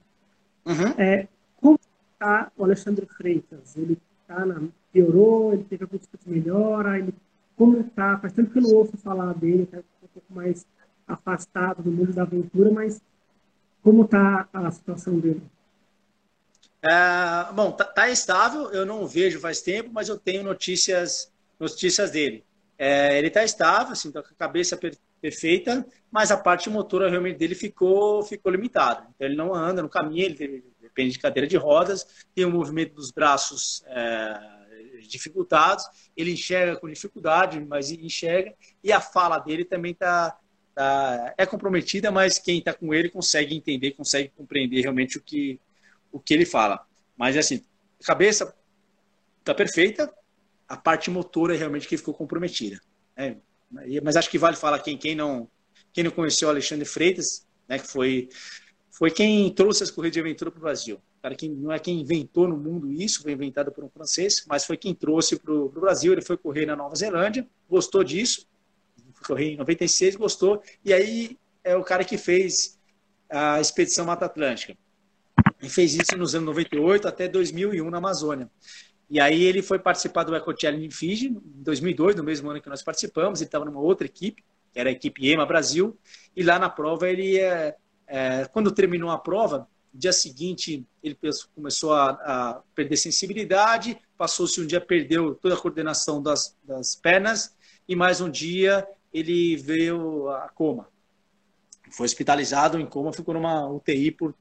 uhum. 0.65 0.89
é, 0.97 1.27
como 1.57 1.79
está 2.13 2.51
o 2.55 2.63
Alexandre 2.63 3.05
Freitas? 3.05 3.75
Ele 3.75 3.97
tá 4.27 4.45
na, 4.45 4.61
piorou, 4.91 5.53
ele 5.53 5.63
teve 5.63 5.83
algum 5.83 5.97
tipo 5.97 6.17
de 6.17 6.29
melhora, 6.29 6.97
ele, 6.97 7.13
como 7.55 7.79
está? 7.79 8.17
Faz 8.17 8.33
tempo 8.33 8.51
que 8.51 8.59
eu 8.59 8.63
não 8.63 8.75
ouço 8.75 8.97
falar 8.97 9.33
dele, 9.33 9.63
está 9.63 9.77
um 9.77 10.07
pouco 10.13 10.33
mais 10.33 10.65
afastado 11.07 11.81
do 11.81 11.91
mundo 11.91 12.13
da 12.13 12.21
aventura, 12.21 12.71
mas 12.71 13.01
como 13.81 14.03
está 14.03 14.47
a 14.53 14.71
situação 14.71 15.19
dele? 15.19 15.41
É, 16.81 17.51
bom, 17.53 17.71
tá, 17.71 17.83
tá, 17.83 18.09
estável, 18.09 18.71
eu 18.71 18.85
não 18.85 19.05
vejo 19.05 19.39
faz 19.39 19.61
tempo, 19.61 19.89
mas 19.91 20.07
eu 20.07 20.17
tenho 20.17 20.43
notícias 20.43 21.31
notícias 21.59 22.11
dele. 22.11 22.43
É, 22.77 23.17
ele 23.17 23.27
está 23.27 23.43
estável, 23.43 23.91
assim, 23.91 24.11
tá 24.11 24.23
com 24.23 24.29
a 24.29 24.37
cabeça 24.37 24.79
perfeita, 25.21 25.85
mas 26.09 26.31
a 26.31 26.37
parte 26.37 26.69
motora 26.69 27.09
realmente 27.09 27.37
dele 27.37 27.53
ficou, 27.53 28.23
ficou 28.23 28.49
limitada. 28.49 29.05
Então 29.13 29.27
ele 29.27 29.35
não 29.35 29.53
anda, 29.53 29.81
não 29.81 29.89
caminha, 29.89 30.25
ele 30.25 30.63
depende 30.81 31.11
de 31.11 31.19
cadeira 31.19 31.47
de 31.47 31.57
rodas, 31.57 32.25
tem 32.33 32.45
o 32.45 32.51
movimento 32.51 32.95
dos 32.95 33.11
braços 33.11 33.83
é, 33.87 34.39
dificultados, 35.07 35.85
ele 36.15 36.31
enxerga 36.31 36.79
com 36.79 36.87
dificuldade, 36.87 37.59
mas 37.59 37.91
enxerga, 37.91 38.53
e 38.81 38.93
a 38.93 39.01
fala 39.01 39.37
dele 39.39 39.65
também 39.65 39.91
está 39.91 40.37
tá, 40.73 41.33
é 41.37 41.45
comprometida, 41.45 42.11
mas 42.11 42.39
quem 42.39 42.59
está 42.59 42.73
com 42.73 42.93
ele 42.93 43.09
consegue 43.09 43.55
entender, 43.55 43.91
consegue 43.91 44.31
compreender 44.35 44.81
realmente 44.81 45.17
o 45.17 45.21
que, 45.21 45.59
o 46.11 46.19
que 46.19 46.33
ele 46.33 46.45
fala. 46.45 46.85
Mas 47.17 47.37
assim, 47.37 47.63
a 48.01 48.05
cabeça 48.05 48.55
está 49.39 49.53
perfeita, 49.53 50.13
a 50.67 50.77
parte 50.77 51.09
motora 51.09 51.55
é 51.55 51.57
realmente 51.57 51.87
que 51.87 51.97
ficou 51.97 52.13
comprometida. 52.13 52.79
É, 53.15 53.35
mas 54.03 54.15
acho 54.15 54.29
que 54.29 54.37
vale 54.37 54.55
falar 54.55 54.79
quem, 54.79 54.97
quem, 54.97 55.15
não, 55.15 55.49
quem 55.91 56.03
não 56.03 56.11
conheceu 56.11 56.47
o 56.47 56.51
Alexandre 56.51 56.85
Freitas, 56.85 57.45
né, 57.67 57.77
que 57.77 57.87
foi, 57.87 58.29
foi 58.91 59.11
quem 59.11 59.51
trouxe 59.53 59.83
as 59.83 59.91
corridas 59.91 60.13
de 60.13 60.19
aventura 60.19 60.51
para 60.51 60.59
o 60.59 60.61
Brasil. 60.61 61.01
Cara, 61.21 61.35
que 61.35 61.49
não 61.49 61.71
é 61.71 61.79
quem 61.79 61.99
inventou 61.99 62.47
no 62.47 62.55
mundo 62.55 62.91
isso, 62.91 63.21
foi 63.21 63.33
inventado 63.33 63.71
por 63.71 63.83
um 63.83 63.89
francês, 63.89 64.45
mas 64.47 64.65
foi 64.65 64.77
quem 64.77 64.95
trouxe 64.95 65.37
para 65.37 65.53
o 65.53 65.67
Brasil. 65.67 66.13
Ele 66.13 66.21
foi 66.21 66.37
correr 66.37 66.65
na 66.65 66.75
Nova 66.75 66.95
Zelândia, 66.95 67.45
gostou 67.69 68.03
disso, 68.03 68.47
correr 69.29 69.53
em 69.53 69.57
96, 69.57 70.15
gostou, 70.15 70.61
e 70.83 70.91
aí 70.91 71.37
é 71.63 71.75
o 71.75 71.83
cara 71.83 72.03
que 72.03 72.17
fez 72.17 72.79
a 73.29 73.61
expedição 73.61 74.05
Mata 74.05 74.25
Atlântica. 74.25 74.75
Ele 75.61 75.69
fez 75.69 75.93
isso 75.93 76.17
nos 76.17 76.33
anos 76.33 76.47
98 76.47 77.07
até 77.07 77.27
2001 77.27 77.87
na 77.91 77.99
Amazônia. 77.99 78.49
E 79.07 79.19
aí 79.19 79.43
ele 79.43 79.61
foi 79.61 79.77
participar 79.77 80.23
do 80.23 80.35
Eco 80.35 80.53
Challenge 80.59 80.85
em 80.85 80.91
Fiji, 80.91 81.27
em 81.27 81.63
2002, 81.63 82.15
no 82.15 82.23
mesmo 82.23 82.49
ano 82.49 82.61
que 82.61 82.69
nós 82.69 82.81
participamos. 82.81 83.39
Ele 83.39 83.47
estava 83.47 83.65
numa 83.65 83.79
outra 83.79 84.07
equipe, 84.07 84.43
que 84.71 84.79
era 84.79 84.89
a 84.89 84.91
equipe 84.91 85.27
EMA 85.27 85.45
Brasil. 85.45 85.97
E 86.35 86.41
lá 86.41 86.57
na 86.57 86.69
prova, 86.69 87.09
ele, 87.09 87.37
é, 87.37 87.75
é, 88.07 88.45
quando 88.45 88.71
terminou 88.71 89.09
a 89.09 89.17
prova, 89.17 89.67
dia 89.93 90.13
seguinte 90.13 90.85
ele 91.03 91.17
começou 91.55 91.93
a, 91.93 92.09
a 92.09 92.61
perder 92.75 92.97
sensibilidade, 92.97 93.99
passou-se 94.17 94.61
um 94.61 94.65
dia, 94.65 94.79
perdeu 94.79 95.35
toda 95.35 95.55
a 95.55 95.57
coordenação 95.57 96.21
das, 96.21 96.55
das 96.63 96.95
pernas, 96.95 97.55
e 97.87 97.95
mais 97.95 98.21
um 98.21 98.29
dia 98.29 98.87
ele 99.13 99.55
veio 99.57 100.29
a 100.29 100.49
coma. 100.49 100.87
Foi 101.91 102.05
hospitalizado 102.05 102.79
em 102.79 102.85
coma, 102.85 103.13
ficou 103.13 103.33
numa 103.33 103.67
UTI 103.67 104.11
por 104.11 104.35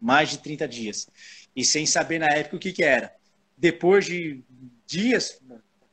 mais 0.00 0.30
de 0.30 0.38
30 0.38 0.66
dias. 0.66 1.08
E 1.54 1.64
sem 1.64 1.86
saber 1.86 2.18
na 2.18 2.28
época 2.28 2.56
o 2.56 2.58
que, 2.58 2.72
que 2.72 2.82
era 2.82 3.12
depois 3.60 4.06
de 4.06 4.42
dias, 4.86 5.38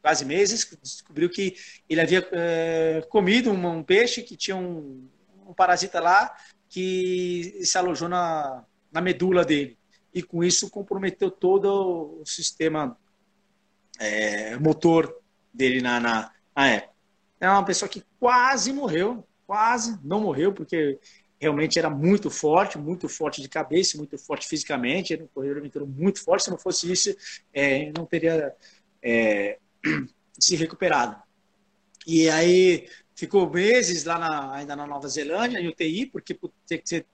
quase 0.01 0.23
meses, 0.23 0.65
descobriu 0.81 1.29
que 1.29 1.55
ele 1.89 1.99
havia 1.99 2.25
é, 2.31 3.05
comido 3.09 3.51
um, 3.51 3.67
um, 3.67 3.83
peixe 3.83 4.23
que 4.23 4.37
tinha 4.37 4.55
um, 4.55 5.05
um, 5.45 5.53
parasita 5.53 5.99
lá 5.99 6.33
que 6.69 7.59
se 7.63 7.77
alojou 7.77 8.07
na, 8.07 8.63
na 8.89 9.01
medula 9.01 9.43
dele. 9.43 9.77
E 10.13 10.23
com 10.23 10.41
isso 10.41 10.69
comprometeu 10.69 11.29
todo 11.29 12.21
o 12.21 12.25
sistema 12.25 12.97
é, 13.99 14.57
motor 14.57 15.13
dele 15.53 15.81
na, 15.81 15.99
na, 15.99 16.31
na 16.55 16.67
época. 16.67 16.96
É 17.39 17.49
uma 17.49 17.63
pessoa 17.65 17.87
que 17.87 18.03
quase 18.19 18.73
morreu, 18.73 19.25
quase 19.45 19.99
não 20.03 20.21
morreu, 20.21 20.53
porque 20.53 20.99
realmente 21.39 21.77
era 21.77 21.89
muito 21.89 22.29
forte, 22.29 22.77
muito 22.77 23.07
forte 23.07 23.41
de 23.41 23.49
cabeça, 23.49 23.97
muito 23.97 24.17
forte 24.17 24.47
fisicamente, 24.47 25.13
era 25.13 25.23
um 25.23 25.27
corredor 25.27 25.59
aventura 25.59 25.85
muito 25.85 26.23
forte, 26.23 26.45
se 26.45 26.49
não 26.49 26.57
fosse 26.57 26.91
isso, 26.91 27.15
é, 27.53 27.91
não 27.95 28.05
teria 28.05 28.55
é, 29.01 29.59
se 30.39 30.55
recuperado. 30.55 31.15
E 32.05 32.29
aí 32.29 32.87
ficou 33.15 33.49
meses 33.49 34.03
lá 34.03 34.17
na, 34.17 34.53
ainda 34.53 34.75
na 34.75 34.87
Nova 34.87 35.07
Zelândia, 35.07 35.59
em 35.59 35.67
UTI, 35.67 36.05
porque 36.07 36.39
tinha 36.65 36.79
que 36.79 36.87
ser 36.89 37.05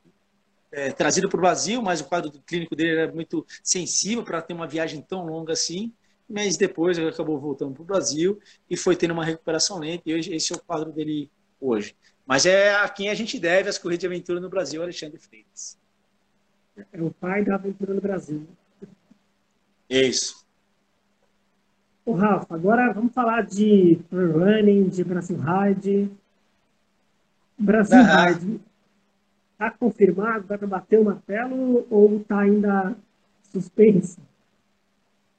é, 0.72 0.92
trazido 0.92 1.30
para 1.30 1.38
o 1.38 1.42
Brasil, 1.42 1.82
mas 1.82 2.02
o 2.02 2.06
quadro 2.06 2.32
clínico 2.46 2.76
dele 2.76 3.00
era 3.00 3.12
muito 3.12 3.46
sensível 3.64 4.24
para 4.24 4.42
ter 4.42 4.54
uma 4.54 4.68
viagem 4.68 5.02
tão 5.02 5.26
longa 5.26 5.54
assim. 5.54 5.94
Mas 6.30 6.58
depois 6.58 6.98
ele 6.98 7.10
acabou 7.10 7.40
voltando 7.40 7.74
para 7.74 7.84
o 7.84 7.86
Brasil 7.86 8.40
e 8.70 8.78
foi 8.78 8.96
tendo 8.96 9.12
uma 9.12 9.26
recuperação 9.26 9.80
lenta, 9.80 10.04
e 10.06 10.16
hoje 10.16 10.34
esse 10.34 10.54
é 10.54 10.56
o 10.56 10.60
quadro 10.60 10.92
dele 10.92 11.30
hoje. 11.60 11.96
Mas 12.26 12.46
é 12.46 12.74
a 12.76 12.88
quem 12.88 13.10
a 13.10 13.14
gente 13.14 13.40
deve 13.40 13.70
as 13.70 13.78
corridas 13.78 14.02
de 14.02 14.08
aventura 14.08 14.40
no 14.40 14.50
Brasil, 14.50 14.82
Alexandre 14.82 15.20
Freitas. 15.20 15.78
É 16.92 17.02
o 17.02 17.12
pai 17.12 17.44
da 17.44 17.56
aventura 17.56 17.94
no 17.94 18.02
Brasil. 18.02 18.48
Isso. 19.90 20.44
O 22.06 22.14
Rafa, 22.14 22.54
agora 22.56 22.92
vamos 22.92 23.14
falar 23.14 23.42
de 23.44 24.00
running, 24.12 24.90
de 24.90 25.04
Brasil 25.04 25.38
Ride. 25.38 26.12
Brasil 27.58 27.98
uhum. 27.98 28.26
Ride. 28.26 28.62
Está 29.54 29.72
confirmado? 29.72 30.46
Para 30.46 30.68
bater 30.68 31.00
o 31.00 31.06
martelo 31.06 31.86
ou 31.90 32.18
está 32.18 32.40
ainda 32.40 32.96
suspenso? 33.44 34.20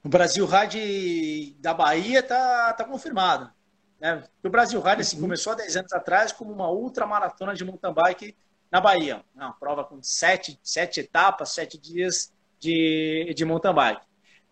O 0.05 0.07
Brasil 0.07 0.45
Ride 0.45 1.55
da 1.59 1.73
Bahia 1.73 2.19
está 2.19 2.71
tá 2.73 2.83
confirmado. 2.83 3.51
Né? 3.99 4.23
O 4.43 4.49
Brasil 4.49 4.79
Rally 4.79 5.01
assim, 5.01 5.15
uhum. 5.15 5.23
começou 5.23 5.53
há 5.53 5.55
10 5.55 5.77
anos 5.77 5.93
atrás 5.93 6.31
como 6.31 6.53
uma 6.53 6.69
ultramaratona 6.69 7.55
de 7.55 7.65
mountain 7.65 7.91
bike 7.91 8.35
na 8.71 8.79
Bahia. 8.79 9.23
Uma 9.33 9.51
prova 9.53 9.83
com 9.83 9.99
sete, 10.03 10.59
sete 10.61 10.99
etapas, 10.99 11.55
sete 11.55 11.79
dias 11.79 12.31
de, 12.59 13.33
de 13.35 13.43
mountain 13.45 13.73
bike. 13.73 14.05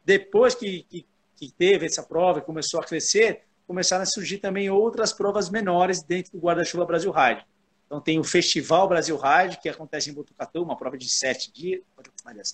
Depois 0.03 0.55
que, 0.55 0.87
que, 0.89 1.05
que 1.35 1.51
teve 1.51 1.85
essa 1.85 2.01
prova 2.01 2.39
e 2.39 2.41
começou 2.41 2.79
a 2.79 2.83
crescer, 2.83 3.43
começaram 3.67 4.01
a 4.01 4.07
surgir 4.07 4.39
também 4.39 4.71
outras 4.71 5.13
provas 5.13 5.51
menores 5.51 6.01
dentro 6.01 6.31
do 6.31 6.39
guarda-chuva 6.39 6.83
Brasil 6.83 7.11
Ride. 7.11 7.45
Então 7.85 8.01
tem 8.01 8.17
o 8.17 8.23
Festival 8.23 8.87
Brasil 8.87 9.15
Ride, 9.15 9.59
que 9.59 9.69
acontece 9.69 10.09
em 10.09 10.13
Botucatu, 10.13 10.63
uma 10.63 10.75
prova 10.75 10.97
de 10.97 11.07
sete 11.07 11.53
dias, 11.53 11.83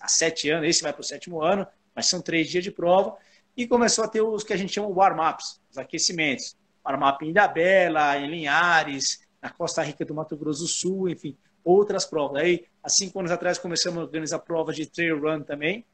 há 0.02 0.08
sete 0.10 0.50
anos, 0.50 0.68
esse 0.68 0.84
vai 0.84 0.92
para 0.92 1.00
o 1.00 1.06
sétimo 1.06 1.42
ano, 1.42 1.66
mas 2.00 2.08
são 2.08 2.22
três 2.22 2.50
dias 2.50 2.64
de 2.64 2.72
prova. 2.72 3.18
E 3.58 3.68
começou 3.68 4.06
a 4.06 4.08
ter 4.08 4.22
os 4.22 4.42
que 4.42 4.54
a 4.54 4.58
gente 4.58 4.72
chama 4.72 4.88
warm-ups, 4.88 5.60
os 5.70 5.78
aquecimentos. 5.78 6.56
Paramapim 6.82 7.26
em 7.26 7.30
Ilhabela, 7.32 8.18
em 8.18 8.30
Linhares, 8.30 9.28
na 9.42 9.50
Costa 9.50 9.84
Rica 9.84 10.06
do 10.06 10.16
Mato 10.16 10.38
Grosso 10.38 10.62
do 10.62 10.68
Sul, 10.70 11.10
enfim, 11.10 11.36
outras 11.62 12.06
provas. 12.06 12.42
Aí, 12.42 12.66
há 12.82 12.88
cinco 12.88 13.20
anos 13.20 13.32
atrás, 13.32 13.58
começamos 13.58 14.00
a 14.00 14.04
organizar 14.04 14.40
provas 14.40 14.78
de 14.78 14.86
trail 14.86 15.20
run 15.20 15.42
também. 15.42 15.86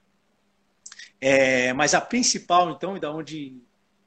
É, 1.20 1.74
mas 1.74 1.96
a 1.96 2.02
principal, 2.02 2.70
então, 2.70 2.96
e 2.96 3.00
da 3.00 3.12
onde 3.12 3.58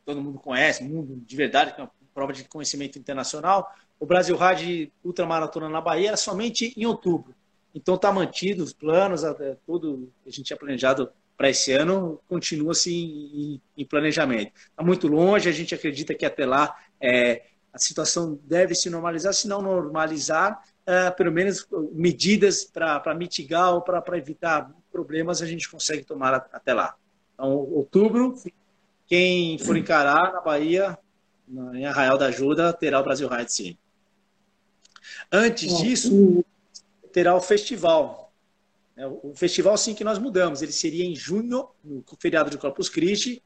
todo 0.04 0.22
mundo 0.22 0.38
conhece, 0.38 0.84
mundo 0.84 1.20
de 1.26 1.37
verdade, 1.37 1.74
que 1.74 1.80
é 1.80 1.82
uma 1.82 1.90
prova 2.14 2.32
de 2.32 2.44
conhecimento 2.44 2.96
internacional, 2.96 3.74
o 3.98 4.06
Brasil 4.06 4.37
Ride 4.37 4.92
Ultramaratona 5.02 5.68
na 5.68 5.80
Bahia 5.80 6.08
era 6.08 6.16
somente 6.16 6.72
em 6.76 6.87
outubro. 6.87 7.34
Então 7.74 7.96
está 7.96 8.12
mantido 8.12 8.62
os 8.62 8.72
planos, 8.72 9.22
tudo 9.66 10.12
que 10.22 10.28
a 10.28 10.32
gente 10.32 10.44
tinha 10.44 10.56
planejado 10.56 11.11
para 11.38 11.48
esse 11.48 11.72
ano 11.72 12.20
continua 12.29 12.72
assim 12.72 12.92
em, 13.33 13.62
em 13.77 13.85
planejamento. 13.87 14.53
Está 14.57 14.83
muito 14.83 15.07
longe, 15.07 15.48
a 15.48 15.53
gente 15.53 15.72
acredita 15.72 16.12
que 16.12 16.27
até 16.27 16.44
lá 16.44 16.77
é, 17.01 17.44
a 17.72 17.79
situação 17.79 18.38
deve 18.42 18.74
se 18.74 18.90
normalizar, 18.90 19.33
se 19.33 19.46
não 19.46 19.62
normalizar, 19.62 20.61
é, 20.85 21.12
pelo 21.12 21.31
menos 21.31 21.64
medidas 21.92 22.64
para 22.64 23.14
mitigar 23.14 23.72
ou 23.72 23.83
para 23.83 24.18
evitar 24.18 24.68
problemas 24.90 25.40
a 25.40 25.46
gente 25.46 25.70
consegue 25.70 26.05
tomar 26.05 26.35
até 26.35 26.74
lá. 26.74 26.96
Então, 27.35 27.51
outubro, 27.53 28.35
quem 29.07 29.59
for 29.59 29.77
encarar 29.77 30.33
na 30.33 30.40
Bahia, 30.40 30.98
em 31.72 31.87
Arraial 31.87 32.18
da 32.18 32.27
Ajuda, 32.27 32.72
terá 32.72 32.98
o 33.01 33.05
Brasil 33.05 33.29
Ride 33.29 33.53
sim. 33.53 33.79
Antes 35.31 35.79
disso, 35.79 36.44
terá 37.12 37.35
o 37.37 37.40
festival, 37.40 38.27
o 39.06 39.32
festival, 39.34 39.76
sim, 39.76 39.94
que 39.94 40.04
nós 40.04 40.18
mudamos. 40.18 40.62
Ele 40.62 40.72
seria 40.72 41.04
em 41.04 41.14
junho, 41.14 41.68
no 41.84 42.04
feriado 42.18 42.50
de 42.50 42.58
Corpus 42.58 42.88
Christi. 42.88 43.42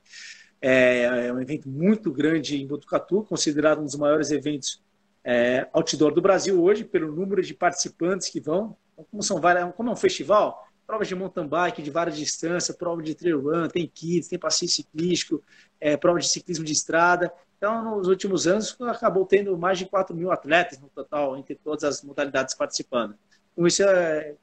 É, 0.60 1.26
é 1.26 1.32
um 1.32 1.40
evento 1.40 1.68
muito 1.68 2.12
grande 2.12 2.62
em 2.62 2.66
Botucatu, 2.66 3.24
considerado 3.24 3.80
um 3.80 3.84
dos 3.84 3.96
maiores 3.96 4.30
eventos 4.30 4.80
é, 5.24 5.68
outdoor 5.72 6.12
do 6.12 6.22
Brasil 6.22 6.62
hoje, 6.62 6.84
pelo 6.84 7.12
número 7.12 7.42
de 7.42 7.54
participantes 7.54 8.28
que 8.28 8.40
vão. 8.40 8.76
Então, 8.92 9.06
como, 9.10 9.22
são 9.22 9.40
várias, 9.40 9.74
como 9.74 9.90
é 9.90 9.92
um 9.92 9.96
festival, 9.96 10.66
provas 10.86 11.08
de 11.08 11.14
mountain 11.14 11.46
bike 11.46 11.82
de 11.82 11.90
várias 11.90 12.16
distâncias, 12.16 12.76
prova 12.76 13.02
de 13.02 13.14
trail 13.14 13.40
run, 13.40 13.68
tem 13.68 13.86
kits, 13.86 14.28
tem 14.28 14.38
passeio 14.38 14.70
ciclístico, 14.70 15.42
é, 15.80 15.96
prova 15.96 16.18
de 16.18 16.28
ciclismo 16.28 16.64
de 16.64 16.72
estrada. 16.72 17.32
Então, 17.56 17.96
nos 17.96 18.08
últimos 18.08 18.46
anos, 18.46 18.76
acabou 18.82 19.24
tendo 19.24 19.56
mais 19.56 19.78
de 19.78 19.86
4 19.86 20.14
mil 20.14 20.32
atletas 20.32 20.80
no 20.80 20.88
total, 20.88 21.36
entre 21.36 21.54
todas 21.54 21.84
as 21.84 22.02
modalidades 22.02 22.54
participando. 22.54 23.14
Então, 23.52 23.66
isso 23.66 23.82
é, 23.82 24.34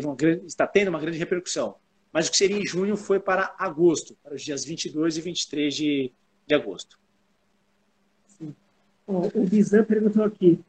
uma 0.00 0.14
grande, 0.14 0.46
está 0.46 0.66
tendo 0.66 0.88
uma 0.88 1.00
grande 1.00 1.18
repercussão. 1.18 1.76
Mas 2.12 2.28
o 2.28 2.30
que 2.30 2.36
seria 2.36 2.58
em 2.58 2.66
junho 2.66 2.96
foi 2.96 3.18
para 3.18 3.54
agosto, 3.58 4.16
para 4.22 4.34
os 4.34 4.42
dias 4.42 4.64
22 4.64 5.16
e 5.16 5.20
23 5.20 5.74
de, 5.74 6.12
de 6.46 6.54
agosto. 6.54 6.98
Sim. 8.26 8.54
o 9.06 9.46
Bizan 9.46 9.84
perguntou 9.84 10.24
aqui, 10.24 10.60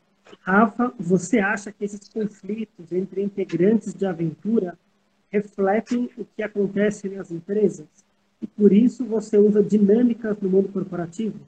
Rafa, 0.42 0.94
você 0.98 1.40
acha 1.40 1.72
que 1.72 1.84
esses 1.84 2.08
conflitos 2.08 2.92
entre 2.92 3.22
integrantes 3.22 3.94
de 3.94 4.06
aventura 4.06 4.78
refletem 5.30 6.10
o 6.18 6.26
que 6.26 6.42
acontece 6.42 7.10
nas 7.10 7.30
empresas? 7.32 7.88
E 8.42 8.48
por 8.48 8.72
isso 8.72 9.06
você 9.06 9.38
usa 9.38 9.64
dinâmicas 9.64 10.38
no 10.40 10.50
mundo 10.50 10.70
corporativo? 10.72 11.40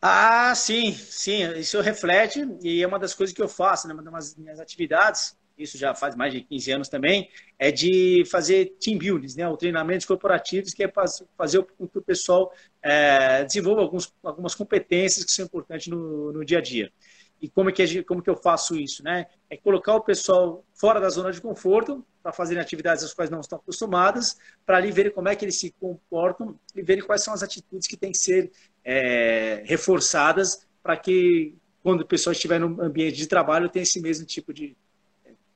Ah, 0.00 0.54
sim, 0.54 0.92
sim, 0.92 1.42
isso 1.58 1.80
reflete 1.80 2.46
e 2.62 2.82
é 2.82 2.86
uma 2.86 2.98
das 2.98 3.14
coisas 3.14 3.34
que 3.34 3.42
eu 3.42 3.48
faço, 3.48 3.88
né? 3.88 3.94
uma 3.94 4.02
das 4.02 4.36
minhas 4.36 4.60
atividades 4.60 5.36
isso 5.58 5.78
já 5.78 5.94
faz 5.94 6.14
mais 6.14 6.32
de 6.32 6.42
15 6.42 6.70
anos 6.72 6.88
também, 6.88 7.30
é 7.58 7.70
de 7.70 8.24
fazer 8.30 8.76
team 8.80 8.98
buildings, 8.98 9.36
né, 9.36 9.48
ou 9.48 9.56
treinamentos 9.56 10.06
corporativos, 10.06 10.74
que 10.74 10.84
é 10.84 10.92
fazer 11.36 11.62
com 11.78 11.86
que 11.86 11.98
o 11.98 12.02
pessoal 12.02 12.52
é, 12.82 13.44
desenvolva 13.44 13.80
alguns, 13.80 14.12
algumas 14.22 14.54
competências 14.54 15.24
que 15.24 15.32
são 15.32 15.44
importantes 15.44 15.88
no, 15.88 16.32
no 16.32 16.44
dia 16.44 16.58
a 16.58 16.62
dia. 16.62 16.92
E 17.40 17.48
como, 17.48 17.68
é 17.68 17.72
que, 17.72 18.02
como 18.02 18.22
que 18.22 18.30
eu 18.30 18.36
faço 18.36 18.76
isso? 18.76 19.02
Né? 19.02 19.26
É 19.50 19.56
colocar 19.56 19.94
o 19.94 20.00
pessoal 20.00 20.64
fora 20.74 20.98
da 20.98 21.08
zona 21.08 21.30
de 21.30 21.40
conforto, 21.40 22.04
para 22.22 22.32
fazerem 22.32 22.60
atividades 22.60 23.04
às 23.04 23.14
quais 23.14 23.30
não 23.30 23.40
estão 23.40 23.58
acostumadas, 23.58 24.36
para 24.64 24.78
ali 24.78 24.90
verem 24.90 25.12
como 25.12 25.28
é 25.28 25.36
que 25.36 25.44
eles 25.44 25.60
se 25.60 25.70
comportam 25.78 26.58
e 26.74 26.82
verem 26.82 27.04
quais 27.04 27.22
são 27.22 27.32
as 27.32 27.42
atitudes 27.42 27.86
que 27.86 27.96
têm 27.96 28.10
que 28.10 28.18
ser 28.18 28.50
é, 28.84 29.62
reforçadas 29.64 30.66
para 30.82 30.96
que, 30.96 31.54
quando 31.82 32.00
o 32.00 32.06
pessoal 32.06 32.32
estiver 32.32 32.58
no 32.58 32.82
ambiente 32.82 33.16
de 33.16 33.28
trabalho, 33.28 33.68
tenha 33.68 33.84
esse 33.84 34.00
mesmo 34.00 34.26
tipo 34.26 34.52
de, 34.52 34.76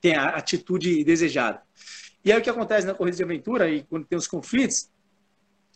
tem 0.01 0.15
a 0.15 0.31
atitude 0.31 1.05
desejada. 1.05 1.63
E 2.25 2.33
aí 2.33 2.39
o 2.39 2.43
que 2.43 2.51
acontece 2.51 2.87
na 2.87 2.95
corrida 2.95 3.17
de 3.17 3.23
aventura 3.23 3.69
e 3.69 3.83
quando 3.85 4.07
tem 4.07 4.19
os 4.19 4.27
conflitos, 4.27 4.89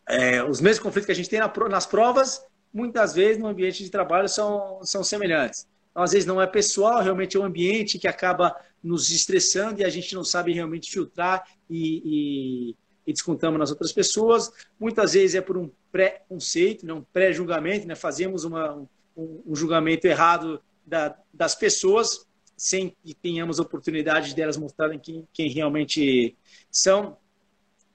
é, 0.09 0.43
os 0.43 0.61
mesmos 0.61 0.83
conflitos 0.83 1.07
que 1.07 1.13
a 1.13 1.15
gente 1.15 1.31
tem 1.31 1.41
nas 1.69 1.87
provas, 1.87 2.45
muitas 2.73 3.15
vezes 3.15 3.39
no 3.39 3.47
ambiente 3.47 3.83
de 3.83 3.91
trabalho 3.91 4.29
são, 4.29 4.81
são 4.83 5.03
semelhantes. 5.03 5.67
Então, 5.91 6.03
às 6.03 6.13
vezes 6.13 6.27
não 6.27 6.43
é 6.43 6.47
pessoal, 6.47 7.03
realmente 7.03 7.37
é 7.37 7.41
um 7.41 7.45
ambiente 7.45 7.99
que 7.99 8.09
acaba 8.09 8.55
nos 8.83 9.11
estressando 9.11 9.81
e 9.81 9.85
a 9.85 9.89
gente 9.89 10.15
não 10.15 10.25
sabe 10.25 10.53
realmente 10.53 10.91
filtrar 10.91 11.45
e, 11.71 12.03
e, 12.05 12.77
e 13.07 13.13
descontamos 13.13 13.59
nas 13.59 13.71
outras 13.71 13.93
pessoas. 13.93 14.53
Muitas 14.79 15.15
vezes 15.15 15.37
é 15.37 15.41
por 15.41 15.57
um 15.57 15.71
pré-conceito, 15.93 16.85
né, 16.85 16.93
um 16.93 17.03
pré-julgamento, 17.13 17.87
né, 17.87 17.95
fazemos 17.95 18.45
uma, 18.45 18.75
um, 19.17 19.43
um 19.47 19.55
julgamento 19.55 20.07
errado 20.07 20.61
da, 20.85 21.17
das 21.33 21.55
pessoas 21.55 22.27
sem 22.57 22.97
que 23.03 23.15
tenhamos 23.15 23.59
oportunidade 23.59 24.35
delas 24.35 24.57
mostrarem 24.57 24.99
quem, 24.99 25.27
quem 25.33 25.51
realmente 25.51 26.37
são. 26.71 27.17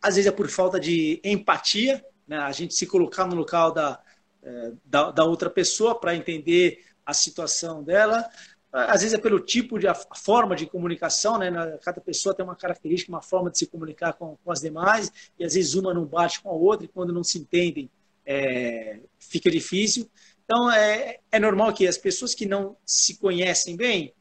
Às 0.01 0.15
vezes 0.15 0.31
é 0.31 0.35
por 0.35 0.47
falta 0.49 0.79
de 0.79 1.19
empatia, 1.23 2.03
né, 2.27 2.37
a 2.37 2.51
gente 2.51 2.73
se 2.73 2.85
colocar 2.85 3.25
no 3.25 3.35
local 3.35 3.71
da, 3.71 4.01
é, 4.43 4.71
da, 4.85 5.11
da 5.11 5.23
outra 5.25 5.49
pessoa 5.49 5.99
para 5.99 6.15
entender 6.15 6.85
a 7.05 7.13
situação 7.13 7.83
dela. 7.83 8.29
Às 8.71 9.01
vezes 9.01 9.17
é 9.17 9.17
pelo 9.17 9.39
tipo 9.39 9.79
de 9.79 9.87
a 9.87 9.95
forma 9.95 10.55
de 10.55 10.67
comunicação, 10.67 11.39
né? 11.39 11.49
Cada 11.81 11.99
pessoa 11.99 12.35
tem 12.35 12.45
uma 12.45 12.55
característica, 12.55 13.11
uma 13.11 13.21
forma 13.21 13.49
de 13.49 13.57
se 13.57 13.65
comunicar 13.65 14.13
com, 14.13 14.37
com 14.43 14.51
as 14.51 14.61
demais, 14.61 15.11
e 15.39 15.43
às 15.43 15.55
vezes 15.55 15.73
uma 15.73 15.91
não 15.91 16.05
bate 16.05 16.39
com 16.39 16.49
a 16.49 16.53
outra, 16.53 16.85
e 16.85 16.87
quando 16.87 17.11
não 17.11 17.23
se 17.23 17.39
entendem, 17.39 17.89
é, 18.23 18.99
fica 19.17 19.49
difícil. 19.49 20.07
Então 20.45 20.71
é, 20.71 21.19
é 21.31 21.39
normal 21.39 21.73
que 21.73 21.87
as 21.87 21.97
pessoas 21.97 22.35
que 22.35 22.45
não 22.45 22.77
se 22.85 23.17
conhecem 23.17 23.75
bem, 23.75 24.13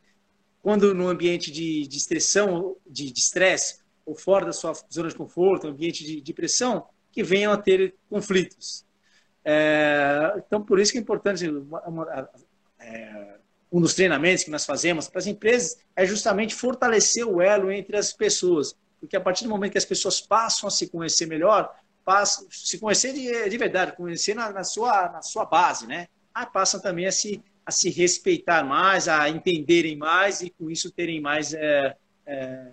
quando 0.62 0.94
no 0.94 1.08
ambiente 1.08 1.50
de, 1.50 1.86
de 1.86 1.96
estressão, 1.96 2.76
de 2.86 3.12
estresse, 3.12 3.80
ou 4.04 4.14
fora 4.14 4.46
da 4.46 4.52
sua 4.52 4.72
zona 4.92 5.08
de 5.08 5.14
conforto, 5.14 5.66
ambiente 5.66 6.04
de, 6.04 6.20
de 6.20 6.32
pressão, 6.32 6.86
que 7.12 7.22
venham 7.22 7.52
a 7.52 7.56
ter 7.56 7.94
conflitos. 8.08 8.84
É, 9.44 10.34
então, 10.36 10.62
por 10.62 10.78
isso 10.78 10.92
que 10.92 10.98
é 10.98 11.00
importante 11.00 11.48
uma, 11.48 11.80
uma, 11.82 12.28
é, 12.80 13.36
um 13.70 13.80
dos 13.80 13.94
treinamentos 13.94 14.44
que 14.44 14.50
nós 14.50 14.64
fazemos 14.64 15.08
para 15.08 15.18
as 15.18 15.26
empresas 15.26 15.78
é 15.94 16.06
justamente 16.06 16.54
fortalecer 16.54 17.26
o 17.26 17.40
elo 17.40 17.70
entre 17.70 17.96
as 17.96 18.12
pessoas. 18.12 18.74
Porque 19.00 19.16
a 19.16 19.20
partir 19.20 19.44
do 19.44 19.50
momento 19.50 19.72
que 19.72 19.78
as 19.78 19.84
pessoas 19.84 20.20
passam 20.20 20.68
a 20.68 20.70
se 20.70 20.88
conhecer 20.88 21.26
melhor, 21.26 21.74
passam, 22.04 22.46
se 22.50 22.78
conhecer 22.78 23.12
de, 23.12 23.48
de 23.48 23.58
verdade, 23.58 23.96
conhecer 23.96 24.34
na, 24.34 24.50
na, 24.50 24.64
sua, 24.64 25.10
na 25.10 25.22
sua 25.22 25.44
base, 25.44 25.86
né? 25.86 26.08
Aí 26.34 26.46
passam 26.46 26.80
também 26.80 27.06
a 27.06 27.12
se, 27.12 27.42
a 27.68 27.70
se 27.70 27.90
respeitar 27.90 28.64
mais, 28.64 29.08
a 29.08 29.28
entenderem 29.28 29.94
mais 29.94 30.40
e 30.40 30.48
com 30.48 30.70
isso 30.70 30.90
terem 30.90 31.20
mais 31.20 31.52
é, 31.52 31.94
é, 32.26 32.66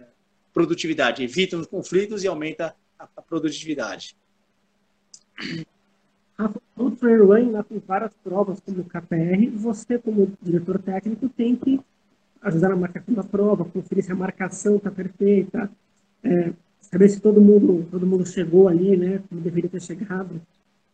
produtividade. 0.53 1.21
Evitam 1.21 1.59
os 1.59 1.67
conflitos 1.67 2.23
e 2.23 2.27
aumenta 2.29 2.73
a, 2.97 3.05
a 3.17 3.21
produtividade. 3.21 4.15
O 6.77 6.91
trail 6.91 7.25
run 7.25 7.51
lá 7.51 7.61
tem 7.61 7.77
várias 7.85 8.13
provas 8.23 8.61
como 8.61 8.79
o 8.79 8.85
KPR. 8.85 9.49
Você, 9.55 9.99
como 9.99 10.31
diretor 10.41 10.81
técnico, 10.81 11.27
tem 11.27 11.57
que 11.57 11.81
ajudar 12.41 12.69
na 12.69 12.77
marcação 12.77 13.13
da 13.13 13.23
prova, 13.23 13.65
conferir 13.65 14.01
se 14.01 14.13
a 14.13 14.15
marcação 14.15 14.77
está 14.77 14.89
perfeita, 14.89 15.69
é, 16.23 16.53
saber 16.79 17.09
se 17.09 17.19
todo 17.19 17.41
mundo, 17.41 17.85
todo 17.91 18.07
mundo 18.07 18.25
chegou 18.25 18.69
ali, 18.69 18.95
né, 18.95 19.21
como 19.27 19.41
deveria 19.41 19.69
ter 19.69 19.81
chegado. 19.81 20.41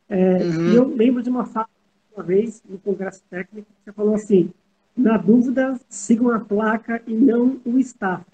É, 0.09 0.37
uhum. 0.43 0.71
E 0.71 0.75
eu 0.75 0.87
lembro 0.87 1.21
de 1.21 1.29
uma 1.29 1.45
fala 1.45 1.69
uma 2.15 2.23
vez 2.23 2.61
no 2.67 2.77
congresso 2.79 3.23
técnico 3.29 3.67
você 3.83 3.91
falou 3.91 4.15
assim: 4.15 4.51
na 4.95 5.17
dúvida, 5.17 5.79
sigam 5.89 6.31
a 6.31 6.39
placa 6.39 7.01
e 7.07 7.13
não 7.13 7.59
o 7.65 7.77
staff. 7.79 8.25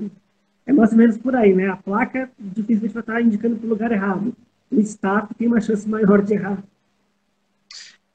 É 0.66 0.74
mais 0.74 0.92
ou 0.92 0.98
menos 0.98 1.18
por 1.18 1.36
aí, 1.36 1.54
né? 1.54 1.70
A 1.70 1.78
placa 1.78 2.30
dificilmente 2.38 2.94
vai 2.94 3.02
estar 3.02 3.22
indicando 3.22 3.56
para 3.56 3.66
o 3.66 3.70
lugar 3.70 3.92
errado. 3.92 4.36
O 4.70 4.80
staff 4.82 5.34
tem 5.36 5.48
uma 5.48 5.62
chance 5.62 5.88
maior 5.88 6.22
de 6.22 6.34
errar. 6.34 6.62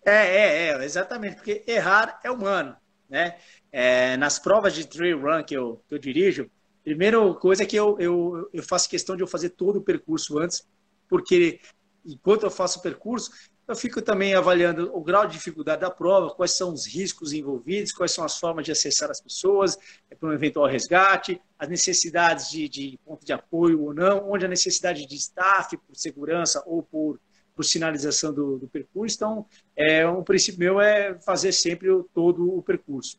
É, 0.04 0.12
é, 0.12 0.68
é, 0.68 0.84
exatamente, 0.84 1.36
porque 1.36 1.62
errar 1.66 2.20
é 2.24 2.30
humano, 2.30 2.76
né? 3.08 3.36
É, 3.70 4.16
nas 4.16 4.38
provas 4.38 4.74
de 4.74 4.86
trail 4.86 5.18
run 5.20 5.42
que 5.44 5.54
eu, 5.54 5.80
que 5.88 5.94
eu 5.94 5.98
dirijo, 5.98 6.50
primeira 6.84 7.18
coisa 7.34 7.62
é 7.62 7.66
que 7.66 7.76
eu, 7.76 7.96
eu, 7.98 8.50
eu 8.52 8.62
faço 8.62 8.90
questão 8.90 9.16
de 9.16 9.22
eu 9.22 9.26
fazer 9.28 9.50
todo 9.50 9.76
o 9.76 9.82
percurso 9.82 10.38
antes, 10.38 10.66
porque 11.08 11.60
enquanto 12.04 12.42
eu 12.42 12.50
faço 12.50 12.80
o 12.80 12.82
percurso, 12.82 13.30
eu 13.66 13.76
fico 13.76 14.02
também 14.02 14.34
avaliando 14.34 14.94
o 14.94 15.00
grau 15.00 15.26
de 15.26 15.34
dificuldade 15.34 15.80
da 15.80 15.90
prova, 15.90 16.34
quais 16.34 16.52
são 16.52 16.72
os 16.72 16.86
riscos 16.86 17.32
envolvidos, 17.32 17.92
quais 17.92 18.12
são 18.12 18.24
as 18.24 18.38
formas 18.38 18.64
de 18.64 18.72
acessar 18.72 19.10
as 19.10 19.20
pessoas 19.20 19.78
é, 20.10 20.14
para 20.14 20.28
um 20.28 20.32
eventual 20.32 20.66
resgate, 20.66 21.40
as 21.58 21.68
necessidades 21.68 22.50
de, 22.50 22.68
de 22.68 22.98
ponto 23.04 23.24
de 23.24 23.32
apoio 23.32 23.82
ou 23.82 23.94
não, 23.94 24.30
onde 24.30 24.44
a 24.44 24.48
necessidade 24.48 25.06
de 25.06 25.16
staff 25.16 25.76
por 25.76 25.96
segurança 25.96 26.62
ou 26.66 26.82
por 26.82 27.18
por 27.54 27.64
sinalização 27.64 28.32
do, 28.32 28.58
do 28.58 28.66
percurso. 28.66 29.16
Então, 29.16 29.46
é, 29.76 30.06
um 30.06 30.22
princípio 30.22 30.58
meu 30.58 30.80
é 30.80 31.18
fazer 31.20 31.52
sempre 31.52 31.90
o, 31.90 32.02
todo 32.14 32.56
o 32.56 32.62
percurso. 32.62 33.18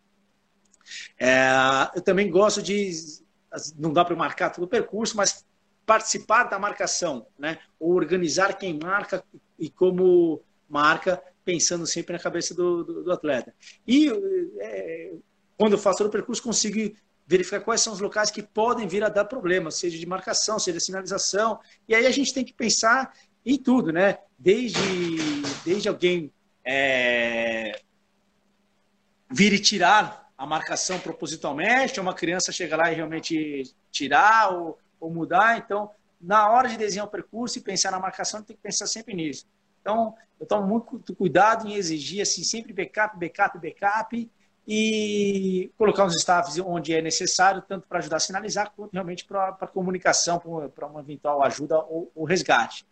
É, 1.19 1.47
eu 1.95 2.01
também 2.01 2.29
gosto 2.29 2.61
de, 2.61 2.91
não 3.77 3.93
dá 3.93 4.03
para 4.03 4.15
marcar 4.15 4.49
todo 4.49 4.63
o 4.63 4.67
percurso, 4.67 5.15
mas 5.15 5.45
participar 5.85 6.45
da 6.45 6.57
marcação, 6.57 7.27
né? 7.37 7.59
Ou 7.79 7.93
organizar 7.93 8.57
quem 8.57 8.79
marca 8.79 9.23
e 9.63 9.69
como 9.69 10.41
marca, 10.67 11.21
pensando 11.45 11.87
sempre 11.87 12.13
na 12.13 12.19
cabeça 12.19 12.53
do, 12.53 12.83
do, 12.83 13.03
do 13.03 13.11
atleta. 13.11 13.53
E 13.87 14.09
é, 14.59 15.13
quando 15.57 15.73
eu 15.73 15.79
faço 15.79 15.99
todo 15.99 16.07
o 16.07 16.11
percurso, 16.11 16.43
consigo 16.43 16.93
verificar 17.25 17.61
quais 17.61 17.79
são 17.79 17.93
os 17.93 18.01
locais 18.01 18.29
que 18.29 18.43
podem 18.43 18.87
vir 18.87 19.03
a 19.03 19.09
dar 19.09 19.25
problemas, 19.25 19.75
seja 19.75 19.97
de 19.97 20.05
marcação, 20.05 20.59
seja 20.59 20.77
de 20.77 20.83
sinalização. 20.83 21.59
E 21.87 21.95
aí 21.95 22.05
a 22.05 22.11
gente 22.11 22.33
tem 22.33 22.43
que 22.43 22.53
pensar 22.53 23.13
em 23.45 23.57
tudo, 23.57 23.93
né? 23.93 24.17
Desde, 24.37 24.79
desde 25.63 25.87
alguém 25.87 26.31
é, 26.65 27.79
vir 29.31 29.53
e 29.53 29.59
tirar 29.59 30.29
a 30.37 30.45
marcação 30.45 30.99
propositalmente, 30.99 31.99
uma 31.99 32.13
criança 32.13 32.51
chegar 32.51 32.77
lá 32.77 32.91
e 32.91 32.95
realmente 32.95 33.73
tirar 33.89 34.49
ou, 34.49 34.77
ou 34.99 35.09
mudar. 35.09 35.57
Então, 35.57 35.89
na 36.19 36.49
hora 36.49 36.67
de 36.67 36.77
desenhar 36.77 37.05
o 37.05 37.11
percurso 37.11 37.57
e 37.57 37.61
pensar 37.61 37.91
na 37.91 37.99
marcação, 37.99 38.41
tem 38.41 38.55
que 38.55 38.61
pensar 38.61 38.87
sempre 38.87 39.13
nisso. 39.13 39.45
Então, 39.83 40.15
eu 40.39 40.45
tomo 40.45 40.65
muito 40.65 41.13
cuidado 41.13 41.67
em 41.67 41.75
exigir 41.75 42.21
assim, 42.21 42.41
sempre 42.41 42.71
backup, 42.73 43.19
backup, 43.19 43.59
backup 43.59 44.31
e 44.65 45.69
colocar 45.77 46.05
os 46.05 46.15
staffs 46.15 46.57
onde 46.59 46.95
é 46.95 47.01
necessário, 47.01 47.61
tanto 47.61 47.85
para 47.85 47.99
ajudar 47.99 48.15
a 48.15 48.19
sinalizar, 48.21 48.71
quanto 48.71 48.93
realmente 48.93 49.25
para 49.25 49.67
comunicação, 49.67 50.41
para 50.73 50.87
uma 50.87 51.01
eventual 51.01 51.43
ajuda 51.43 51.77
ou, 51.79 52.09
ou 52.15 52.23
resgate. 52.23 52.85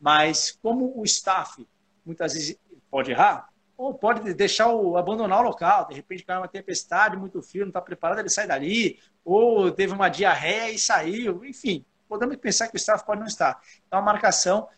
Mas 0.00 0.56
como 0.62 0.96
o 0.96 1.04
staff 1.04 1.66
muitas 2.04 2.34
vezes 2.34 2.56
pode 2.88 3.10
errar, 3.10 3.48
ou 3.76 3.92
pode 3.92 4.32
deixar 4.32 4.68
o 4.68 4.96
abandonar 4.96 5.40
o 5.40 5.48
local, 5.48 5.88
de 5.88 5.94
repente 5.96 6.24
cai 6.24 6.38
uma 6.38 6.48
tempestade, 6.48 7.16
muito 7.16 7.42
frio, 7.42 7.64
não 7.64 7.70
está 7.70 7.80
preparado, 7.80 8.20
ele 8.20 8.28
sai 8.28 8.46
dali, 8.46 8.98
ou 9.24 9.70
teve 9.70 9.92
uma 9.92 10.08
diarreia 10.08 10.70
e 10.70 10.78
saiu, 10.78 11.44
enfim, 11.44 11.84
podemos 12.08 12.36
pensar 12.36 12.68
que 12.68 12.76
o 12.76 12.78
staff 12.78 13.04
pode 13.04 13.20
não 13.20 13.26
estar. 13.26 13.60
Então 13.86 13.98
a 13.98 14.02
marcação, 14.02 14.68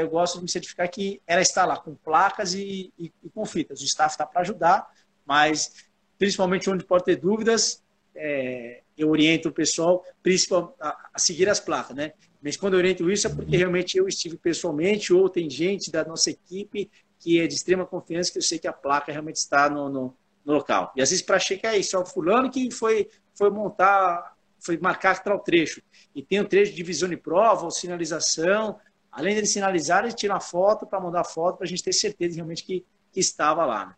eu 0.00 0.08
gosto 0.08 0.36
de 0.36 0.42
me 0.42 0.50
certificar 0.50 0.90
que 0.90 1.20
ela 1.26 1.40
está 1.40 1.64
lá 1.64 1.76
com 1.76 1.94
placas 1.94 2.54
e, 2.54 2.92
e, 2.98 3.12
e 3.22 3.30
com 3.30 3.44
fitas. 3.44 3.80
O 3.80 3.84
staff 3.84 4.14
está 4.14 4.26
para 4.26 4.40
ajudar, 4.40 4.88
mas 5.24 5.88
principalmente 6.18 6.68
onde 6.68 6.84
pode 6.84 7.04
ter 7.04 7.16
dúvidas, 7.16 7.82
é, 8.14 8.82
eu 8.98 9.08
oriento 9.08 9.48
o 9.48 9.52
pessoal 9.52 10.04
principalmente 10.22 10.74
a, 10.80 11.10
a 11.14 11.18
seguir 11.18 11.48
as 11.48 11.60
placas, 11.60 11.96
né? 11.96 12.12
Mas 12.42 12.56
quando 12.56 12.74
eu 12.74 12.78
oriento 12.78 13.10
isso 13.10 13.26
é 13.26 13.30
porque 13.30 13.56
realmente 13.56 13.96
eu 13.96 14.08
estive 14.08 14.36
pessoalmente 14.36 15.12
ou 15.12 15.28
tem 15.28 15.48
gente 15.48 15.90
da 15.90 16.04
nossa 16.04 16.30
equipe 16.30 16.90
que 17.18 17.38
é 17.38 17.46
de 17.46 17.54
extrema 17.54 17.86
confiança 17.86 18.32
que 18.32 18.38
eu 18.38 18.42
sei 18.42 18.58
que 18.58 18.66
a 18.66 18.72
placa 18.72 19.12
realmente 19.12 19.36
está 19.36 19.68
no, 19.68 19.88
no, 19.88 20.16
no 20.44 20.52
local. 20.54 20.92
E 20.96 21.02
às 21.02 21.10
vezes 21.10 21.24
para 21.24 21.38
checar 21.38 21.78
isso, 21.78 21.94
é 21.94 21.98
o 21.98 22.06
fulano 22.06 22.50
que 22.50 22.70
foi, 22.70 23.08
foi 23.34 23.50
montar, 23.50 24.34
foi 24.58 24.78
marcar 24.78 25.22
tal 25.22 25.38
trecho. 25.38 25.82
E 26.14 26.22
tem 26.22 26.40
um 26.40 26.44
trecho 26.44 26.74
de 26.74 26.82
visão 26.82 27.08
de 27.08 27.16
prova 27.16 27.64
ou 27.64 27.70
sinalização. 27.70 28.78
Além 29.10 29.34
de 29.34 29.46
sinalizar, 29.46 30.04
ele 30.04 30.14
tira 30.14 30.36
a 30.36 30.40
foto 30.40 30.86
para 30.86 31.00
mandar 31.00 31.20
a 31.20 31.24
foto 31.24 31.56
para 31.58 31.64
a 31.64 31.68
gente 31.68 31.82
ter 31.82 31.92
certeza 31.92 32.36
realmente 32.36 32.64
que, 32.64 32.84
que 33.12 33.20
estava 33.20 33.64
lá. 33.64 33.86
Né? 33.86 33.94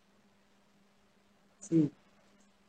Sim. 1.60 1.90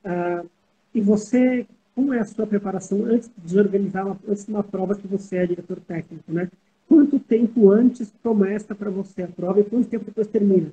Uh, 0.04 0.50
e 0.94 1.02
você 1.02 1.66
como 1.96 2.14
é 2.14 2.20
a 2.20 2.26
sua 2.26 2.48
preparação 2.48 3.06
antes 3.06 3.30
de 3.38 3.60
organizar 3.60 4.06
uma, 4.06 4.20
antes 4.28 4.46
de 4.46 4.52
uma 4.52 4.64
prova 4.64 4.96
que 4.96 5.08
você 5.08 5.38
é 5.38 5.46
diretor 5.46 5.80
técnico, 5.80 6.32
né? 6.32 6.50
Quanto 6.88 7.20
tempo 7.20 7.72
antes 7.72 8.12
começa 8.22 8.76
para 8.76 8.90
você 8.90 9.24
a 9.24 9.28
prova 9.28 9.60
e 9.60 9.64
quanto 9.64 9.88
tempo 9.88 10.06
depois 10.06 10.28
termina? 10.28 10.72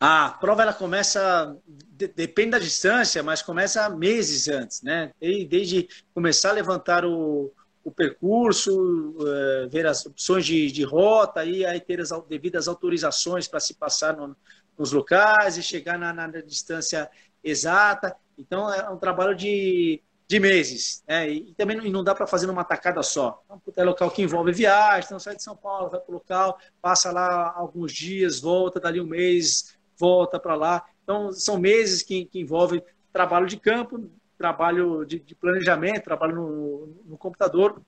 A 0.00 0.30
prova 0.30 0.62
ela 0.62 0.74
começa, 0.74 1.56
de, 1.66 2.08
depende 2.08 2.50
da 2.50 2.58
distância, 2.58 3.22
mas 3.22 3.40
começa 3.40 3.88
meses 3.88 4.48
antes, 4.48 4.82
né? 4.82 5.12
Desde 5.20 5.88
começar 6.14 6.50
a 6.50 6.54
levantar 6.54 7.04
o, 7.04 7.52
o 7.86 7.90
percurso, 7.92 9.14
uh, 9.16 9.70
ver 9.70 9.86
as 9.86 10.04
opções 10.04 10.44
de, 10.44 10.72
de 10.72 10.82
rota, 10.82 11.44
e 11.44 11.64
aí 11.64 11.80
ter 11.80 12.00
as 12.00 12.10
devidas 12.28 12.66
autorizações 12.66 13.46
para 13.46 13.60
se 13.60 13.74
passar 13.74 14.16
no, 14.16 14.36
nos 14.76 14.90
locais 14.90 15.56
e 15.56 15.62
chegar 15.62 15.96
na, 15.96 16.12
na 16.12 16.26
distância 16.40 17.08
exata. 17.44 18.16
Então, 18.36 18.74
é 18.74 18.90
um 18.90 18.96
trabalho 18.96 19.36
de, 19.36 20.02
de 20.26 20.40
meses. 20.40 21.04
Né? 21.06 21.30
E, 21.30 21.54
também 21.54 21.76
não, 21.76 21.84
não 21.84 22.02
dá 22.02 22.12
para 22.12 22.26
fazer 22.26 22.48
numa 22.48 22.64
tacada 22.64 23.04
só. 23.04 23.40
Então, 23.68 23.84
é 23.84 23.84
local 23.84 24.10
que 24.10 24.20
envolve 24.20 24.50
viagem, 24.50 25.06
então 25.06 25.20
sai 25.20 25.36
de 25.36 25.44
São 25.44 25.56
Paulo, 25.56 25.88
vai 25.88 26.00
para 26.00 26.10
o 26.10 26.14
local, 26.14 26.58
passa 26.82 27.12
lá 27.12 27.54
alguns 27.56 27.92
dias, 27.92 28.40
volta, 28.40 28.80
dali 28.80 29.00
um 29.00 29.06
mês, 29.06 29.76
volta 29.96 30.40
para 30.40 30.56
lá. 30.56 30.84
Então, 31.04 31.30
são 31.30 31.56
meses 31.56 32.02
que, 32.02 32.24
que 32.24 32.40
envolvem 32.40 32.82
trabalho 33.12 33.46
de 33.46 33.56
campo, 33.56 34.10
trabalho 34.36 35.04
de, 35.04 35.18
de 35.18 35.34
planejamento, 35.34 36.04
trabalho 36.04 36.34
no, 36.34 36.86
no 37.04 37.18
computador. 37.18 37.82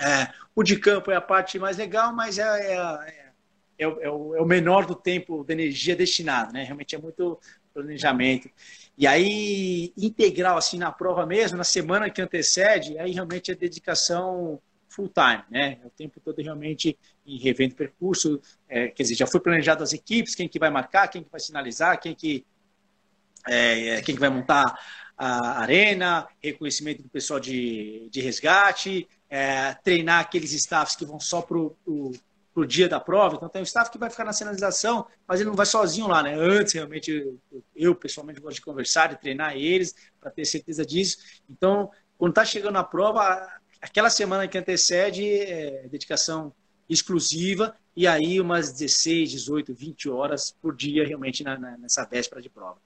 É, 0.00 0.32
o 0.54 0.62
de 0.62 0.78
campo 0.78 1.10
é 1.10 1.16
a 1.16 1.20
parte 1.20 1.58
mais 1.58 1.76
legal, 1.76 2.14
mas 2.14 2.38
é, 2.38 2.42
é, 2.42 2.76
é, 3.78 3.84
é 3.84 3.88
o, 4.10 4.34
é 4.34 4.40
o, 4.40 4.46
menor 4.46 4.86
do 4.86 4.94
tempo 4.94 5.44
de 5.44 5.52
energia 5.52 5.94
destinado, 5.94 6.52
né? 6.52 6.64
Realmente 6.64 6.94
é 6.94 6.98
muito 6.98 7.38
planejamento. 7.72 8.50
E 8.96 9.06
aí, 9.06 9.92
integral, 9.96 10.56
assim, 10.56 10.78
na 10.78 10.90
prova 10.90 11.24
mesmo, 11.26 11.56
na 11.56 11.64
semana 11.64 12.10
que 12.10 12.20
antecede, 12.20 12.98
aí 12.98 13.12
realmente 13.12 13.50
é 13.50 13.54
dedicação 13.54 14.60
full 14.88 15.08
time, 15.08 15.44
né? 15.50 15.78
É 15.82 15.86
o 15.86 15.90
tempo 15.90 16.20
todo 16.20 16.42
realmente 16.42 16.98
em 17.24 17.38
revendo 17.38 17.74
percurso, 17.74 18.40
é, 18.68 18.88
quer 18.88 19.04
dizer, 19.04 19.14
já 19.14 19.26
foi 19.26 19.40
planejado 19.40 19.82
as 19.82 19.92
equipes, 19.92 20.34
quem 20.34 20.48
que 20.48 20.58
vai 20.58 20.70
marcar, 20.70 21.08
quem 21.08 21.22
que 21.22 21.30
vai 21.30 21.40
sinalizar, 21.40 22.00
quem 22.00 22.14
que, 22.14 22.44
é, 23.46 24.02
quem 24.02 24.14
que 24.14 24.20
vai 24.20 24.30
montar 24.30 24.76
a 25.22 25.60
arena, 25.60 26.26
reconhecimento 26.42 27.02
do 27.02 27.08
pessoal 27.10 27.38
de, 27.38 28.08
de 28.10 28.22
resgate, 28.22 29.06
é, 29.28 29.74
treinar 29.84 30.20
aqueles 30.20 30.52
staffs 30.52 30.96
que 30.96 31.04
vão 31.04 31.20
só 31.20 31.42
para 31.42 31.58
o 31.58 32.12
pro 32.52 32.66
dia 32.66 32.88
da 32.88 32.98
prova. 32.98 33.36
Então 33.36 33.48
tem 33.48 33.60
um 33.60 33.64
staff 33.64 33.90
que 33.90 33.98
vai 33.98 34.10
ficar 34.10 34.24
na 34.24 34.32
sinalização, 34.32 35.06
mas 35.28 35.38
ele 35.38 35.48
não 35.48 35.56
vai 35.56 35.66
sozinho 35.66 36.08
lá, 36.08 36.22
né? 36.22 36.34
Antes, 36.34 36.72
realmente, 36.72 37.10
eu, 37.10 37.64
eu 37.76 37.94
pessoalmente 37.94 38.40
gosto 38.40 38.56
de 38.56 38.62
conversar, 38.62 39.12
e 39.12 39.16
treinar 39.16 39.56
eles, 39.56 39.94
para 40.18 40.30
ter 40.30 40.44
certeza 40.44 40.84
disso. 40.84 41.18
Então, 41.48 41.90
quando 42.18 42.32
está 42.32 42.44
chegando 42.44 42.76
a 42.76 42.82
prova, 42.82 43.46
aquela 43.80 44.10
semana 44.10 44.48
que 44.48 44.58
antecede 44.58 45.24
é 45.24 45.86
dedicação 45.88 46.52
exclusiva, 46.88 47.76
e 47.94 48.06
aí 48.06 48.40
umas 48.40 48.72
16, 48.72 49.30
18, 49.30 49.72
20 49.72 50.08
horas 50.08 50.52
por 50.60 50.74
dia, 50.74 51.06
realmente, 51.06 51.44
na, 51.44 51.56
na, 51.56 51.78
nessa 51.78 52.04
véspera 52.04 52.42
de 52.42 52.48
prova. 52.48 52.78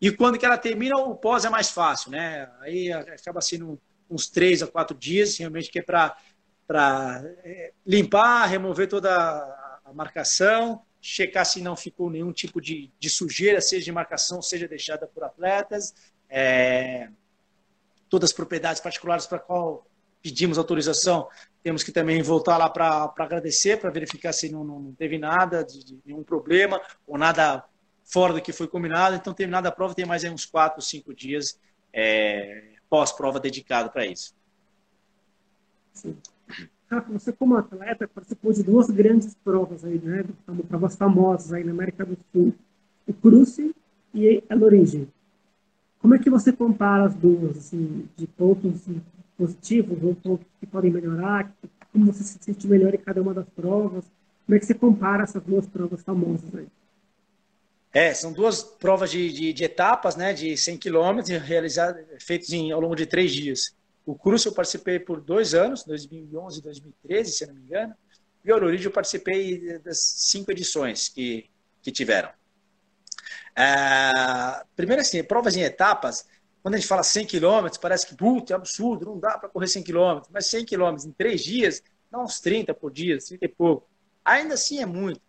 E 0.00 0.10
quando 0.10 0.38
que 0.38 0.46
ela 0.46 0.56
termina, 0.56 0.96
o 0.96 1.14
pós 1.14 1.44
é 1.44 1.50
mais 1.50 1.70
fácil, 1.70 2.10
né? 2.10 2.50
Aí 2.60 2.90
acaba 2.92 3.40
sendo 3.40 3.80
uns 4.08 4.28
três 4.28 4.62
a 4.62 4.66
quatro 4.66 4.96
dias, 4.96 5.36
realmente, 5.38 5.70
que 5.70 5.78
é 5.78 5.82
para 5.82 6.16
é, 7.44 7.72
limpar, 7.86 8.46
remover 8.46 8.88
toda 8.88 9.10
a 9.84 9.92
marcação, 9.92 10.82
checar 11.00 11.44
se 11.44 11.60
não 11.60 11.76
ficou 11.76 12.10
nenhum 12.10 12.32
tipo 12.32 12.60
de, 12.60 12.90
de 12.98 13.10
sujeira, 13.10 13.60
seja 13.60 13.84
de 13.84 13.92
marcação, 13.92 14.40
seja 14.42 14.66
deixada 14.66 15.06
por 15.06 15.22
atletas, 15.24 15.94
é, 16.28 17.08
todas 18.08 18.30
as 18.30 18.34
propriedades 18.34 18.80
particulares 18.80 19.26
para 19.26 19.38
qual 19.38 19.86
pedimos 20.22 20.58
autorização, 20.58 21.28
temos 21.62 21.82
que 21.82 21.92
também 21.92 22.22
voltar 22.22 22.56
lá 22.56 22.68
para 22.68 23.12
agradecer, 23.18 23.78
para 23.80 23.90
verificar 23.90 24.32
se 24.32 24.50
não, 24.50 24.64
não 24.64 24.94
teve 24.94 25.18
nada, 25.18 25.64
de, 25.64 25.84
de, 25.84 25.98
nenhum 26.04 26.22
problema, 26.22 26.80
ou 27.06 27.16
nada 27.16 27.64
fora 28.10 28.32
do 28.32 28.42
que 28.42 28.52
foi 28.52 28.66
combinado. 28.66 29.16
Então, 29.16 29.32
terminada 29.32 29.68
a 29.68 29.72
prova, 29.72 29.94
tem 29.94 30.04
mais 30.04 30.24
uns 30.24 30.44
quatro, 30.44 30.82
cinco 30.82 31.14
dias 31.14 31.58
é, 31.92 32.74
pós-prova 32.88 33.40
dedicado 33.40 33.90
para 33.90 34.06
isso. 34.06 34.34
Sim. 35.92 36.16
Rafa, 36.90 37.12
você 37.12 37.32
como 37.32 37.56
atleta 37.56 38.08
participou 38.08 38.52
de 38.52 38.64
duas 38.64 38.90
grandes 38.90 39.34
provas 39.44 39.84
aí, 39.84 40.00
né? 40.00 40.24
Provas 40.68 40.96
famosas 40.96 41.52
aí 41.52 41.62
na 41.62 41.70
América 41.70 42.04
do 42.04 42.18
Sul. 42.32 42.52
O 43.06 43.12
Cruce 43.12 43.74
e 44.12 44.42
a 44.48 44.56
Origem. 44.56 45.08
Como 46.00 46.14
é 46.14 46.18
que 46.18 46.30
você 46.30 46.52
compara 46.52 47.04
as 47.04 47.14
duas, 47.14 47.56
assim, 47.56 48.08
de 48.16 48.26
pontos 48.26 48.74
assim, 48.74 49.00
positivos 49.36 50.02
ou 50.02 50.14
pontos 50.16 50.46
que 50.58 50.66
podem 50.66 50.90
melhorar? 50.90 51.54
Como 51.92 52.06
você 52.06 52.24
se 52.24 52.38
sente 52.40 52.66
melhor 52.66 52.92
em 52.92 52.98
cada 52.98 53.22
uma 53.22 53.34
das 53.34 53.48
provas? 53.50 54.04
Como 54.46 54.56
é 54.56 54.58
que 54.58 54.66
você 54.66 54.74
compara 54.74 55.22
essas 55.22 55.42
duas 55.42 55.66
provas 55.66 56.02
famosas 56.02 56.52
aí? 56.54 56.66
É, 57.92 58.14
são 58.14 58.32
duas 58.32 58.62
provas 58.62 59.10
de, 59.10 59.32
de, 59.32 59.52
de 59.52 59.64
etapas, 59.64 60.14
né, 60.14 60.32
de 60.32 60.56
100 60.56 60.78
quilômetros, 60.78 61.36
realizadas, 61.42 62.04
feitas 62.22 62.48
ao 62.72 62.80
longo 62.80 62.94
de 62.94 63.04
três 63.04 63.32
dias. 63.32 63.74
O 64.06 64.14
curso 64.14 64.48
eu 64.48 64.52
participei 64.52 64.98
por 64.98 65.20
dois 65.20 65.54
anos, 65.54 65.84
2011 65.84 66.58
e 66.58 66.62
2013, 66.62 67.32
se 67.32 67.46
não 67.46 67.54
me 67.54 67.60
engano. 67.62 67.94
E 68.44 68.52
o 68.52 68.54
Origem 68.54 68.86
eu 68.86 68.92
participei 68.92 69.78
das 69.80 69.98
cinco 69.98 70.50
edições 70.50 71.08
que, 71.08 71.50
que 71.82 71.90
tiveram. 71.90 72.30
É, 73.56 74.64
primeiro 74.76 75.02
assim, 75.02 75.22
provas 75.22 75.56
em 75.56 75.62
etapas, 75.62 76.26
quando 76.62 76.74
a 76.74 76.78
gente 76.78 76.88
fala 76.88 77.02
100 77.02 77.26
km, 77.26 77.68
parece 77.80 78.06
que 78.06 78.14
puta, 78.14 78.52
é 78.52 78.56
absurdo, 78.56 79.06
não 79.06 79.18
dá 79.18 79.36
para 79.38 79.48
correr 79.48 79.66
100 79.66 79.82
km. 79.82 80.22
Mas 80.30 80.46
100 80.46 80.66
km 80.66 80.96
em 81.06 81.12
três 81.12 81.42
dias, 81.42 81.82
dá 82.10 82.20
uns 82.20 82.40
30 82.40 82.74
por 82.74 82.92
dia, 82.92 83.18
30 83.18 83.44
e 83.44 83.48
pouco. 83.48 83.88
Ainda 84.24 84.54
assim 84.54 84.80
é 84.80 84.86
muito. 84.86 85.20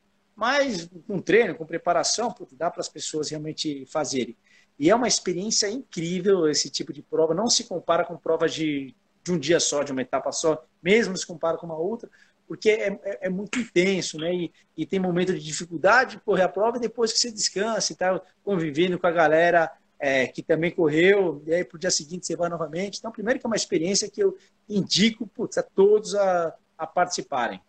Mas 0.41 0.89
com 1.05 1.19
treino, 1.19 1.53
com 1.53 1.67
preparação, 1.67 2.33
dá 2.53 2.71
para 2.71 2.81
as 2.81 2.89
pessoas 2.89 3.29
realmente 3.29 3.85
fazerem. 3.85 4.35
E 4.79 4.89
é 4.89 4.95
uma 4.95 5.07
experiência 5.07 5.69
incrível 5.69 6.49
esse 6.49 6.67
tipo 6.67 6.91
de 6.91 7.03
prova. 7.03 7.35
Não 7.35 7.47
se 7.47 7.65
compara 7.65 8.03
com 8.03 8.17
provas 8.17 8.51
de, 8.51 8.95
de 9.23 9.31
um 9.31 9.37
dia 9.37 9.59
só, 9.59 9.83
de 9.83 9.91
uma 9.91 10.01
etapa 10.01 10.31
só, 10.31 10.65
mesmo 10.81 11.15
se 11.15 11.27
compara 11.27 11.57
com 11.57 11.67
uma 11.67 11.77
outra, 11.77 12.09
porque 12.47 12.71
é, 12.71 12.99
é, 13.03 13.27
é 13.27 13.29
muito 13.29 13.59
intenso, 13.59 14.17
né? 14.17 14.33
E, 14.33 14.51
e, 14.75 14.83
tem 14.83 14.99
momento 14.99 15.31
de 15.31 15.39
dificuldade 15.39 16.15
de 16.15 16.23
correr 16.23 16.41
a 16.41 16.49
prova 16.49 16.77
e 16.77 16.81
depois 16.81 17.13
que 17.13 17.19
você 17.19 17.31
descansa 17.31 17.91
e 17.91 17.93
está 17.93 18.19
convivendo 18.43 18.97
com 18.97 19.05
a 19.05 19.11
galera 19.11 19.71
é, 19.99 20.25
que 20.25 20.41
também 20.41 20.71
correu, 20.71 21.43
e 21.45 21.53
aí 21.53 21.63
para 21.63 21.75
o 21.75 21.79
dia 21.79 21.91
seguinte 21.91 22.25
você 22.25 22.35
vai 22.35 22.49
novamente. 22.49 22.97
Então, 22.97 23.11
primeiro 23.11 23.39
que 23.39 23.45
é 23.45 23.47
uma 23.47 23.55
experiência 23.55 24.09
que 24.09 24.23
eu 24.23 24.35
indico 24.67 25.27
putz, 25.27 25.59
a 25.59 25.61
todos 25.61 26.15
a, 26.15 26.55
a 26.79 26.87
participarem. 26.87 27.61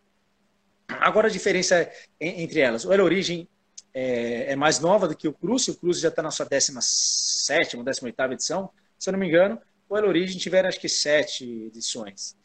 Agora 1.01 1.29
a 1.29 1.31
diferença 1.31 1.91
entre 2.21 2.61
elas. 2.61 2.85
O 2.85 2.93
Era 2.93 3.05
Origem 3.05 3.49
é, 3.95 4.53
é, 4.53 4.57
mais 4.57 4.79
nova 4.79 5.07
do 5.07 5.17
que 5.17 5.29
o 5.29 5.33
Cruze, 5.33 5.71
o 5.71 5.77
Cruze 5.77 6.01
já 6.01 6.09
está 6.09 6.23
na 6.23 6.31
sua 6.31 6.47
17 6.47 7.77
ou 7.77 7.85
18 7.85 8.21
edição, 8.33 8.71
se 8.99 9.09
eu 9.09 9.13
não 9.13 9.21
me 9.21 9.29
engano, 9.29 9.61
o 9.89 9.97
El 9.97 10.07
Origem 10.07 10.39
tiveram 10.39 10.69
acho 10.69 10.81
que 10.81 10.89
sete 10.89 11.45
edições. 11.67 12.37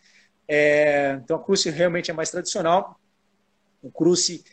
É, 0.48 1.20
então 1.24 1.38
a 1.38 1.43
Cruze 1.43 1.70
realmente 1.70 2.12
é 2.12 2.14
mais 2.14 2.30
tradicional, 2.30 3.00
o 3.82 3.91
Cruze 3.91 4.43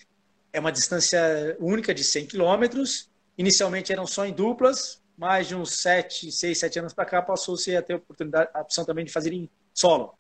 é 0.53 0.61
uma 0.61 0.71
distância 0.71 1.57
única 1.59 1.93
de 1.93 2.05
100 2.05 2.27
quilômetros, 2.27 3.11
inicialmente 3.37 3.93
eram 3.93 4.07
só 4.07 4.25
em 4.25 4.33
duplas, 4.33 5.03
mais 5.17 5.49
de 5.49 5.55
uns 5.55 5.81
7, 5.81 6.31
6, 6.31 6.59
7 6.59 6.79
anos 6.79 6.93
para 6.93 7.05
cá 7.05 7.23
passou-se 7.23 7.75
a 7.77 7.83
ter 7.83 7.95
a, 7.95 7.97
oportunidade, 7.97 8.51
a 8.55 8.61
opção 8.61 8.85
também 8.85 9.05
de 9.05 9.13
fazer 9.13 9.33
em 9.33 9.49
solo. 9.73 10.15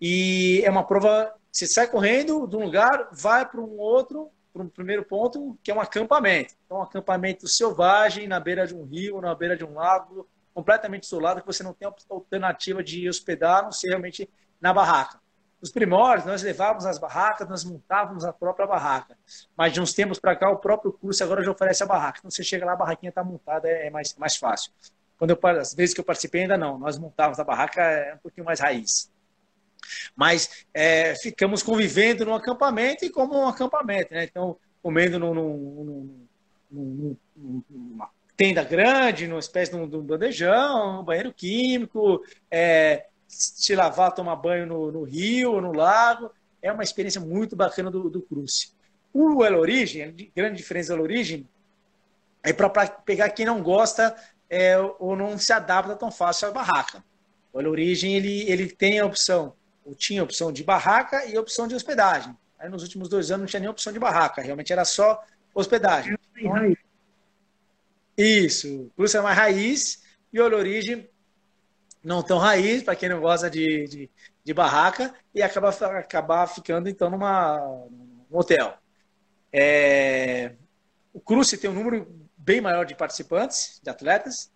E 0.00 0.62
é 0.64 0.70
uma 0.70 0.84
prova, 0.84 1.32
você 1.50 1.66
sai 1.66 1.88
correndo 1.88 2.46
de 2.46 2.56
um 2.56 2.64
lugar, 2.64 3.08
vai 3.12 3.44
para 3.44 3.60
um 3.60 3.78
outro, 3.78 4.30
para 4.52 4.62
um 4.62 4.68
primeiro 4.68 5.04
ponto, 5.04 5.58
que 5.62 5.70
é 5.70 5.74
um 5.74 5.80
acampamento. 5.80 6.54
Então, 6.64 6.78
um 6.78 6.82
acampamento 6.82 7.48
selvagem 7.48 8.26
na 8.28 8.38
beira 8.38 8.66
de 8.66 8.74
um 8.74 8.84
rio, 8.84 9.20
na 9.20 9.34
beira 9.34 9.56
de 9.56 9.64
um 9.64 9.74
lago, 9.74 10.28
completamente 10.54 11.04
isolado, 11.04 11.40
que 11.40 11.46
você 11.46 11.62
não 11.62 11.72
tem 11.72 11.90
alternativa 12.08 12.82
de 12.82 13.08
hospedar, 13.08 13.62
não 13.62 13.72
ser 13.72 13.88
realmente 13.88 14.28
na 14.60 14.72
barraca. 14.72 15.20
Nos 15.60 15.70
primórdios, 15.70 16.26
nós 16.26 16.42
levávamos 16.42 16.86
as 16.86 16.98
barracas, 16.98 17.46
nós 17.48 17.64
montávamos 17.64 18.24
a 18.24 18.32
própria 18.32 18.66
barraca. 18.66 19.16
Mas 19.56 19.72
de 19.72 19.80
uns 19.80 19.92
tempos 19.92 20.18
para 20.18 20.34
cá, 20.34 20.50
o 20.50 20.56
próprio 20.56 20.92
curso 20.92 21.22
agora 21.22 21.42
já 21.42 21.50
oferece 21.50 21.82
a 21.82 21.86
barraca. 21.86 22.18
Então, 22.18 22.30
você 22.30 22.42
chega 22.42 22.64
lá, 22.64 22.72
a 22.72 22.76
barraquinha 22.76 23.10
está 23.10 23.22
montada, 23.22 23.68
é 23.68 23.90
mais, 23.90 24.14
mais 24.16 24.36
fácil. 24.36 24.72
Quando 25.18 25.30
eu, 25.32 25.38
as 25.60 25.74
vezes 25.74 25.94
que 25.94 26.00
eu 26.00 26.04
participei, 26.04 26.42
ainda 26.42 26.56
não. 26.56 26.78
Nós 26.78 26.96
montávamos 26.98 27.38
a 27.38 27.44
barraca, 27.44 27.82
é 27.82 28.14
um 28.14 28.18
pouquinho 28.18 28.46
mais 28.46 28.58
raiz. 28.58 29.09
Mas 30.14 30.66
é, 30.72 31.14
ficamos 31.16 31.62
convivendo 31.62 32.24
no 32.24 32.34
acampamento 32.34 33.04
e 33.04 33.10
como 33.10 33.38
um 33.38 33.48
acampamento, 33.48 34.12
né? 34.12 34.24
Então, 34.24 34.56
comendo 34.82 35.18
num, 35.18 35.34
num, 35.34 36.26
num, 36.70 37.16
numa 37.68 38.10
tenda 38.36 38.64
grande, 38.64 39.26
numa 39.26 39.38
espécie 39.38 39.70
de 39.70 39.76
um, 39.76 39.88
de 39.88 39.96
um 39.96 40.02
bandejão, 40.02 41.00
um 41.00 41.04
banheiro 41.04 41.32
químico, 41.32 42.24
é, 42.50 43.06
se 43.28 43.74
lavar, 43.74 44.14
tomar 44.14 44.36
banho 44.36 44.66
no, 44.66 44.90
no, 44.90 45.02
rio, 45.02 45.60
no 45.60 45.72
lago. 45.72 46.30
É 46.62 46.72
uma 46.72 46.82
experiência 46.82 47.20
muito 47.20 47.54
bacana 47.54 47.90
do, 47.90 48.08
do 48.08 48.22
cruze. 48.22 48.72
O 49.12 49.44
El 49.44 49.58
Origem, 49.58 50.02
a 50.04 50.12
grande 50.34 50.56
diferença 50.56 50.94
do 50.94 51.00
El 51.00 51.04
Origem, 51.04 51.48
é 52.42 52.52
para 52.52 52.70
pegar 52.88 53.28
quem 53.30 53.44
não 53.44 53.62
gosta 53.62 54.16
é, 54.48 54.78
ou 54.98 55.14
não 55.14 55.36
se 55.36 55.52
adapta 55.52 55.94
tão 55.94 56.10
fácil 56.10 56.48
à 56.48 56.50
barraca. 56.50 57.04
O 57.52 57.60
El 57.60 57.68
Origem, 57.68 58.16
ele, 58.16 58.50
ele 58.50 58.68
tem 58.68 59.00
a 59.00 59.06
opção 59.06 59.54
tinha 59.96 60.22
opção 60.22 60.52
de 60.52 60.62
barraca 60.62 61.24
e 61.26 61.36
opção 61.38 61.66
de 61.66 61.74
hospedagem. 61.74 62.36
Aí 62.58 62.68
nos 62.68 62.82
últimos 62.82 63.08
dois 63.08 63.30
anos 63.30 63.40
não 63.40 63.46
tinha 63.46 63.60
nem 63.60 63.68
opção 63.68 63.92
de 63.92 63.98
barraca, 63.98 64.42
realmente 64.42 64.72
era 64.72 64.84
só 64.84 65.22
hospedagem. 65.54 66.16
Isso, 68.16 68.90
Cruz 68.94 69.14
é 69.14 69.20
mais 69.20 69.36
raiz 69.36 70.02
e 70.32 70.40
Olho 70.40 70.58
Origem 70.58 71.08
não 72.02 72.22
tão 72.22 72.38
raiz, 72.38 72.82
para 72.82 72.96
quem 72.96 73.08
não 73.08 73.20
gosta 73.20 73.50
de, 73.50 73.86
de, 73.86 74.10
de, 74.42 74.54
barraca, 74.54 75.14
e 75.34 75.42
acaba 75.42 75.68
acabar 75.68 76.46
ficando 76.46 76.88
então 76.88 77.10
numa, 77.10 77.58
num 77.90 78.38
hotel. 78.38 78.74
É, 79.52 80.54
o 81.12 81.20
Cruze 81.20 81.58
tem 81.58 81.68
um 81.68 81.74
número 81.74 82.06
bem 82.36 82.60
maior 82.60 82.86
de 82.86 82.94
participantes, 82.94 83.80
de 83.82 83.90
atletas, 83.90 84.50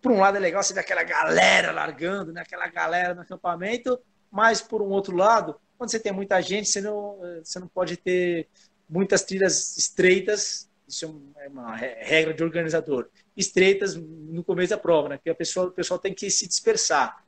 por 0.00 0.12
um 0.12 0.20
lado 0.20 0.36
é 0.36 0.40
legal 0.40 0.62
você 0.62 0.74
ver 0.74 0.80
aquela 0.80 1.02
galera 1.02 1.72
largando, 1.72 2.30
né? 2.30 2.42
aquela 2.42 2.68
galera 2.68 3.14
no 3.14 3.22
acampamento, 3.22 3.98
mas 4.34 4.60
por 4.60 4.82
um 4.82 4.88
outro 4.88 5.16
lado, 5.16 5.54
quando 5.78 5.92
você 5.92 6.00
tem 6.00 6.12
muita 6.12 6.40
gente, 6.40 6.68
você 6.68 6.80
não, 6.80 7.20
você 7.40 7.60
não 7.60 7.68
pode 7.68 7.96
ter 7.96 8.48
muitas 8.88 9.22
trilhas 9.22 9.76
estreitas, 9.76 10.68
isso 10.88 11.22
é 11.36 11.48
uma 11.48 11.76
regra 11.76 12.34
de 12.34 12.42
organizador, 12.42 13.08
estreitas 13.36 13.94
no 13.94 14.42
começo 14.42 14.70
da 14.70 14.76
prova, 14.76 15.10
né? 15.10 15.20
que 15.22 15.30
a 15.30 15.34
pessoa, 15.36 15.68
o 15.68 15.70
pessoal 15.70 16.00
tem 16.00 16.12
que 16.12 16.28
se 16.32 16.48
dispersar. 16.48 17.22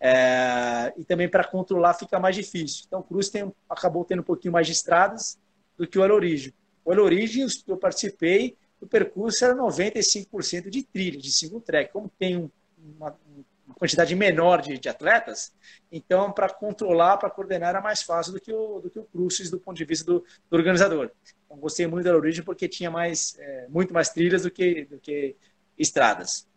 É, 0.00 0.94
e 0.96 1.04
também 1.04 1.28
para 1.28 1.44
controlar 1.44 1.92
fica 1.92 2.18
mais 2.18 2.34
difícil. 2.34 2.84
Então, 2.86 3.00
o 3.00 3.02
Cruz 3.02 3.28
tem, 3.28 3.52
acabou 3.68 4.02
tendo 4.06 4.20
um 4.20 4.24
pouquinho 4.24 4.52
mais 4.52 4.66
de 4.66 4.72
estradas 4.72 5.38
do 5.76 5.86
que 5.86 5.98
o 5.98 6.04
El 6.04 6.14
Origem. 6.14 6.54
O 6.86 6.92
El 6.92 7.02
Origem, 7.02 7.46
eu 7.66 7.76
participei, 7.76 8.56
o 8.80 8.86
percurso 8.86 9.44
era 9.44 9.54
95% 9.54 10.70
de 10.70 10.82
trilha, 10.82 11.20
de 11.20 11.30
single 11.30 11.60
track. 11.60 11.92
Como 11.92 12.10
tem 12.18 12.36
um, 12.36 12.50
uma, 12.78 13.14
uma, 13.26 13.44
quantidade 13.78 14.14
menor 14.14 14.62
de, 14.62 14.78
de 14.78 14.88
atletas, 14.88 15.52
então 15.92 16.32
para 16.32 16.48
controlar, 16.48 17.18
para 17.18 17.30
coordenar 17.30 17.70
era 17.70 17.80
mais 17.80 18.02
fácil 18.02 18.32
do 18.32 18.40
que 18.40 18.52
o, 18.52 18.80
do 18.80 18.90
que 18.90 18.98
o 18.98 19.04
Crucis 19.04 19.50
do 19.50 19.60
ponto 19.60 19.76
de 19.76 19.84
vista 19.84 20.04
do, 20.04 20.24
do 20.50 20.56
organizador. 20.56 21.10
Então 21.44 21.58
gostei 21.58 21.86
muito 21.86 22.04
da 22.04 22.16
origem 22.16 22.42
porque 22.42 22.68
tinha 22.68 22.90
mais, 22.90 23.36
é, 23.38 23.66
muito 23.68 23.92
mais 23.92 24.08
trilhas 24.08 24.42
do 24.42 24.50
que, 24.50 24.86
do 24.86 24.98
que 24.98 25.36
estradas. 25.78 26.48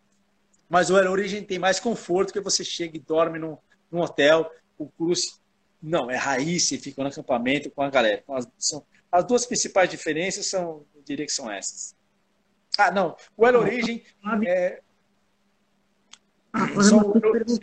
Mas 0.70 0.89
o 0.89 0.95
Aero 0.95 1.11
Origem 1.11 1.43
tem 1.43 1.59
mais 1.59 1.80
conforto 1.80 2.32
que 2.32 2.39
você 2.39 2.63
chega 2.63 2.95
e 2.95 2.99
dorme 2.99 3.39
num, 3.39 3.57
num 3.91 4.01
hotel. 4.01 4.49
O 4.78 4.88
Crucis 4.88 5.41
não, 5.82 6.11
é 6.11 6.15
raiz, 6.15 6.67
você 6.67 6.78
fica 6.78 7.01
no 7.01 7.09
acampamento 7.09 7.72
com 7.72 7.82
a 7.82 7.89
galera. 7.89 8.24
As, 8.30 8.47
são, 8.57 8.86
as 9.11 9.26
duas 9.26 9.45
principais 9.45 9.89
diferenças 9.89 10.45
são, 10.45 10.86
eu 10.95 11.01
diria 11.03 11.26
que 11.26 11.32
são 11.32 11.51
essas. 11.51 11.95
Ah, 12.78 12.91
não. 12.91 13.17
O 13.36 13.45
El 13.45 13.59
Origem 13.59 14.03
é. 14.45 14.82
Ah, 16.52 16.68
só 16.82 16.97
o 16.97 17.18
El 17.18 17.32
Origem 17.32 17.60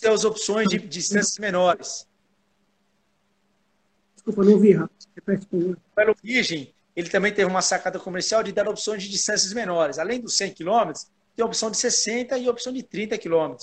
tem 0.00 0.10
as 0.10 0.24
opções 0.24 0.68
de 0.68 0.78
distâncias 0.78 1.38
menores. 1.38 2.06
Desculpa, 4.14 4.44
não 4.44 4.58
vi, 4.58 4.72
Repete 5.14 5.46
por 5.46 5.58
O 5.58 6.00
El 6.00 6.10
Origem, 6.10 6.74
ele 6.96 7.10
também 7.10 7.32
teve 7.32 7.50
uma 7.50 7.62
sacada 7.62 7.98
comercial 7.98 8.42
de 8.42 8.52
dar 8.52 8.68
opções 8.68 9.02
de 9.02 9.08
distâncias 9.08 9.52
menores. 9.52 9.98
Além 9.98 10.20
dos 10.20 10.36
100 10.36 10.54
km, 10.54 10.92
tem 11.36 11.42
a 11.42 11.46
opção 11.46 11.70
de 11.70 11.76
60 11.76 12.38
e 12.38 12.46
a 12.46 12.50
opção 12.50 12.72
de 12.72 12.82
30 12.82 13.18
km. 13.18 13.56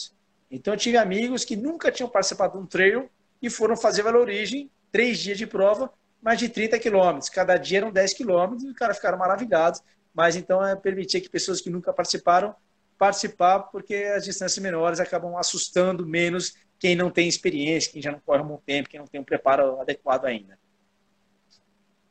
Então, 0.52 0.74
eu 0.74 0.78
tive 0.78 0.98
amigos 0.98 1.44
que 1.44 1.56
nunca 1.56 1.92
tinham 1.92 2.10
participado 2.10 2.58
de 2.58 2.64
um 2.64 2.66
trail 2.66 3.10
e 3.42 3.50
foram 3.50 3.78
fazer 3.78 4.04
Belo 4.04 4.20
Origem, 4.20 4.70
três 4.92 5.20
dias 5.20 5.38
de 5.38 5.46
prova, 5.48 5.92
mais 6.22 6.40
de 6.40 6.50
30 6.50 6.78
quilômetros. 6.80 7.30
Cada 7.30 7.58
dia 7.58 7.78
eram 7.78 7.92
10 7.92 8.14
quilômetros 8.14 8.64
e 8.64 8.68
os 8.68 8.76
caras 8.76 8.98
ficaram 8.98 9.18
maravilhados 9.18 9.82
mas 10.14 10.36
então 10.36 10.66
é 10.66 10.76
permitir 10.76 11.22
que 11.22 11.30
pessoas 11.30 11.62
que 11.62 11.70
nunca 11.70 11.94
participaram 11.94 12.54
participar, 13.00 13.60
porque 13.72 13.96
as 13.96 14.26
distâncias 14.26 14.62
menores 14.62 15.00
acabam 15.00 15.38
assustando 15.38 16.06
menos 16.06 16.54
quem 16.78 16.96
não 16.96 17.10
tem 17.10 17.28
experiência, 17.28 17.92
quem 17.92 18.02
já 18.02 18.12
não 18.12 18.20
corre 18.20 18.42
há 18.42 18.44
muito 18.44 18.64
tempo, 18.64 18.90
quem 18.90 19.00
não 19.00 19.08
tem 19.08 19.22
um 19.22 19.24
preparo 19.24 19.80
adequado 19.80 20.26
ainda. 20.26 20.60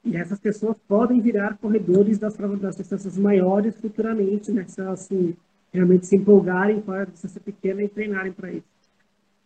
E 0.04 0.16
essas 0.16 0.40
pessoas 0.40 0.78
podem 0.88 1.20
virar 1.20 1.58
corredores 1.58 2.18
das, 2.18 2.34
das 2.34 2.76
distâncias 2.76 3.18
maiores 3.18 3.78
futuramente, 3.78 4.50
né? 4.50 4.64
Se 4.66 4.80
elas 4.80 5.02
assim, 5.02 5.36
realmente 5.72 6.06
se 6.06 6.16
empolgarem 6.16 6.80
com 6.80 6.92
a 6.92 7.04
distância 7.04 7.40
pequena 7.40 7.82
e 7.82 7.88
treinarem 7.88 8.32
para 8.32 8.50
isso. 8.50 8.66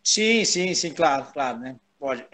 Sim, 0.04 0.44
sim, 0.44 0.74
sim, 0.74 0.92
claro, 0.92 1.26
claro, 1.32 1.58
né? 1.58 1.76
Pode. 1.98 2.24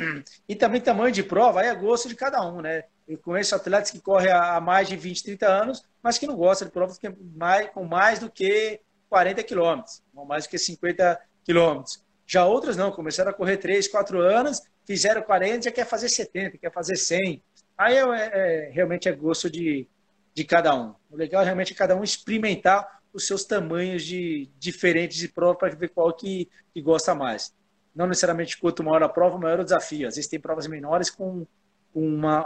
E 0.48 0.54
também 0.54 0.80
tamanho 0.80 1.12
de 1.12 1.22
prova, 1.22 1.60
aí 1.60 1.68
é 1.68 1.74
gosto 1.74 2.08
de 2.08 2.14
cada 2.14 2.42
um, 2.46 2.60
né? 2.60 2.84
Eu 3.06 3.16
conheço 3.18 3.54
atletas 3.54 3.90
que 3.90 4.00
correm 4.00 4.30
há 4.30 4.60
mais 4.60 4.88
de 4.88 4.96
20, 4.96 5.24
30 5.24 5.46
anos, 5.46 5.82
mas 6.02 6.18
que 6.18 6.26
não 6.26 6.36
gostam 6.36 6.68
de 6.68 6.72
provas 6.72 6.98
que 6.98 7.06
é 7.06 7.14
mais, 7.34 7.70
com 7.70 7.84
mais 7.84 8.18
do 8.18 8.30
que 8.30 8.80
40 9.08 9.42
quilômetros, 9.42 10.02
com 10.14 10.24
mais 10.24 10.44
do 10.44 10.50
que 10.50 10.58
50 10.58 11.20
quilômetros. 11.44 12.04
Já 12.26 12.44
outros 12.44 12.76
não, 12.76 12.92
começaram 12.92 13.30
a 13.30 13.34
correr 13.34 13.56
3, 13.56 13.88
4 13.88 14.20
anos, 14.20 14.60
fizeram 14.86 15.22
40, 15.22 15.62
já 15.62 15.70
quer 15.70 15.86
fazer 15.86 16.08
70, 16.08 16.58
quer 16.58 16.72
fazer 16.72 16.96
100. 16.96 17.42
Aí 17.76 17.96
é, 17.96 18.00
é, 18.02 18.70
realmente 18.70 19.08
é 19.08 19.12
gosto 19.12 19.48
de, 19.48 19.88
de 20.34 20.44
cada 20.44 20.74
um. 20.74 20.94
O 21.10 21.16
legal 21.16 21.42
é 21.42 21.44
realmente 21.44 21.74
cada 21.74 21.96
um 21.96 22.04
experimentar 22.04 23.00
os 23.12 23.26
seus 23.26 23.44
tamanhos 23.44 24.04
de 24.04 24.50
diferentes 24.58 25.16
de 25.16 25.28
prova 25.28 25.56
para 25.56 25.74
ver 25.74 25.88
qual 25.88 26.12
que, 26.12 26.48
que 26.74 26.82
gosta 26.82 27.14
mais. 27.14 27.54
Não 27.94 28.06
necessariamente 28.06 28.58
quanto 28.58 28.84
maior 28.84 29.02
a 29.02 29.08
prova, 29.08 29.38
maior 29.38 29.60
o 29.60 29.64
desafio. 29.64 30.06
Às 30.06 30.16
vezes 30.16 30.30
tem 30.30 30.38
provas 30.38 30.66
menores 30.66 31.10
com, 31.10 31.46
com 31.92 32.06
uma, 32.06 32.44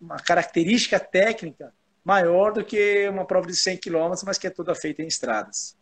uma 0.00 0.16
característica 0.16 1.00
técnica 1.00 1.72
maior 2.04 2.52
do 2.52 2.64
que 2.64 3.08
uma 3.08 3.26
prova 3.26 3.46
de 3.46 3.56
100 3.56 3.78
km, 3.78 4.12
mas 4.24 4.38
que 4.38 4.46
é 4.46 4.50
toda 4.50 4.74
feita 4.74 5.02
em 5.02 5.06
estradas. 5.06 5.76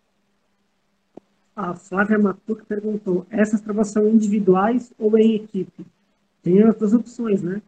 A 1.54 1.74
Flávia 1.74 2.18
Matuca 2.18 2.64
perguntou: 2.66 3.26
essas 3.30 3.60
provas 3.60 3.88
são 3.88 4.08
individuais 4.08 4.92
ou 4.98 5.18
em 5.18 5.36
equipe? 5.36 5.86
Tem 6.42 6.62
as 6.62 6.74
duas 6.74 6.92
opções, 6.92 7.42
né? 7.42 7.62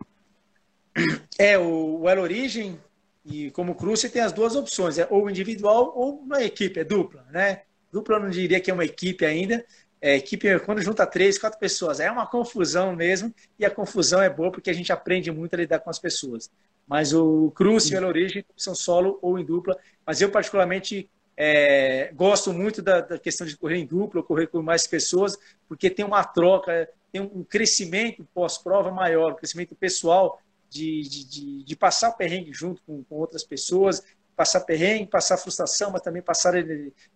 É, 1.38 1.58
o, 1.58 2.00
o 2.00 2.08
El 2.08 2.20
Origem 2.20 2.78
e 3.24 3.50
como 3.50 3.74
Cruze 3.74 4.08
tem 4.08 4.22
as 4.22 4.32
duas 4.32 4.54
opções, 4.54 4.98
é 4.98 5.06
ou 5.10 5.28
individual 5.30 5.92
ou 5.96 6.18
uma 6.18 6.42
equipe, 6.42 6.80
é 6.80 6.84
dupla, 6.84 7.24
né? 7.30 7.62
Dupla 7.90 8.16
eu 8.16 8.20
não 8.20 8.30
diria 8.30 8.60
que 8.60 8.70
é 8.70 8.74
uma 8.74 8.84
equipe 8.84 9.24
ainda, 9.24 9.64
é, 10.00 10.16
equipe, 10.16 10.58
quando 10.60 10.82
junta 10.82 11.06
três, 11.06 11.38
quatro 11.38 11.58
pessoas, 11.58 11.98
é 11.98 12.10
uma 12.10 12.26
confusão 12.26 12.94
mesmo, 12.94 13.34
e 13.58 13.64
a 13.64 13.70
confusão 13.70 14.20
é 14.20 14.28
boa 14.28 14.52
porque 14.52 14.68
a 14.68 14.74
gente 14.74 14.92
aprende 14.92 15.30
muito 15.30 15.54
a 15.54 15.56
lidar 15.56 15.78
com 15.78 15.88
as 15.88 15.98
pessoas. 15.98 16.50
Mas 16.86 17.14
o 17.14 17.50
Cruz 17.52 17.90
e 17.90 17.96
a 17.96 18.06
Origem 18.06 18.44
são 18.54 18.74
solo 18.74 19.18
ou 19.22 19.38
em 19.38 19.44
dupla, 19.44 19.78
mas 20.06 20.20
eu 20.20 20.30
particularmente 20.30 21.08
é, 21.36 22.12
gosto 22.14 22.52
muito 22.52 22.80
da, 22.80 23.00
da, 23.00 23.18
questão 23.18 23.46
de 23.46 23.56
correr 23.56 23.78
em 23.78 23.86
dupla, 23.86 24.22
correr 24.22 24.46
com 24.46 24.62
mais 24.62 24.86
pessoas, 24.86 25.36
porque 25.68 25.90
tem 25.90 26.04
uma 26.04 26.22
troca, 26.22 26.88
tem 27.10 27.20
um 27.20 27.42
crescimento 27.42 28.26
pós-prova 28.32 28.90
maior, 28.90 29.32
um 29.32 29.36
crescimento 29.36 29.74
pessoal 29.74 30.40
de, 30.70 31.02
de, 31.02 31.24
de, 31.28 31.64
de, 31.64 31.76
passar 31.76 32.10
o 32.10 32.16
perrengue 32.16 32.52
junto 32.52 32.82
com, 32.82 33.02
com 33.04 33.16
outras 33.16 33.44
pessoas, 33.44 34.02
passar 34.36 34.60
perrengue, 34.60 35.06
passar 35.06 35.36
frustração, 35.36 35.90
mas 35.90 36.02
também 36.02 36.22
passar 36.22 36.54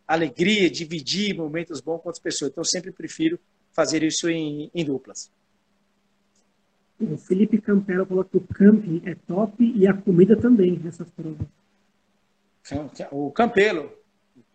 alegria, 0.06 0.70
dividir 0.70 1.36
momentos 1.36 1.80
bons 1.80 1.98
com 1.98 2.08
outras 2.08 2.22
pessoas. 2.22 2.50
Então, 2.50 2.62
eu 2.62 2.66
sempre 2.66 2.92
prefiro 2.92 3.38
fazer 3.72 4.02
isso 4.02 4.28
em, 4.28 4.70
em 4.74 4.84
duplas. 4.84 5.30
O 7.00 7.16
Felipe 7.16 7.60
Campelo 7.60 8.04
falou 8.06 8.24
que 8.24 8.36
o 8.36 8.40
camping 8.40 9.02
é 9.04 9.14
top 9.14 9.62
e 9.62 9.86
a 9.86 9.94
comida 9.94 10.36
também 10.36 10.78
nessas 10.78 11.08
provas. 11.10 11.46
O 13.12 13.30
Campelo. 13.30 13.97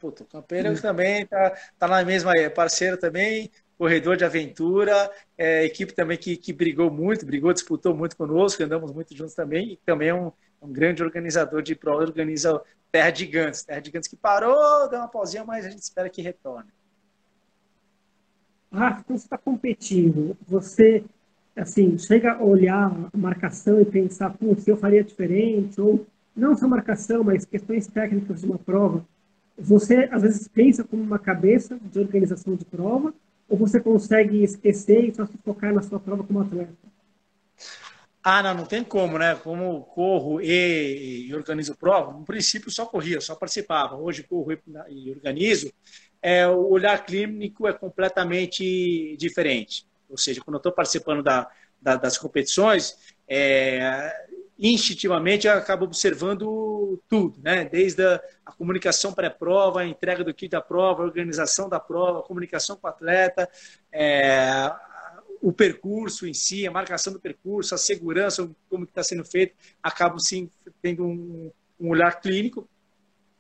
Puta, 0.04 0.22
o 0.22 0.26
Campelo 0.26 0.82
também 0.82 1.26
tá, 1.26 1.58
tá 1.80 1.88
na 1.88 2.04
mesma 2.04 2.34
é 2.36 2.50
parceiro 2.50 2.98
também, 2.98 3.50
corredor 3.78 4.18
de 4.18 4.26
aventura, 4.26 5.10
é, 5.38 5.64
equipe 5.64 5.94
também 5.94 6.18
que, 6.18 6.36
que 6.36 6.52
brigou 6.52 6.92
muito, 6.92 7.26
brigou, 7.26 7.54
disputou 7.54 7.96
muito 7.96 8.18
conosco, 8.18 8.62
andamos 8.62 8.92
muito 8.92 9.16
juntos 9.16 9.34
também, 9.34 9.72
e 9.72 9.78
também 9.78 10.10
é 10.10 10.14
um, 10.14 10.30
um 10.62 10.74
grande 10.74 11.02
organizador 11.02 11.62
de 11.62 11.74
prova, 11.74 12.02
organiza 12.02 12.62
Terra 12.92 13.12
de 13.12 13.20
Gigantes. 13.20 13.64
Terra 13.64 13.80
de 13.80 13.86
Gigantes 13.86 14.10
que 14.10 14.18
parou, 14.18 14.90
deu 14.90 15.00
uma 15.00 15.08
pausinha, 15.08 15.46
mas 15.46 15.66
a 15.66 15.70
gente 15.70 15.84
espera 15.84 16.10
que 16.10 16.22
retorne. 16.22 16.70
Rafa, 18.74 19.04
então 19.06 19.18
você 19.18 19.26
está 19.26 19.38
competindo, 19.38 20.36
você 20.46 21.02
assim, 21.56 21.98
chega 21.98 22.34
a 22.34 22.44
olhar 22.44 22.92
a 22.92 23.18
marcação 23.18 23.80
e 23.80 23.86
pensar, 23.86 24.36
se 24.58 24.70
eu 24.70 24.76
faria 24.76 25.02
diferente, 25.02 25.80
ou 25.80 26.06
não 26.36 26.58
só 26.58 26.68
marcação, 26.68 27.24
mas 27.24 27.46
questões 27.46 27.88
técnicas 27.88 28.42
de 28.42 28.48
uma 28.48 28.60
prova, 28.60 29.06
você 29.58 30.10
às 30.12 30.22
vezes 30.22 30.48
pensa 30.48 30.84
como 30.84 31.02
uma 31.02 31.20
cabeça 31.20 31.80
de 31.92 32.00
organização 32.00 32.56
de 32.56 32.66
prova, 32.66 33.14
ou 33.48 33.58
você 33.58 33.80
consegue 33.80 34.44
esquecer 34.44 35.06
e 35.06 35.14
só 35.14 35.26
se 35.26 35.38
focar 35.44 35.74
na 35.74 35.82
sua 35.82 36.00
prova 36.00 36.24
como 36.24 36.40
atleta? 36.40 36.74
Ah, 38.24 38.42
não, 38.42 38.54
não 38.54 38.66
tem 38.66 38.84
como, 38.84 39.18
né? 39.18 39.36
Como 39.36 39.84
corro 39.84 40.40
e, 40.42 41.28
e 41.28 41.36
organizo 41.36 41.76
prova, 41.76 42.14
no 42.14 42.24
princípio 42.24 42.72
só 42.72 42.86
corria, 42.86 43.20
só 43.20 43.36
participava. 43.36 43.98
Hoje 43.98 44.24
corro 44.24 44.54
e 44.90 45.12
organizo. 45.12 45.72
É, 46.22 46.48
o 46.48 46.70
olhar 46.70 47.06
clínico 47.06 47.68
é 47.68 47.74
completamente 47.74 49.18
diferente. 49.18 49.86
Ou 50.10 50.18
seja, 50.18 50.42
quando 50.42 50.56
eu 50.56 50.60
estou 50.60 50.72
participando 50.72 51.22
da, 51.22 51.50
da, 51.82 51.98
das 51.98 52.18
competições, 52.18 52.98
é, 53.28 54.10
instintivamente 54.64 55.46
eu 55.46 55.54
acabo 55.54 55.84
observando 55.84 57.02
tudo, 57.10 57.38
né? 57.44 57.66
Desde 57.66 58.02
a, 58.02 58.22
a 58.46 58.52
comunicação 58.54 59.14
pré-prova, 59.14 59.82
a 59.82 59.86
entrega 59.86 60.24
do 60.24 60.34
kit 60.34 60.50
da 60.50 60.62
prova, 60.62 61.04
a 61.04 61.06
organização 61.06 61.68
da 61.68 61.82
prova, 61.82 62.20
a 62.20 62.24
comunicação 62.24 62.78
com 62.78 62.88
o 62.88 62.90
atleta, 62.90 63.50
é, 63.92 64.72
o 65.42 65.52
percurso 65.52 66.26
em 66.26 66.34
si, 66.34 66.66
a 66.66 66.72
marcação 66.72 67.12
do 67.12 67.20
percurso, 67.20 67.76
a 67.76 67.78
segurança, 67.78 68.50
como 68.70 68.86
está 68.86 69.04
sendo 69.04 69.26
feito, 69.26 69.54
acabam 69.84 70.18
sim 70.18 70.50
tendo 70.82 71.04
um, 71.06 71.52
um 71.78 71.90
olhar 71.90 72.22
clínico 72.22 72.68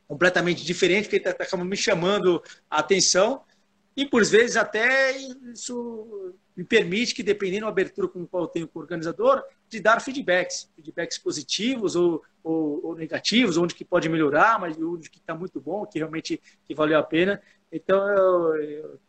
completamente 0.05 0.65
diferente, 0.65 1.05
porque 1.05 1.21
tá, 1.21 1.29
acaba 1.29 1.63
me 1.63 1.77
chamando 1.77 2.43
a 2.69 2.79
atenção 2.79 3.43
e 3.95 4.05
por 4.05 4.25
vezes 4.25 4.57
até 4.57 5.15
isso 5.17 6.35
me 6.55 6.63
permite 6.63 7.15
que, 7.15 7.23
dependendo 7.23 7.65
da 7.65 7.71
abertura 7.71 8.07
com 8.07 8.25
qual 8.25 8.43
eu 8.43 8.47
tenho 8.47 8.67
com 8.67 8.79
o 8.79 8.81
organizador, 8.81 9.43
de 9.67 9.79
dar 9.79 9.99
feedbacks, 9.99 10.69
feedbacks 10.75 11.17
positivos 11.17 11.95
ou, 11.95 12.21
ou, 12.43 12.85
ou 12.85 12.95
negativos, 12.95 13.57
onde 13.57 13.73
que 13.73 13.83
pode 13.83 14.07
melhorar, 14.07 14.59
mas 14.59 14.77
onde 14.79 15.09
que 15.09 15.17
está 15.17 15.33
muito 15.33 15.59
bom, 15.59 15.85
que 15.85 15.99
realmente 15.99 16.39
que 16.67 16.75
valeu 16.75 16.99
a 16.99 17.03
pena. 17.03 17.41
Então 17.71 18.07
eu, 18.09 18.55
eu, 18.55 18.99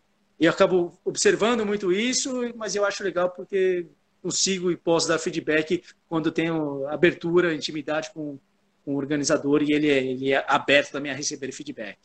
eu 0.40 0.50
acabo 0.50 0.98
observando 1.04 1.66
muito 1.66 1.92
isso, 1.92 2.52
mas 2.56 2.74
eu 2.74 2.84
acho 2.84 3.04
legal 3.04 3.30
porque 3.30 3.86
consigo 4.22 4.70
e 4.70 4.76
posso 4.76 5.06
dar 5.06 5.18
feedback 5.18 5.82
quando 6.08 6.32
tenho 6.32 6.86
abertura, 6.88 7.54
intimidade 7.54 8.10
com, 8.14 8.38
com 8.82 8.94
o 8.94 8.96
organizador 8.96 9.62
e 9.62 9.72
ele 9.72 9.90
é, 9.90 9.98
ele 10.02 10.32
é 10.32 10.42
aberto 10.48 10.92
também 10.92 11.12
a 11.12 11.14
receber 11.14 11.52
feedback. 11.52 11.98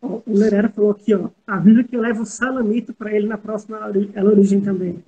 O 0.00 0.22
Lerera 0.28 0.68
falou 0.68 0.92
aqui, 0.92 1.12
ó, 1.14 1.28
avisa 1.46 1.82
que 1.82 1.96
eu 1.96 2.00
levo 2.00 2.22
o 2.22 2.26
salamito 2.26 2.94
para 2.94 3.12
ele 3.12 3.26
na 3.26 3.36
próxima 3.36 3.78
Ela 4.14 4.30
Origem 4.30 4.60
também. 4.60 5.02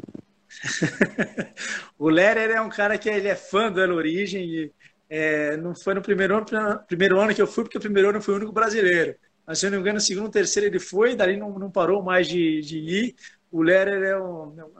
o 1.97 2.09
Lerer 2.09 2.51
é 2.51 2.61
um 2.61 2.69
cara 2.69 2.99
que 2.99 3.09
ele 3.09 3.29
é 3.29 3.37
fã 3.37 3.71
do 3.71 3.81
Ela 3.81 3.95
Origem 3.95 4.45
e 4.45 4.73
é, 5.09 5.57
não 5.57 5.77
foi 5.77 5.95
no 5.95 6.03
primeiro 6.03 6.37
ano, 6.37 6.81
primeiro 6.89 7.21
ano 7.21 7.35
que 7.35 7.41
eu 7.41 7.47
fui, 7.47 7.63
porque 7.63 7.79
o 7.79 7.81
primeiro 7.81 8.11
ano 8.11 8.21
foi 8.21 8.35
o 8.35 8.37
único 8.39 8.53
brasileiro. 8.53 9.15
Mas 9.47 9.61
se 9.61 9.67
eu 9.67 9.71
não 9.71 9.79
me 9.79 9.83
engano, 9.83 9.97
no 9.97 10.01
segundo, 10.01 10.29
terceiro 10.29 10.69
ele 10.69 10.81
foi, 10.81 11.15
dali 11.15 11.37
não, 11.37 11.57
não 11.57 11.71
parou 11.71 12.03
mais 12.03 12.27
de, 12.27 12.61
de 12.61 12.79
ir. 12.79 13.15
O 13.51 13.63
Lerer 13.63 14.03
é 14.03 14.19
um, 14.19 14.59
é 14.59 14.65
um, 14.65 14.71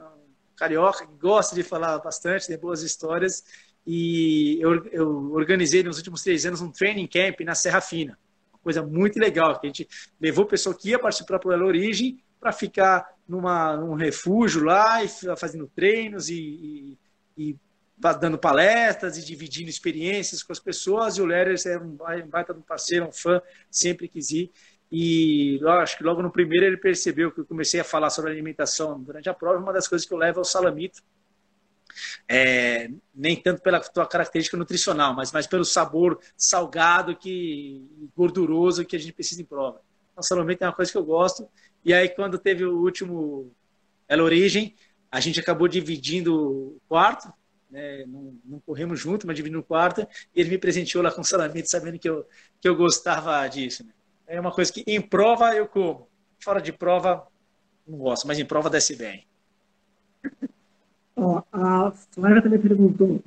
carioca 0.57 1.07
que 1.07 1.15
gosta 1.15 1.55
de 1.55 1.63
falar 1.63 1.99
bastante, 1.99 2.49
tem 2.49 2.59
boas 2.59 2.83
histórias. 2.83 3.45
E 3.87 4.59
eu, 4.61 4.85
eu 4.87 5.33
organizei 5.33 5.85
nos 5.85 5.99
últimos 5.99 6.23
três 6.23 6.45
anos 6.45 6.61
um 6.61 6.71
training 6.71 7.07
camp 7.07 7.41
na 7.41 7.55
Serra 7.55 7.81
Fina 7.81 8.19
coisa 8.63 8.83
muito 8.83 9.19
legal, 9.19 9.59
que 9.59 9.67
a 9.67 9.71
gente 9.71 9.89
levou 10.21 10.45
o 10.45 10.49
pessoal 10.49 10.75
que 10.75 10.91
ia 10.91 10.99
participar 10.99 11.39
pela 11.39 11.65
Origem 11.65 12.23
para 12.39 12.53
ficar 12.53 13.07
numa, 13.29 13.77
num 13.77 13.95
refúgio 13.95 14.65
lá, 14.65 15.05
e 15.05 15.09
fazendo 15.37 15.71
treinos 15.75 16.29
e, 16.29 16.35
e, 16.37 16.99
e, 17.37 17.57
dando 18.19 18.39
palestras 18.39 19.19
e 19.19 19.25
dividindo 19.25 19.69
experiências 19.69 20.43
com 20.43 20.53
as 20.53 20.59
pessoas. 20.59 21.17
E 21.17 21.23
o 21.23 21.27
Leres 21.27 21.67
é 21.67 21.79
um 21.79 21.97
baita 22.27 22.53
um 22.53 22.63
parceiro, 22.63 23.07
um 23.07 23.13
fã, 23.13 23.41
sempre 23.71 24.09
quis 24.09 24.31
ir. 24.31 24.51
E 24.91 25.61
acho 25.65 25.97
que 25.97 26.03
logo 26.03 26.21
no 26.21 26.33
primeiro 26.33 26.67
ele 26.67 26.77
percebeu 26.77 27.31
que 27.31 27.41
eu 27.41 27.47
comecei 27.47 27.79
a 27.79 27.85
falar 27.85 28.11
sobre 28.11 28.33
alimentação 28.33 29.01
durante 29.01 29.29
a 29.29 29.35
prova. 29.35 29.59
Uma 29.59 29.73
das 29.73 29.87
coisas 29.87 30.07
que 30.07 30.13
eu 30.13 30.19
levo 30.19 30.39
é 30.39 30.43
o 30.43 30.45
salamito, 30.45 31.01
é, 32.29 32.91
nem 33.15 33.37
tanto 33.37 33.63
pela 33.63 33.81
tua 33.81 34.07
característica 34.07 34.57
nutricional, 34.57 35.15
mas 35.15 35.33
mais 35.33 35.47
pelo 35.47 35.65
sabor 35.65 36.21
salgado 36.37 37.17
que 37.17 37.85
gorduroso 38.17 38.85
que 38.85 38.97
a 38.97 38.99
gente 38.99 39.13
precisa 39.13 39.43
em 39.43 39.45
prova. 39.45 39.81
Então, 40.13 40.23
salomento 40.23 40.65
é 40.65 40.67
uma 40.67 40.73
coisa 40.75 40.91
que 40.91 40.99
eu 40.99 41.05
gosto. 41.05 41.49
E 41.85 41.95
aí, 41.95 42.09
quando 42.09 42.39
teve 42.39 42.65
o 42.65 42.79
último 42.79 43.53
Ela 44.09 44.23
Origem, 44.23 44.75
a 45.11 45.21
gente 45.21 45.41
acabou 45.41 45.67
dividindo 45.67 46.35
o 46.77 46.81
quarto, 46.89 47.33
né? 47.71 48.05
não, 48.07 48.39
não, 48.45 48.61
corremos 48.61 49.01
junto, 49.01 49.27
mas 49.27 49.37
dividindo 49.37 49.61
o 49.61 49.65
quarto, 49.65 50.03
e 50.35 50.41
ele 50.41 50.51
me 50.51 50.59
presenteou 50.59 51.03
lá 51.03 51.11
com 51.11 51.23
salamento, 51.23 51.71
sabendo 51.71 51.99
que 51.99 52.09
eu, 52.09 52.27
que 52.61 52.69
eu 52.69 52.77
gostava 52.77 53.47
disso. 53.49 53.85
Né? 53.85 53.93
É 54.27 54.41
uma 54.41 54.53
coisa 54.53 54.73
que 54.73 54.85
em 54.87 55.01
prova 55.01 55.55
eu 55.55 55.67
como, 55.67 56.09
fora 56.39 56.61
de 56.61 56.73
prova 56.73 57.27
não 57.87 57.99
gosto, 57.99 58.27
mas 58.27 58.39
em 58.39 58.45
prova 58.45 58.71
desce 58.71 58.95
bem. 58.95 59.27
Ó, 61.21 61.43
a 61.53 61.93
Flávia 62.13 62.41
também 62.41 62.59
perguntou: 62.59 63.23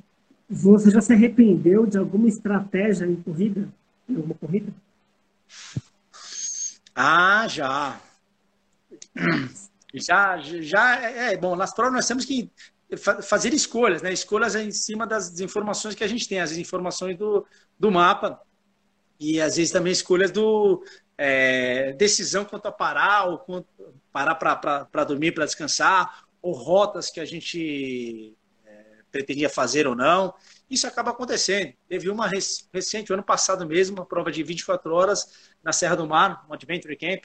você 0.50 0.90
já 0.90 1.00
se 1.00 1.12
arrependeu 1.12 1.86
de 1.86 1.96
alguma 1.96 2.26
estratégia 2.26 3.06
em 3.06 3.14
corrida? 3.14 3.68
Em 4.08 4.16
alguma 4.16 4.34
corrida? 4.34 4.72
Ah, 6.94 7.46
já. 7.48 8.00
Já, 9.94 10.38
já 10.40 11.04
é, 11.04 11.34
é 11.34 11.36
bom. 11.36 11.54
Nas 11.54 11.72
provas 11.72 11.94
nós 11.94 12.06
temos 12.08 12.24
que 12.24 12.50
fazer 13.22 13.54
escolhas, 13.54 14.02
né? 14.02 14.12
Escolhas 14.12 14.56
em 14.56 14.72
cima 14.72 15.06
das 15.06 15.38
informações 15.38 15.94
que 15.94 16.02
a 16.02 16.08
gente 16.08 16.28
tem, 16.28 16.40
as 16.40 16.50
informações 16.56 17.16
do, 17.16 17.46
do 17.78 17.92
mapa 17.92 18.40
e 19.20 19.40
às 19.40 19.54
vezes 19.54 19.72
também 19.72 19.92
escolhas 19.92 20.32
do 20.32 20.84
é, 21.16 21.92
decisão 21.92 22.44
quanto 22.44 22.66
a 22.66 22.72
parar 22.72 23.26
ou 23.26 23.38
quanto, 23.38 23.68
parar 24.12 24.34
para 24.34 25.04
dormir, 25.04 25.32
para 25.32 25.44
descansar 25.44 26.23
ou 26.44 26.52
rotas 26.52 27.10
que 27.10 27.20
a 27.20 27.24
gente 27.24 28.36
é, 28.66 28.98
pretendia 29.10 29.48
fazer 29.48 29.86
ou 29.86 29.96
não. 29.96 30.34
Isso 30.68 30.86
acaba 30.86 31.10
acontecendo. 31.10 31.72
Teve 31.88 32.10
uma 32.10 32.28
recente, 32.28 33.10
ano 33.14 33.22
passado 33.22 33.66
mesmo, 33.66 33.96
uma 33.96 34.04
prova 34.04 34.30
de 34.30 34.42
24 34.42 34.92
horas 34.92 35.50
na 35.62 35.72
Serra 35.72 35.96
do 35.96 36.06
Mar, 36.06 36.44
um 36.46 36.52
Adventure 36.52 36.94
Camp, 36.98 37.24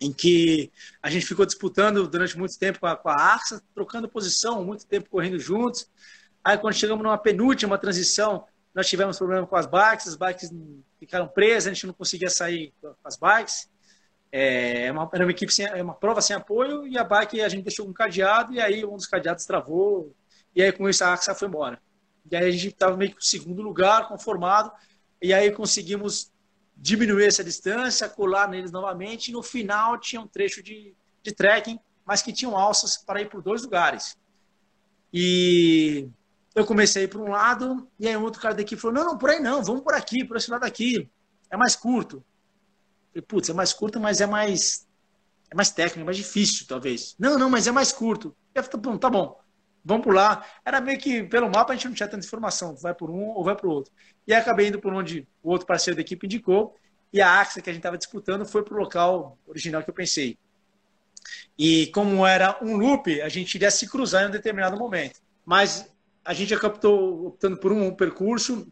em 0.00 0.12
que 0.12 0.70
a 1.02 1.10
gente 1.10 1.26
ficou 1.26 1.44
disputando 1.44 2.06
durante 2.06 2.38
muito 2.38 2.56
tempo 2.56 2.78
com 2.78 2.86
a, 2.86 2.96
com 2.96 3.08
a 3.08 3.14
Arxa, 3.14 3.60
trocando 3.74 4.08
posição, 4.08 4.64
muito 4.64 4.86
tempo 4.86 5.10
correndo 5.10 5.40
juntos. 5.40 5.90
Aí, 6.44 6.56
quando 6.56 6.74
chegamos 6.74 7.02
numa 7.02 7.18
penúltima 7.18 7.76
transição, 7.78 8.46
nós 8.72 8.88
tivemos 8.88 9.18
problema 9.18 9.44
com 9.44 9.56
as 9.56 9.66
bikes, 9.66 10.06
as 10.06 10.14
bikes 10.14 10.52
ficaram 11.00 11.26
presas, 11.26 11.66
a 11.66 11.74
gente 11.74 11.88
não 11.88 11.94
conseguia 11.94 12.30
sair 12.30 12.72
com 12.80 12.94
as 13.02 13.16
bikes. 13.16 13.68
É, 14.30 14.86
é 14.86 14.92
uma, 14.92 15.08
era 15.12 15.24
uma 15.24 15.30
equipe 15.30 15.52
sem, 15.52 15.66
é 15.66 15.82
uma 15.82 15.94
prova 15.94 16.20
sem 16.20 16.36
apoio 16.36 16.86
e 16.86 16.98
a 16.98 17.04
bike 17.04 17.40
a 17.40 17.48
gente 17.48 17.62
deixou 17.62 17.88
um 17.88 17.92
cadeado 17.92 18.52
e 18.52 18.60
aí 18.60 18.84
um 18.84 18.96
dos 18.96 19.06
cadeados 19.06 19.46
travou 19.46 20.14
e 20.54 20.62
aí 20.62 20.70
com 20.70 20.88
isso 20.88 21.02
a 21.04 21.12
Axa 21.12 21.34
foi 21.34 21.48
embora. 21.48 21.80
E 22.30 22.36
aí 22.36 22.46
a 22.46 22.50
gente 22.50 22.68
estava 22.68 22.96
meio 22.96 23.10
que 23.10 23.16
no 23.16 23.22
segundo 23.22 23.62
lugar, 23.62 24.06
conformado, 24.08 24.70
e 25.20 25.32
aí 25.32 25.50
conseguimos 25.50 26.30
diminuir 26.76 27.26
essa 27.26 27.42
distância, 27.42 28.08
colar 28.08 28.48
neles 28.48 28.70
novamente 28.70 29.28
e 29.28 29.32
no 29.32 29.42
final 29.42 29.98
tinha 29.98 30.20
um 30.20 30.26
trecho 30.26 30.62
de, 30.62 30.94
de 31.22 31.32
trekking, 31.32 31.78
mas 32.04 32.22
que 32.22 32.32
tinham 32.32 32.56
alças 32.56 32.96
para 32.96 33.20
ir 33.20 33.28
por 33.28 33.42
dois 33.42 33.62
lugares. 33.62 34.16
E 35.12 36.08
eu 36.54 36.66
comecei 36.66 37.08
por 37.08 37.20
um 37.20 37.30
lado 37.30 37.88
e 37.98 38.06
aí 38.06 38.16
um 38.16 38.22
outro 38.22 38.40
cara 38.40 38.54
daqui 38.54 38.76
falou, 38.76 38.96
não, 38.96 39.04
não, 39.12 39.18
por 39.18 39.30
aí 39.30 39.40
não, 39.40 39.62
vamos 39.62 39.82
por 39.82 39.94
aqui, 39.94 40.24
por 40.24 40.36
esse 40.36 40.50
lado 40.50 40.64
aqui, 40.64 41.08
é 41.50 41.56
mais 41.56 41.74
curto. 41.74 42.22
Falei, 43.12 43.22
putz, 43.26 43.48
é 43.48 43.52
mais 43.52 43.72
curto, 43.72 43.98
mas 43.98 44.20
é 44.20 44.26
mais 44.26 44.88
é 45.50 45.54
mais 45.54 45.70
técnico, 45.70 46.00
é 46.00 46.04
mais 46.04 46.16
difícil, 46.16 46.66
talvez. 46.66 47.14
Não, 47.18 47.38
não, 47.38 47.48
mas 47.48 47.66
é 47.66 47.72
mais 47.72 47.90
curto. 47.90 48.36
Eu 48.54 48.62
falei, 48.62 48.82
tá, 48.82 48.98
tá 48.98 49.10
bom, 49.10 49.38
vamos 49.84 50.04
por 50.04 50.14
lá. 50.14 50.44
Era 50.64 50.80
meio 50.80 50.98
que 50.98 51.22
pelo 51.22 51.48
mapa 51.48 51.72
a 51.72 51.76
gente 51.76 51.88
não 51.88 51.94
tinha 51.94 52.08
tanta 52.08 52.24
informação, 52.24 52.76
vai 52.76 52.94
por 52.94 53.10
um 53.10 53.28
ou 53.28 53.42
vai 53.42 53.56
o 53.62 53.68
outro. 53.68 53.92
E 54.26 54.34
acabei 54.34 54.68
indo 54.68 54.78
por 54.78 54.92
onde 54.92 55.26
o 55.42 55.50
outro 55.50 55.66
parceiro 55.66 55.96
da 55.96 56.02
equipe 56.02 56.26
indicou, 56.26 56.74
e 57.12 57.20
a 57.22 57.40
Axa 57.40 57.62
que 57.62 57.70
a 57.70 57.72
gente 57.72 57.80
estava 57.80 57.96
disputando 57.96 58.44
foi 58.44 58.62
para 58.62 58.74
o 58.74 58.78
local 58.78 59.38
original 59.46 59.82
que 59.82 59.88
eu 59.88 59.94
pensei. 59.94 60.36
E 61.58 61.86
como 61.88 62.26
era 62.26 62.58
um 62.62 62.76
loop, 62.76 63.20
a 63.22 63.28
gente 63.30 63.54
iria 63.54 63.70
se 63.70 63.88
cruzar 63.88 64.24
em 64.24 64.28
um 64.28 64.30
determinado 64.30 64.76
momento. 64.76 65.20
Mas 65.44 65.90
a 66.22 66.34
gente 66.34 66.52
acabou 66.54 67.26
optando 67.28 67.56
por 67.56 67.72
um 67.72 67.94
percurso, 67.94 68.70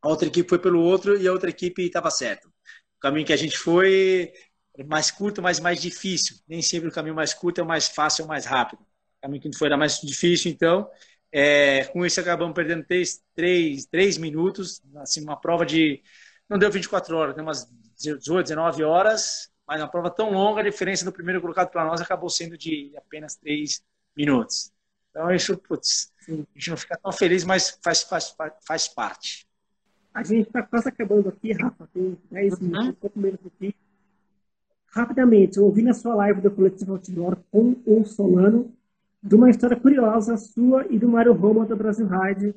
a 0.00 0.08
outra 0.08 0.26
equipe 0.26 0.48
foi 0.48 0.58
pelo 0.58 0.80
outro 0.80 1.16
e 1.16 1.28
a 1.28 1.32
outra 1.32 1.48
equipe 1.48 1.82
estava 1.82 2.10
certa 2.10 2.51
caminho 3.02 3.26
que 3.26 3.32
a 3.32 3.36
gente 3.36 3.56
foi 3.58 4.32
mais 4.86 5.10
curto, 5.10 5.42
mas 5.42 5.60
mais 5.60 5.80
difícil. 5.80 6.36
Nem 6.48 6.62
sempre 6.62 6.88
o 6.88 6.92
caminho 6.92 7.14
mais 7.14 7.34
curto 7.34 7.60
é 7.60 7.64
o 7.64 7.66
mais 7.66 7.88
fácil, 7.88 8.22
é 8.22 8.24
o 8.24 8.28
mais 8.28 8.44
rápido. 8.46 8.80
O 8.82 9.22
caminho 9.22 9.42
que 9.42 9.56
foi 9.56 9.68
era 9.68 9.76
mais 9.76 10.00
difícil, 10.00 10.50
então, 10.50 10.88
é, 11.30 11.84
com 11.86 12.04
isso 12.04 12.20
acabamos 12.20 12.54
perdendo 12.54 12.84
três, 12.84 13.22
três, 13.34 13.86
três 13.86 14.18
minutos, 14.18 14.82
assim, 14.96 15.22
uma 15.22 15.36
prova 15.40 15.64
de, 15.64 16.02
não 16.48 16.58
deu 16.58 16.70
24 16.70 17.16
horas, 17.16 17.34
deu 17.34 17.44
umas 17.44 17.68
18, 17.98 18.44
19 18.48 18.82
horas, 18.84 19.50
mas 19.66 19.80
uma 19.80 19.88
prova 19.88 20.10
tão 20.10 20.30
longa, 20.32 20.60
a 20.60 20.64
diferença 20.64 21.04
do 21.04 21.12
primeiro 21.12 21.40
colocado 21.40 21.70
para 21.70 21.84
nós 21.84 22.00
acabou 22.00 22.28
sendo 22.28 22.58
de 22.58 22.92
apenas 22.96 23.36
três 23.36 23.82
minutos. 24.16 24.72
Então, 25.10 25.30
isso, 25.30 25.56
putz, 25.58 26.12
a 26.28 26.32
gente 26.32 26.70
não 26.70 26.76
fica 26.76 26.98
tão 26.98 27.12
feliz, 27.12 27.44
mas 27.44 27.78
faz, 27.82 28.02
faz, 28.02 28.34
faz 28.66 28.88
parte. 28.88 29.46
A 30.14 30.22
gente 30.22 30.46
está 30.46 30.62
quase 30.62 30.88
acabando 30.88 31.28
aqui, 31.28 31.52
Rafa. 31.52 31.88
Tem 31.92 32.16
10 32.30 32.54
uhum. 32.54 32.66
minutos, 32.66 32.94
pouco 33.00 33.18
menos 33.18 33.40
aqui. 33.46 33.74
Rapidamente, 34.88 35.56
eu 35.56 35.64
ouvi 35.64 35.82
na 35.82 35.94
sua 35.94 36.14
live 36.14 36.40
do 36.40 36.50
Coletivo 36.50 36.92
Outdoor 36.92 37.36
com 37.50 37.76
o 37.86 38.04
Solano 38.04 38.70
de 39.22 39.34
uma 39.34 39.48
história 39.48 39.76
curiosa 39.76 40.36
sua 40.36 40.86
e 40.90 40.98
do 40.98 41.08
Mário 41.08 41.32
Roma 41.32 41.64
da 41.64 41.76
Brasil 41.76 42.06
Ride. 42.06 42.54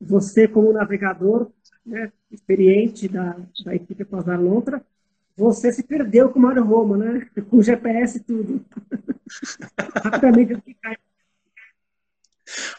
Você, 0.00 0.46
como 0.46 0.72
navegador 0.72 1.50
né, 1.84 2.12
experiente 2.30 3.08
da, 3.08 3.36
da 3.64 3.74
equipe 3.74 4.04
Pazar 4.04 4.40
Lontra, 4.40 4.84
você 5.36 5.72
se 5.72 5.82
perdeu 5.82 6.28
com 6.28 6.38
o 6.38 6.42
Mário 6.42 6.64
Roma, 6.64 6.96
né? 6.96 7.26
Com 7.50 7.56
o 7.56 7.62
GPS 7.62 8.18
e 8.18 8.20
tudo. 8.20 8.64
Rapidamente, 10.04 10.54
o 10.54 10.62
que 10.62 10.74
cai. 10.74 10.96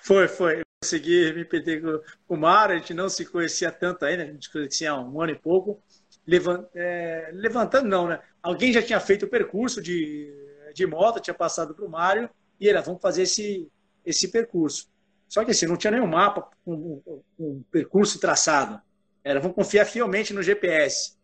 Foi, 0.01 0.27
foi 0.27 0.65
consegui 0.85 1.33
me 1.33 1.43
perder 1.43 1.81
com 2.27 2.35
o 2.35 2.37
Mário, 2.37 2.75
a 2.75 2.77
gente 2.77 2.93
não 2.93 3.09
se 3.09 3.25
conhecia 3.25 3.71
tanto 3.71 4.05
ainda, 4.05 4.23
a 4.23 4.27
gente 4.27 4.51
conhecia 4.51 4.91
há 4.91 5.01
um 5.01 5.19
ano 5.19 5.31
e 5.31 5.35
pouco. 5.35 5.81
Levant, 6.27 6.65
é, 6.73 7.29
levantando, 7.33 7.87
não, 7.87 8.07
né? 8.07 8.19
Alguém 8.41 8.71
já 8.71 8.81
tinha 8.81 8.99
feito 8.99 9.25
o 9.25 9.29
percurso 9.29 9.81
de, 9.81 10.31
de 10.73 10.85
moto, 10.85 11.19
tinha 11.19 11.33
passado 11.33 11.73
para 11.73 11.85
o 11.85 11.89
Mário, 11.89 12.29
e 12.59 12.67
ele, 12.67 12.81
vamos 12.81 13.01
fazer 13.01 13.23
esse, 13.23 13.67
esse 14.05 14.27
percurso. 14.29 14.87
Só 15.27 15.43
que 15.43 15.51
assim, 15.51 15.65
não 15.65 15.77
tinha 15.77 15.91
nenhum 15.91 16.07
mapa 16.07 16.49
com 16.63 16.73
um, 16.73 17.21
um, 17.39 17.63
percurso 17.71 18.19
traçado. 18.19 18.79
Era, 19.23 19.39
vamos 19.39 19.55
confiar 19.55 19.85
fielmente 19.85 20.33
no 20.33 20.41
GPS. 20.41 21.15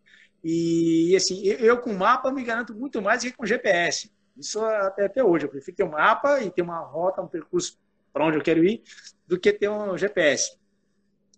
E 0.44 1.16
assim, 1.16 1.44
eu 1.46 1.80
com 1.80 1.94
mapa 1.94 2.32
me 2.32 2.44
garanto 2.44 2.74
muito 2.74 3.02
mais 3.02 3.22
do 3.22 3.30
que 3.30 3.38
com 3.38 3.46
GPS. 3.46 4.12
Isso 4.38 4.64
até, 4.64 5.06
até 5.06 5.24
hoje. 5.24 5.46
Eu 5.46 5.50
prefiro 5.50 5.78
ter 5.78 5.84
um 5.84 5.92
mapa 5.92 6.42
e 6.42 6.50
ter 6.50 6.64
uma 6.64 6.80
rota, 6.80 7.22
um 7.22 7.28
percurso 7.28 7.78
para 8.12 8.26
onde 8.26 8.38
eu 8.38 8.42
quero 8.42 8.64
ir, 8.64 8.82
do 9.28 9.40
que 9.40 9.52
ter 9.54 9.70
um 9.70 9.98
GPS. 9.98 10.58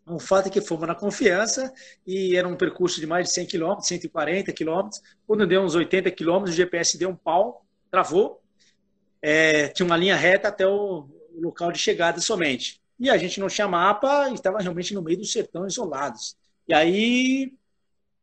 Um 0.06 0.20
fato 0.20 0.48
é 0.48 0.50
que 0.50 0.60
fomos 0.60 0.88
na 0.88 0.96
confiança 0.96 1.74
e 2.06 2.36
era 2.36 2.48
um 2.48 2.58
percurso 2.58 3.00
de 3.00 3.08
mais 3.08 3.28
de 3.28 3.34
100 3.34 3.48
km, 3.48 3.80
140 3.80 4.52
km. 4.52 4.90
Quando 5.26 5.48
deu 5.48 5.62
uns 5.62 5.76
80 5.76 6.12
km, 6.12 6.44
o 6.44 6.48
GPS 6.48 6.98
deu 6.98 7.10
um 7.10 7.16
pau, 7.16 7.66
travou. 7.90 8.42
É, 9.22 9.70
tinha 9.70 9.86
uma 9.86 9.96
linha 9.96 10.16
reta 10.16 10.50
até 10.50 10.68
o 10.68 11.08
local 11.36 11.72
de 11.72 11.80
chegada 11.80 12.20
somente. 12.20 12.82
E 13.00 13.10
a 13.10 13.18
gente 13.18 13.40
não 13.40 13.48
tinha 13.48 13.68
mapa 13.68 14.30
e 14.30 14.34
estava 14.34 14.60
realmente 14.60 14.94
no 14.94 15.02
meio 15.02 15.18
do 15.18 15.26
sertão, 15.26 15.66
isolados. 15.66 16.36
E 16.68 16.74
aí, 16.74 17.54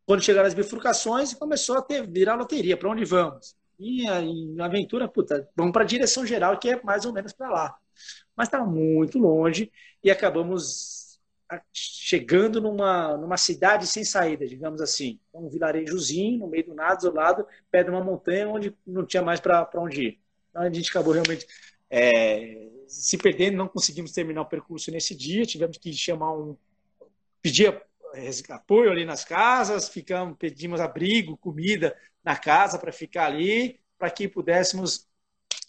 quando 0.05 0.23
chegaram 0.23 0.47
as 0.47 0.53
bifurcações, 0.53 1.33
começou 1.33 1.77
a 1.77 1.81
ter, 1.81 2.07
virar 2.07 2.35
loteria, 2.35 2.77
para 2.77 2.89
onde 2.89 3.05
vamos? 3.05 3.55
E 3.79 4.07
a, 4.07 4.65
aventura, 4.65 5.07
puta, 5.07 5.49
vamos 5.55 5.71
para 5.71 5.83
a 5.83 5.87
direção 5.87 6.25
geral, 6.25 6.57
que 6.59 6.69
é 6.69 6.83
mais 6.83 7.05
ou 7.05 7.13
menos 7.13 7.33
para 7.33 7.49
lá. 7.49 7.75
Mas 8.35 8.47
estava 8.47 8.65
muito 8.65 9.19
longe 9.19 9.71
e 10.03 10.09
acabamos 10.09 11.19
chegando 11.73 12.61
numa, 12.61 13.17
numa 13.17 13.37
cidade 13.37 13.85
sem 13.85 14.03
saída, 14.03 14.47
digamos 14.47 14.81
assim. 14.81 15.19
Um 15.33 15.49
vilarejozinho, 15.49 16.39
no 16.39 16.47
meio 16.47 16.65
do 16.65 16.73
nada, 16.73 16.97
isolado, 16.99 17.45
perto 17.69 17.87
de 17.87 17.91
uma 17.91 18.03
montanha 18.03 18.47
onde 18.47 18.75
não 18.87 19.05
tinha 19.05 19.21
mais 19.21 19.39
para 19.39 19.69
onde 19.75 20.01
ir. 20.01 20.19
Então 20.49 20.61
a 20.61 20.71
gente 20.71 20.89
acabou 20.89 21.13
realmente 21.13 21.45
é, 21.89 22.69
se 22.87 23.17
perdendo, 23.17 23.57
não 23.57 23.67
conseguimos 23.67 24.13
terminar 24.13 24.41
o 24.41 24.45
percurso 24.45 24.89
nesse 24.91 25.13
dia, 25.13 25.45
tivemos 25.45 25.77
que 25.77 25.91
chamar 25.93 26.33
um. 26.33 26.55
pedir 27.41 27.81
apoio 28.49 28.91
ali 28.91 29.05
nas 29.05 29.23
casas, 29.23 29.89
ficamos, 29.89 30.37
pedimos 30.37 30.79
abrigo, 30.79 31.37
comida 31.37 31.95
na 32.23 32.35
casa 32.35 32.77
para 32.77 32.91
ficar 32.91 33.25
ali, 33.25 33.79
para 33.97 34.09
que 34.09 34.27
pudéssemos, 34.27 35.07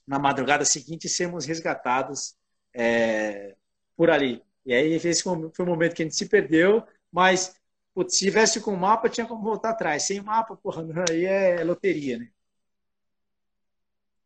na 0.07 0.19
madrugada 0.19 0.65
seguinte, 0.65 1.09
sermos 1.09 1.45
resgatados 1.45 2.35
é, 2.75 3.55
por 3.97 4.11
ali. 4.11 4.43
E 4.65 4.73
aí 4.73 4.93
esse 4.95 5.23
foi 5.23 5.35
o 5.35 5.67
momento 5.67 5.95
que 5.95 6.03
a 6.03 6.05
gente 6.05 6.17
se 6.17 6.27
perdeu, 6.27 6.85
mas 7.11 7.55
putz, 7.95 8.15
se 8.15 8.25
tivesse 8.25 8.61
com 8.61 8.73
o 8.73 8.77
mapa, 8.77 9.09
tinha 9.09 9.27
como 9.27 9.43
voltar 9.43 9.71
atrás. 9.71 10.05
Sem 10.05 10.21
mapa, 10.21 10.57
porra, 10.57 10.85
aí 11.11 11.25
é 11.25 11.65
loteria, 11.65 12.19
né? 12.19 12.29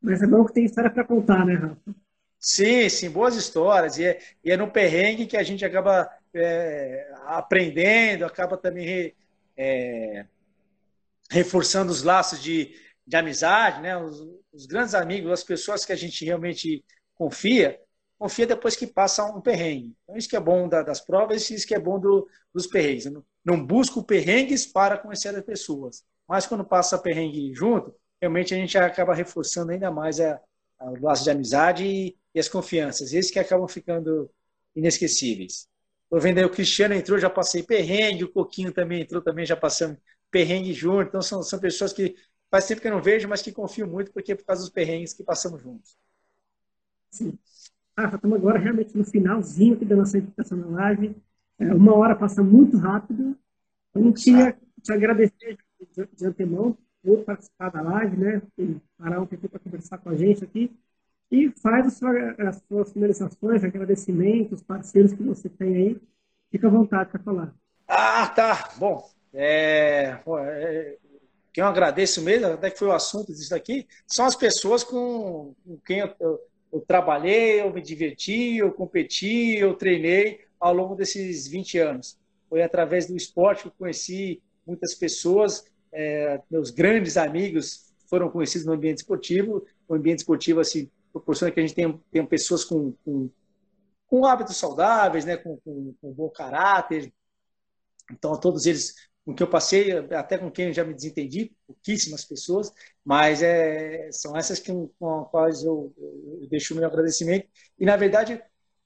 Mas 0.01 0.23
é 0.23 0.27
bom 0.27 0.45
que 0.45 0.53
tem 0.53 0.65
história 0.65 0.91
para 0.91 1.05
contar, 1.05 1.45
né, 1.45 1.55
Rafa? 1.55 1.95
Sim, 2.39 2.89
sim, 2.89 3.11
boas 3.11 3.35
histórias. 3.35 3.99
E 3.99 4.05
é, 4.05 4.21
e 4.45 4.51
é 4.53 4.57
no 4.57 4.71
perrengue 4.71 5.27
que 5.27 5.37
a 5.37 5.43
gente 5.43 5.65
acaba 5.65 6.09
é, 6.33 7.11
aprendendo, 7.25 8.25
acaba 8.25 8.57
também 8.57 9.15
é, 9.57 10.27
reforçando 11.31 11.91
os 11.91 12.03
laços 12.03 12.41
de, 12.43 12.75
de 13.07 13.17
amizade, 13.17 13.81
né? 13.81 13.97
Os, 13.97 14.21
os, 14.53 14.67
grandes 14.67 14.95
amigos, 14.95 15.31
as 15.31 15.45
pessoas 15.45 15.85
que 15.85 15.93
a 15.93 15.97
gente 15.97 16.25
realmente 16.25 16.85
confia, 17.15 17.79
confia 18.19 18.47
depois 18.47 18.75
que 18.75 18.87
passa 18.87 19.25
um 19.25 19.41
perrengue. 19.41 19.95
Então, 20.03 20.17
isso 20.17 20.29
que 20.29 20.37
é 20.37 20.41
bom 20.41 20.69
da, 20.69 20.83
das 20.83 21.01
provas 21.01 21.49
e 21.51 21.55
isso 21.55 21.67
que 21.67 21.75
é 21.75 21.79
bom 21.79 22.01
do, 22.01 22.29
dos 22.53 22.67
perrengues. 22.67 23.07
Não, 23.07 23.25
não 23.45 23.65
busco 23.65 24.03
perrengues 24.03 24.67
para 24.67 24.99
conhecer 24.99 25.35
as 25.37 25.45
pessoas, 25.45 26.05
mas 26.29 26.47
quando 26.47 26.65
passa 26.65 26.99
perrengue 26.99 27.55
junto, 27.55 27.95
realmente 28.21 28.55
a 28.55 28.57
gente 28.57 28.77
acaba 28.77 29.15
reforçando 29.15 29.71
ainda 29.73 29.91
mais 29.91 30.19
a, 30.21 30.41
a, 30.79 30.91
o 30.91 31.01
laço 31.01 31.25
de 31.25 31.31
amizade 31.31 31.85
e, 31.85 32.17
e 32.35 32.41
as 32.41 32.49
confianças. 32.49 33.13
Esses 33.13 33.31
que 33.31 33.39
acabam 33.39 33.69
ficando 33.69 34.31
inesquecíveis. 34.75 35.69
Estou 36.05 36.21
vendo 36.21 36.39
aí 36.39 36.45
o 36.45 36.51
Cristiano 36.51 36.95
entrou, 36.95 37.19
já 37.19 37.29
passei 37.29 37.63
perrengue, 37.63 38.25
o 38.25 38.33
Coquinho 38.33 38.73
também 38.73 39.03
entrou, 39.03 39.21
também 39.23 39.45
já 39.45 39.57
passamos 39.57 39.99
perrengue 40.31 40.73
junto. 40.73 41.09
Então 41.09 41.23
são, 41.23 41.43
são 41.43 41.59
pessoas 41.59 41.93
que 41.93 42.15
faz 42.51 42.67
tempo 42.67 42.81
que 42.81 42.89
eu 42.89 42.93
não 42.93 43.03
vejo, 43.03 43.29
mas 43.29 43.43
que 43.43 43.53
confio 43.53 43.87
muito 43.87 44.13
porque 44.13 44.33
é 44.33 44.35
por 44.35 44.45
causa 44.45 44.63
dos 44.63 44.71
perrengues 44.71 45.13
que 45.13 45.23
passamos 45.23 45.63
juntos. 45.63 45.97
Sim. 47.11 47.39
Ah, 47.97 48.11
estamos 48.15 48.37
agora 48.37 48.59
realmente 48.59 48.97
no 48.97 49.05
finalzinho 49.05 49.75
aqui 49.75 49.85
da 49.85 49.97
nossa 49.97 50.19
invitação 50.19 50.59
na 50.59 50.67
live. 50.67 51.17
É, 51.59 51.73
uma 51.73 51.95
hora 51.95 52.15
passa 52.15 52.43
muito 52.43 52.77
rápido. 52.77 53.37
Eu 53.95 54.03
não 54.03 54.13
queria 54.13 54.57
te 54.83 54.93
agradecer 54.93 55.57
de, 55.81 56.07
de 56.07 56.27
antemão 56.27 56.77
por 57.03 57.25
participar 57.25 57.71
da 57.71 57.81
live, 57.81 58.17
né? 58.17 58.43
E 58.59 58.77
parar 58.99 59.21
um 59.21 59.27
pouquinho 59.27 59.49
para 59.49 59.61
conversar 59.61 59.99
com 59.99 60.11
a 60.11 60.17
gente 60.17 60.45
aqui. 60.45 60.71
E 61.31 61.51
faz 61.51 61.95
sua, 61.95 62.13
as 62.39 62.63
suas 62.69 62.93
finalizações, 62.93 63.65
agradecimentos, 63.65 64.63
parceiros 64.63 65.13
que 65.13 65.23
você 65.23 65.49
tem 65.49 65.77
aí. 65.77 66.01
Fica 66.51 66.67
à 66.67 66.71
vontade 66.71 67.11
para 67.11 67.23
falar. 67.23 67.55
Ah, 67.89 68.29
tá. 68.29 68.71
Bom, 68.79 69.09
é, 69.33 70.19
é, 70.27 70.99
quem 71.57 71.63
eu 71.63 71.69
agradeço 71.69 72.21
mesmo, 72.21 72.49
até 72.49 72.71
que 72.71 72.79
foi 72.79 72.89
o 72.89 72.93
assunto 72.93 73.33
disso 73.33 73.55
aqui, 73.55 73.89
são 74.07 74.27
as 74.27 74.37
pessoas 74.37 74.85
com, 74.85 75.55
com 75.65 75.79
quem 75.79 76.01
eu, 76.01 76.15
eu 76.21 76.39
eu 76.77 76.85
trabalhei, 76.87 77.63
eu 77.63 77.73
me 77.73 77.81
diverti, 77.81 78.59
eu 78.59 78.71
competi, 78.71 79.57
eu 79.57 79.75
treinei 79.75 80.41
ao 80.61 80.75
longo 80.75 80.95
desses 80.95 81.47
20 81.49 81.79
anos. 81.79 82.19
Foi 82.51 82.63
através 82.63 83.07
do 83.07 83.17
esporte 83.17 83.63
que 83.63 83.69
eu 83.69 83.75
conheci 83.79 84.43
muitas 84.67 84.95
pessoas, 84.95 85.65
é, 85.91 86.39
meus 86.51 86.71
grandes 86.71 87.17
amigos 87.17 87.95
foram 88.11 88.29
conhecidos 88.29 88.67
no 88.67 88.75
ambiente 88.75 88.99
esportivo. 88.99 89.65
O 89.89 89.95
ambiente 89.95 90.19
esportivo 90.19 90.61
assim, 90.61 90.91
proporciona 91.11 91.51
que 91.51 91.61
a 91.61 91.63
gente 91.63 91.75
tenha, 91.75 91.99
tenha 92.11 92.27
pessoas 92.27 92.63
com, 92.63 92.93
com, 93.03 93.31
com 94.07 94.27
hábitos 94.27 94.59
saudáveis, 94.59 95.25
né, 95.25 95.39
com, 95.39 95.57
com, 95.65 95.95
com 95.99 96.13
bom 96.13 96.29
caráter. 96.29 97.11
Então, 98.13 98.39
todos 98.39 98.67
eles 98.67 98.95
com 99.27 99.35
quem 99.35 99.45
eu 99.45 99.51
passei, 99.51 99.93
até 100.15 100.39
com 100.39 100.51
quem 100.53 100.69
eu 100.69 100.73
já 100.73 100.85
me 100.85 100.95
desentendi, 100.95 101.53
pouquíssimas 101.67 102.25
pessoas, 102.25 102.73
mas 103.05 103.43
é, 103.43 104.09
são 104.13 104.37
essas 104.37 104.61
que, 104.61 104.73
com 105.01 105.21
as 105.21 105.31
quais 105.31 105.65
eu, 105.65 105.93
eu 106.41 106.47
deixo 106.49 106.75
o 106.75 106.77
meu 106.77 106.87
agradecimento. 106.87 107.49
E, 107.77 107.85
na 107.85 107.97
verdade, 107.97 108.41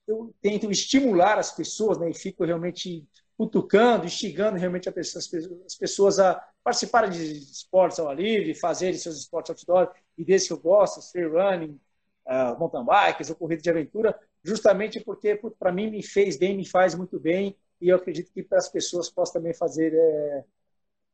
eu 0.09 0.34
tento 0.41 0.70
estimular 0.70 1.38
as 1.38 1.53
pessoas, 1.53 1.99
né, 1.99 2.09
e 2.11 2.14
fico 2.14 2.43
realmente 2.45 3.07
cutucando, 3.36 4.07
instigando 4.07 4.59
realmente 4.59 4.88
as 4.88 5.76
pessoas 5.78 6.18
a 6.18 6.43
participarem 6.64 7.11
de 7.11 7.38
esportes 7.38 7.99
ao 7.99 8.09
ar 8.09 8.16
livre, 8.16 8.55
fazerem 8.55 8.99
seus 8.99 9.18
esportes 9.18 9.51
outdoor, 9.51 9.95
e 10.16 10.24
desses 10.24 10.49
que 10.49 10.55
eu 10.55 10.59
gosto, 10.59 11.03
free 11.12 11.26
running, 11.26 11.78
uh, 12.26 12.59
mountain 12.59 12.84
bikes 12.84 13.28
ou 13.30 13.36
corrida 13.36 13.62
de 13.62 13.70
aventura, 13.70 14.18
justamente 14.43 15.01
porque 15.01 15.38
para 15.59 15.70
mim 15.72 15.91
me 15.91 16.03
fez 16.03 16.36
bem, 16.38 16.57
me 16.57 16.66
faz 16.66 16.95
muito 16.95 17.20
bem, 17.20 17.57
e 17.80 17.88
eu 17.88 17.96
acredito 17.96 18.32
que 18.32 18.42
para 18.42 18.58
as 18.58 18.68
pessoas 18.68 19.08
possa 19.08 19.34
também 19.34 19.54
fazer 19.54 19.94
é, 19.94 20.44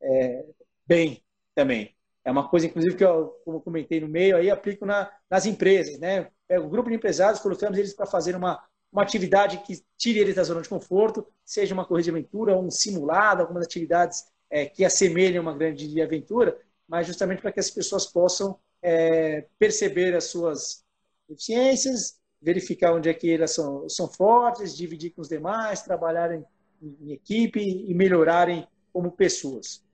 é, 0.02 0.44
bem 0.86 1.22
também. 1.54 1.94
É 2.24 2.30
uma 2.30 2.48
coisa, 2.48 2.66
inclusive, 2.66 2.96
que 2.96 3.04
eu, 3.04 3.40
como 3.44 3.60
comentei 3.60 4.00
no 4.00 4.08
meio, 4.08 4.36
aí 4.36 4.50
aplico 4.50 4.84
na, 4.84 5.10
nas 5.30 5.46
empresas, 5.46 5.98
né? 6.00 6.28
Pego 6.48 6.66
um 6.66 6.68
grupo 6.68 6.88
de 6.88 6.96
empresários, 6.96 7.40
colocamos 7.40 7.78
eles 7.78 7.94
para 7.94 8.04
fazer 8.04 8.34
uma, 8.34 8.62
uma 8.90 9.02
atividade 9.02 9.58
que 9.58 9.80
tire 9.96 10.18
eles 10.18 10.34
da 10.34 10.42
zona 10.42 10.60
de 10.60 10.68
conforto, 10.68 11.26
seja 11.44 11.72
uma 11.72 11.84
corrida 11.84 12.04
de 12.04 12.10
aventura, 12.10 12.58
um 12.58 12.70
simulado, 12.70 13.42
algumas 13.42 13.64
atividades 13.64 14.24
é, 14.50 14.66
que 14.66 14.84
assemelham 14.84 15.42
uma 15.42 15.56
grande 15.56 16.00
aventura, 16.02 16.58
mas 16.88 17.06
justamente 17.06 17.42
para 17.42 17.52
que 17.52 17.60
as 17.60 17.70
pessoas 17.70 18.06
possam 18.06 18.58
é, 18.82 19.46
perceber 19.58 20.14
as 20.14 20.24
suas 20.24 20.84
deficiências, 21.28 22.18
verificar 22.40 22.94
onde 22.94 23.08
é 23.08 23.14
que 23.14 23.32
elas 23.32 23.52
são, 23.52 23.88
são 23.88 24.08
fortes, 24.08 24.76
dividir 24.76 25.10
com 25.10 25.20
os 25.20 25.28
demais, 25.28 25.82
trabalharem 25.82 26.44
em 26.81 27.12
equipe 27.12 27.61
e 27.61 27.95
melhorarem 27.95 28.66
como 28.93 29.12
pessoas. 29.12 29.85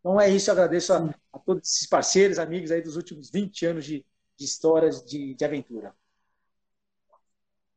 Então 0.00 0.20
é 0.20 0.28
isso, 0.30 0.50
eu 0.50 0.52
agradeço 0.52 0.92
a, 0.92 1.14
a 1.32 1.38
todos 1.38 1.68
esses 1.68 1.86
parceiros, 1.86 2.38
amigos 2.38 2.70
aí 2.70 2.80
dos 2.80 2.96
últimos 2.96 3.30
20 3.30 3.66
anos 3.66 3.84
de, 3.84 4.04
de 4.36 4.44
histórias 4.44 5.04
de, 5.04 5.34
de 5.34 5.44
aventura. 5.44 5.94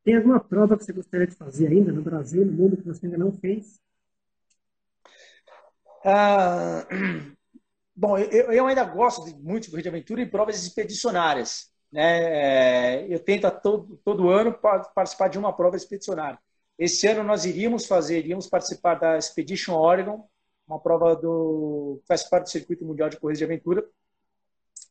Tem 0.03 0.15
alguma 0.15 0.39
prova 0.39 0.77
que 0.77 0.83
você 0.83 0.93
gostaria 0.93 1.27
de 1.27 1.35
fazer 1.35 1.67
ainda 1.67 1.91
no 1.91 2.01
Brasil, 2.01 2.45
no 2.45 2.51
mundo, 2.51 2.77
que 2.77 2.87
você 2.87 3.05
ainda 3.05 3.17
não 3.17 3.31
fez? 3.31 3.79
Ah, 6.03 6.87
bom, 7.95 8.17
eu, 8.17 8.51
eu, 8.51 8.67
ainda 8.67 8.83
gosto 8.83 9.25
de, 9.25 9.35
muito 9.35 9.65
de 9.65 9.69
corrida 9.71 9.89
de 9.89 9.95
aventura 9.95 10.21
e 10.21 10.29
provas 10.29 10.63
expedicionárias. 10.63 11.71
Né? 11.91 13.03
É, 13.03 13.13
eu 13.13 13.19
tento 13.19 13.49
todo, 13.61 13.97
todo 14.03 14.29
ano 14.29 14.57
participar 14.95 15.27
de 15.27 15.37
uma 15.37 15.55
prova 15.55 15.75
expedicionária. 15.75 16.39
Esse 16.81 17.05
ano 17.05 17.23
nós 17.23 17.45
iríamos 17.45 17.85
fazer, 17.85 18.17
iríamos 18.17 18.47
participar 18.47 18.95
da 18.95 19.15
Expedition 19.15 19.75
Oregon, 19.75 20.27
uma 20.67 20.79
prova 20.79 21.15
do 21.15 22.01
faz 22.07 22.23
parte 22.23 22.45
do 22.45 22.49
circuito 22.49 22.83
mundial 22.83 23.07
de 23.07 23.19
corrida 23.19 23.37
de 23.37 23.43
aventura, 23.43 23.85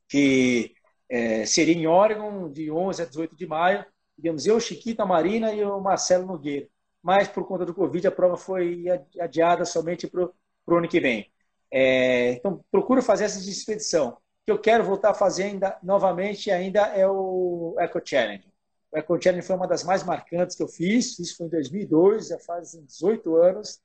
que 0.09 0.73
é, 1.09 1.45
seria 1.45 1.75
em 1.75 1.89
Oregon 1.89 2.49
de 2.49 2.71
11 2.71 3.03
a 3.03 3.05
18 3.07 3.35
de 3.35 3.45
maio. 3.45 3.85
Iríamos 4.17 4.47
eu, 4.47 4.61
Chiquita 4.61 5.05
Marina 5.05 5.53
e 5.53 5.65
o 5.65 5.81
Marcelo 5.81 6.27
Nogueira. 6.27 6.69
Mas 7.03 7.27
por 7.27 7.45
conta 7.45 7.67
do 7.67 7.75
Covid 7.75 8.07
a 8.07 8.13
prova 8.13 8.37
foi 8.37 8.85
adiada 9.19 9.65
somente 9.65 10.07
para 10.07 10.27
o 10.27 10.77
ano 10.77 10.89
que 10.89 11.01
vem. 11.01 11.29
É, 11.73 12.35
então 12.35 12.65
procuro 12.71 13.03
fazer 13.03 13.25
essa 13.25 13.41
expedição. 13.41 14.11
O 14.11 14.17
que 14.47 14.53
eu 14.53 14.61
quero 14.61 14.85
voltar 14.85 15.11
a 15.11 15.15
fazer 15.15 15.43
ainda, 15.43 15.77
novamente 15.83 16.53
ainda 16.53 16.83
é 16.83 17.05
o 17.05 17.75
Eco 17.81 18.01
Challenge. 18.05 18.50
O 18.93 18.99
Eco 18.99 19.21
Challenge 19.23 19.47
foi 19.47 19.57
uma 19.57 19.69
das 19.69 19.85
mais 19.85 20.03
marcantes 20.05 20.57
que 20.57 20.63
eu 20.63 20.69
fiz. 20.69 21.19
Isso 21.19 21.37
foi 21.37 21.47
em 21.47 21.51
2002, 21.51 22.29
já 22.29 22.39
faz 22.39 22.73
18 22.73 23.37
anos. 23.37 23.81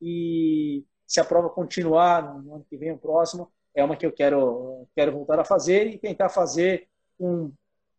E 0.00 0.84
se 1.06 1.20
a 1.20 1.24
prova 1.24 1.48
continuar 1.48 2.40
no 2.42 2.54
ano 2.54 2.66
que 2.68 2.76
vem, 2.76 2.92
o 2.92 2.98
próximo, 2.98 3.50
é 3.74 3.84
uma 3.84 3.96
que 3.96 4.04
eu 4.04 4.12
quero, 4.12 4.86
quero 4.94 5.12
voltar 5.12 5.38
a 5.38 5.44
fazer 5.44 5.86
e 5.86 5.98
tentar 5.98 6.28
fazer 6.28 6.88
com 7.16 7.52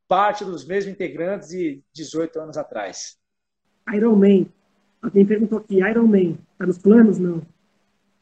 parte 0.08 0.44
dos 0.44 0.66
mesmos 0.66 0.94
integrantes 0.94 1.50
de 1.50 1.82
18 1.94 2.40
anos 2.40 2.58
atrás. 2.58 3.18
Ironman, 3.94 4.52
Alguém 5.02 5.26
perguntou 5.26 5.60
aqui, 5.60 5.80
Iron 5.80 6.08
Man, 6.08 6.38
tá 6.58 6.66
nos 6.66 6.78
planos? 6.78 7.18
Não. 7.18 7.42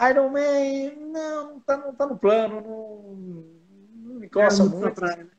Iron 0.09 0.29
Man, 0.29 1.11
não, 1.11 1.53
não 1.53 1.59
tá, 1.59 1.77
não 1.77 1.93
tá 1.93 2.05
no 2.05 2.17
plano, 2.17 2.61
não, 2.61 4.13
não 4.13 4.19
me 4.19 4.29
coça 4.29 4.63
é, 4.63 4.65
muito. 4.67 4.93
Praia, 4.93 5.23
né? 5.23 5.29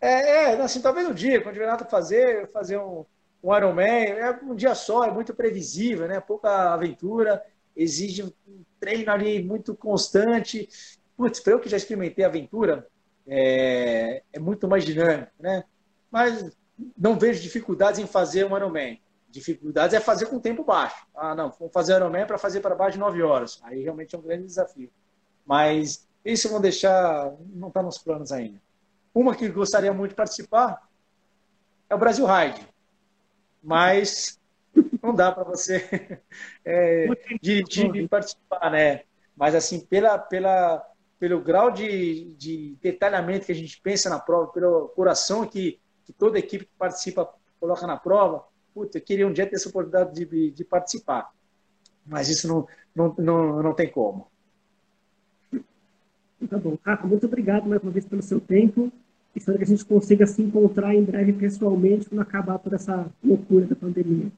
É, 0.00 0.52
é, 0.52 0.60
assim, 0.60 0.80
talvez 0.80 1.08
um 1.08 1.14
dia, 1.14 1.40
quando 1.40 1.54
tiver 1.54 1.66
nada 1.66 1.78
para 1.78 1.90
fazer, 1.90 2.50
fazer 2.52 2.78
um, 2.78 3.04
um 3.42 3.56
Iron 3.56 3.72
Man, 3.72 3.82
é 3.82 4.30
um 4.42 4.54
dia 4.54 4.74
só, 4.74 5.04
é 5.04 5.10
muito 5.10 5.34
previsível, 5.34 6.06
né? 6.06 6.20
Pouca 6.20 6.72
aventura, 6.72 7.44
exige 7.74 8.22
um 8.22 8.32
treino 8.78 9.10
ali 9.10 9.42
muito 9.42 9.74
constante. 9.74 10.68
Putz, 11.16 11.40
para 11.40 11.52
eu 11.52 11.60
que 11.60 11.68
já 11.68 11.76
experimentei 11.76 12.24
aventura, 12.24 12.86
é, 13.26 14.22
é 14.32 14.38
muito 14.38 14.68
mais 14.68 14.84
dinâmico, 14.84 15.32
né? 15.38 15.64
Mas 16.10 16.48
não 16.96 17.18
vejo 17.18 17.42
dificuldades 17.42 17.98
em 17.98 18.06
fazer 18.06 18.44
um 18.44 18.56
Ironman. 18.56 19.00
Dificuldades 19.28 19.94
é 19.94 20.00
fazer 20.00 20.26
com 20.26 20.38
tempo 20.38 20.64
baixo. 20.64 21.06
Ah, 21.14 21.34
não, 21.34 21.50
vamos 21.50 21.72
fazer 21.72 21.96
Ironman 21.96 22.26
para 22.26 22.38
fazer 22.38 22.60
para 22.60 22.74
baixo 22.74 22.92
de 22.92 23.00
9 23.00 23.22
horas. 23.22 23.60
Aí 23.64 23.82
realmente 23.82 24.14
é 24.14 24.18
um 24.18 24.22
grande 24.22 24.44
desafio. 24.44 24.90
Mas 25.44 26.08
isso 26.24 26.48
vão 26.48 26.60
deixar, 26.60 27.34
não 27.52 27.68
está 27.68 27.82
nos 27.82 27.98
planos 27.98 28.30
ainda. 28.32 28.60
Uma 29.18 29.34
que 29.34 29.48
gostaria 29.48 29.92
muito 29.92 30.10
de 30.10 30.14
participar 30.14 30.88
é 31.90 31.94
o 31.96 31.98
Brasil 31.98 32.24
Ride. 32.24 32.68
Mas 33.60 34.38
não 35.02 35.12
dá 35.12 35.32
para 35.32 35.42
você 35.42 36.20
é, 36.64 37.08
dirigir 37.42 37.96
e 37.96 38.06
participar, 38.06 38.70
né? 38.70 39.02
Mas 39.36 39.56
assim, 39.56 39.80
pela, 39.80 40.16
pela, 40.16 40.88
pelo 41.18 41.40
grau 41.40 41.68
de, 41.68 42.32
de 42.34 42.76
detalhamento 42.80 43.46
que 43.46 43.50
a 43.50 43.56
gente 43.56 43.80
pensa 43.80 44.08
na 44.08 44.20
prova, 44.20 44.52
pelo 44.52 44.86
coração 44.90 45.44
que, 45.44 45.80
que 46.04 46.12
toda 46.12 46.38
equipe 46.38 46.66
que 46.66 46.78
participa 46.78 47.28
coloca 47.58 47.88
na 47.88 47.96
prova, 47.96 48.44
puta, 48.72 48.98
eu 48.98 49.02
queria 49.02 49.26
um 49.26 49.32
dia 49.32 49.48
ter 49.48 49.56
essa 49.56 49.68
oportunidade 49.68 50.14
de, 50.14 50.52
de 50.52 50.64
participar. 50.64 51.32
Mas 52.06 52.28
isso 52.28 52.46
não, 52.46 52.68
não, 52.94 53.14
não, 53.18 53.62
não 53.64 53.74
tem 53.74 53.90
como. 53.90 54.30
Tá 56.48 56.56
bom. 56.56 56.78
Rafa, 56.86 57.04
muito 57.04 57.26
obrigado 57.26 57.68
mais 57.68 57.82
uma 57.82 57.90
vez 57.90 58.06
pelo 58.06 58.22
seu 58.22 58.40
tempo. 58.40 58.92
Espero 59.38 59.58
que 59.58 59.64
a 59.64 59.66
gente 59.66 59.84
consiga 59.84 60.26
se 60.26 60.42
encontrar 60.42 60.94
em 60.94 61.02
breve 61.02 61.32
pessoalmente 61.32 62.08
quando 62.08 62.20
acabar 62.20 62.58
toda 62.58 62.76
essa 62.76 63.10
loucura 63.24 63.66
da 63.66 63.76
pandemia. 63.76 64.30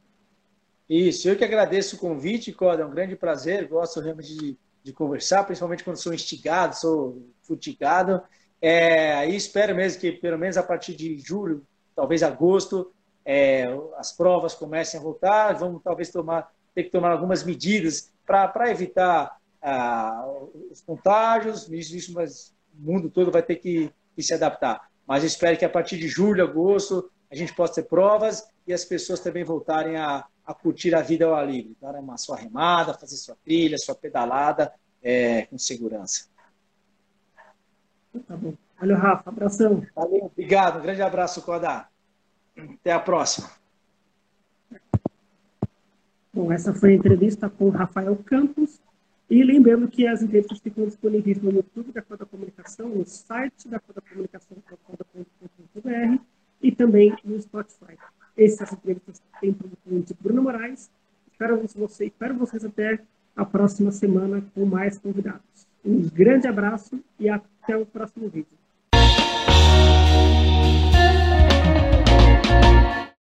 Isso, 0.88 1.28
eu 1.28 1.36
que 1.36 1.44
agradeço 1.44 1.96
o 1.96 1.98
convite, 1.98 2.52
Coda, 2.52 2.82
é 2.82 2.86
um 2.86 2.90
grande 2.90 3.14
prazer, 3.16 3.68
gosto 3.68 4.00
realmente 4.00 4.36
de 4.36 4.58
de 4.82 4.92
conversar, 4.92 5.44
principalmente 5.44 5.84
quando 5.84 5.96
sou 5.96 6.14
instigado, 6.14 6.76
sou 6.76 7.22
futigado. 7.42 8.22
É, 8.60 9.12
aí 9.14 9.36
espero 9.36 9.74
mesmo 9.74 10.00
que, 10.00 10.12
pelo 10.12 10.38
menos 10.38 10.56
a 10.56 10.62
partir 10.62 10.94
de 10.94 11.18
julho, 11.18 11.66
talvez 11.94 12.22
agosto, 12.22 12.92
é, 13.24 13.66
as 13.96 14.12
provas 14.12 14.54
comecem 14.54 14.98
a 14.98 15.02
voltar. 15.02 15.52
Vamos 15.52 15.82
talvez 15.82 16.10
tomar, 16.10 16.50
ter 16.74 16.84
que 16.84 16.90
tomar 16.90 17.12
algumas 17.12 17.44
medidas 17.44 18.12
para 18.26 18.70
evitar 18.70 19.38
ah, 19.62 20.26
os 20.70 20.80
contágios. 20.80 21.68
Isso, 21.70 21.96
isso, 21.96 22.14
mas 22.14 22.54
o 22.74 22.90
mundo 22.90 23.10
todo 23.10 23.30
vai 23.30 23.42
ter 23.42 23.56
que, 23.56 23.90
que 24.14 24.22
se 24.22 24.34
adaptar. 24.34 24.89
Mas 25.10 25.24
espero 25.24 25.58
que 25.58 25.64
a 25.64 25.68
partir 25.68 25.98
de 25.98 26.06
julho, 26.06 26.44
agosto, 26.44 27.10
a 27.28 27.34
gente 27.34 27.52
possa 27.52 27.82
ter 27.82 27.88
provas 27.88 28.48
e 28.64 28.72
as 28.72 28.84
pessoas 28.84 29.18
também 29.18 29.42
voltarem 29.42 29.96
a, 29.96 30.24
a 30.46 30.54
curtir 30.54 30.94
a 30.94 31.02
vida 31.02 31.24
ao 31.26 31.34
ar 31.34 31.50
livre, 31.50 31.76
dar 31.82 31.96
uma 31.96 32.16
sua 32.16 32.36
remada, 32.36 32.94
fazer 32.94 33.16
sua 33.16 33.34
trilha, 33.44 33.76
sua 33.76 33.96
pedalada 33.96 34.72
é, 35.02 35.46
com 35.46 35.58
segurança. 35.58 36.28
Tá 38.24 38.36
bom. 38.36 38.54
Valeu, 38.78 38.96
Rafa. 38.96 39.30
Abração. 39.30 39.84
Valeu, 39.96 40.26
obrigado. 40.26 40.78
Um 40.78 40.82
grande 40.82 41.02
abraço, 41.02 41.42
Codá. 41.42 41.88
Até 42.56 42.92
a 42.92 43.00
próxima. 43.00 43.50
Bom, 46.32 46.52
essa 46.52 46.72
foi 46.72 46.92
a 46.92 46.94
entrevista 46.94 47.50
com 47.50 47.68
Rafael 47.70 48.14
Campos. 48.24 48.78
E 49.30 49.44
lembrando 49.44 49.86
que 49.86 50.08
as 50.08 50.22
entrevistas 50.22 50.58
ficam 50.58 50.84
disponíveis 50.84 51.40
no 51.40 51.52
YouTube 51.52 51.92
da 51.92 52.02
Coda 52.02 52.26
Comunicação, 52.26 52.88
no 52.88 53.06
site 53.06 53.68
da 53.68 53.78
Coda 53.78 54.00
Comunicação, 54.00 54.56
e 56.60 56.72
também 56.72 57.16
no 57.24 57.40
Spotify. 57.40 57.96
Essas 58.36 58.72
entrevistas 58.72 59.22
têm 59.40 59.52
produção 59.52 60.00
de 60.00 60.14
Bruno 60.14 60.42
Moraes. 60.42 60.90
Espero, 61.30 61.62
você, 61.76 62.06
espero 62.06 62.34
vocês 62.34 62.64
até 62.64 63.00
a 63.36 63.44
próxima 63.44 63.92
semana 63.92 64.44
com 64.52 64.66
mais 64.66 64.98
convidados. 64.98 65.66
Um 65.84 66.02
grande 66.08 66.48
abraço 66.48 67.00
e 67.18 67.28
até 67.28 67.76
o 67.76 67.86
próximo 67.86 68.28
vídeo. 68.28 68.59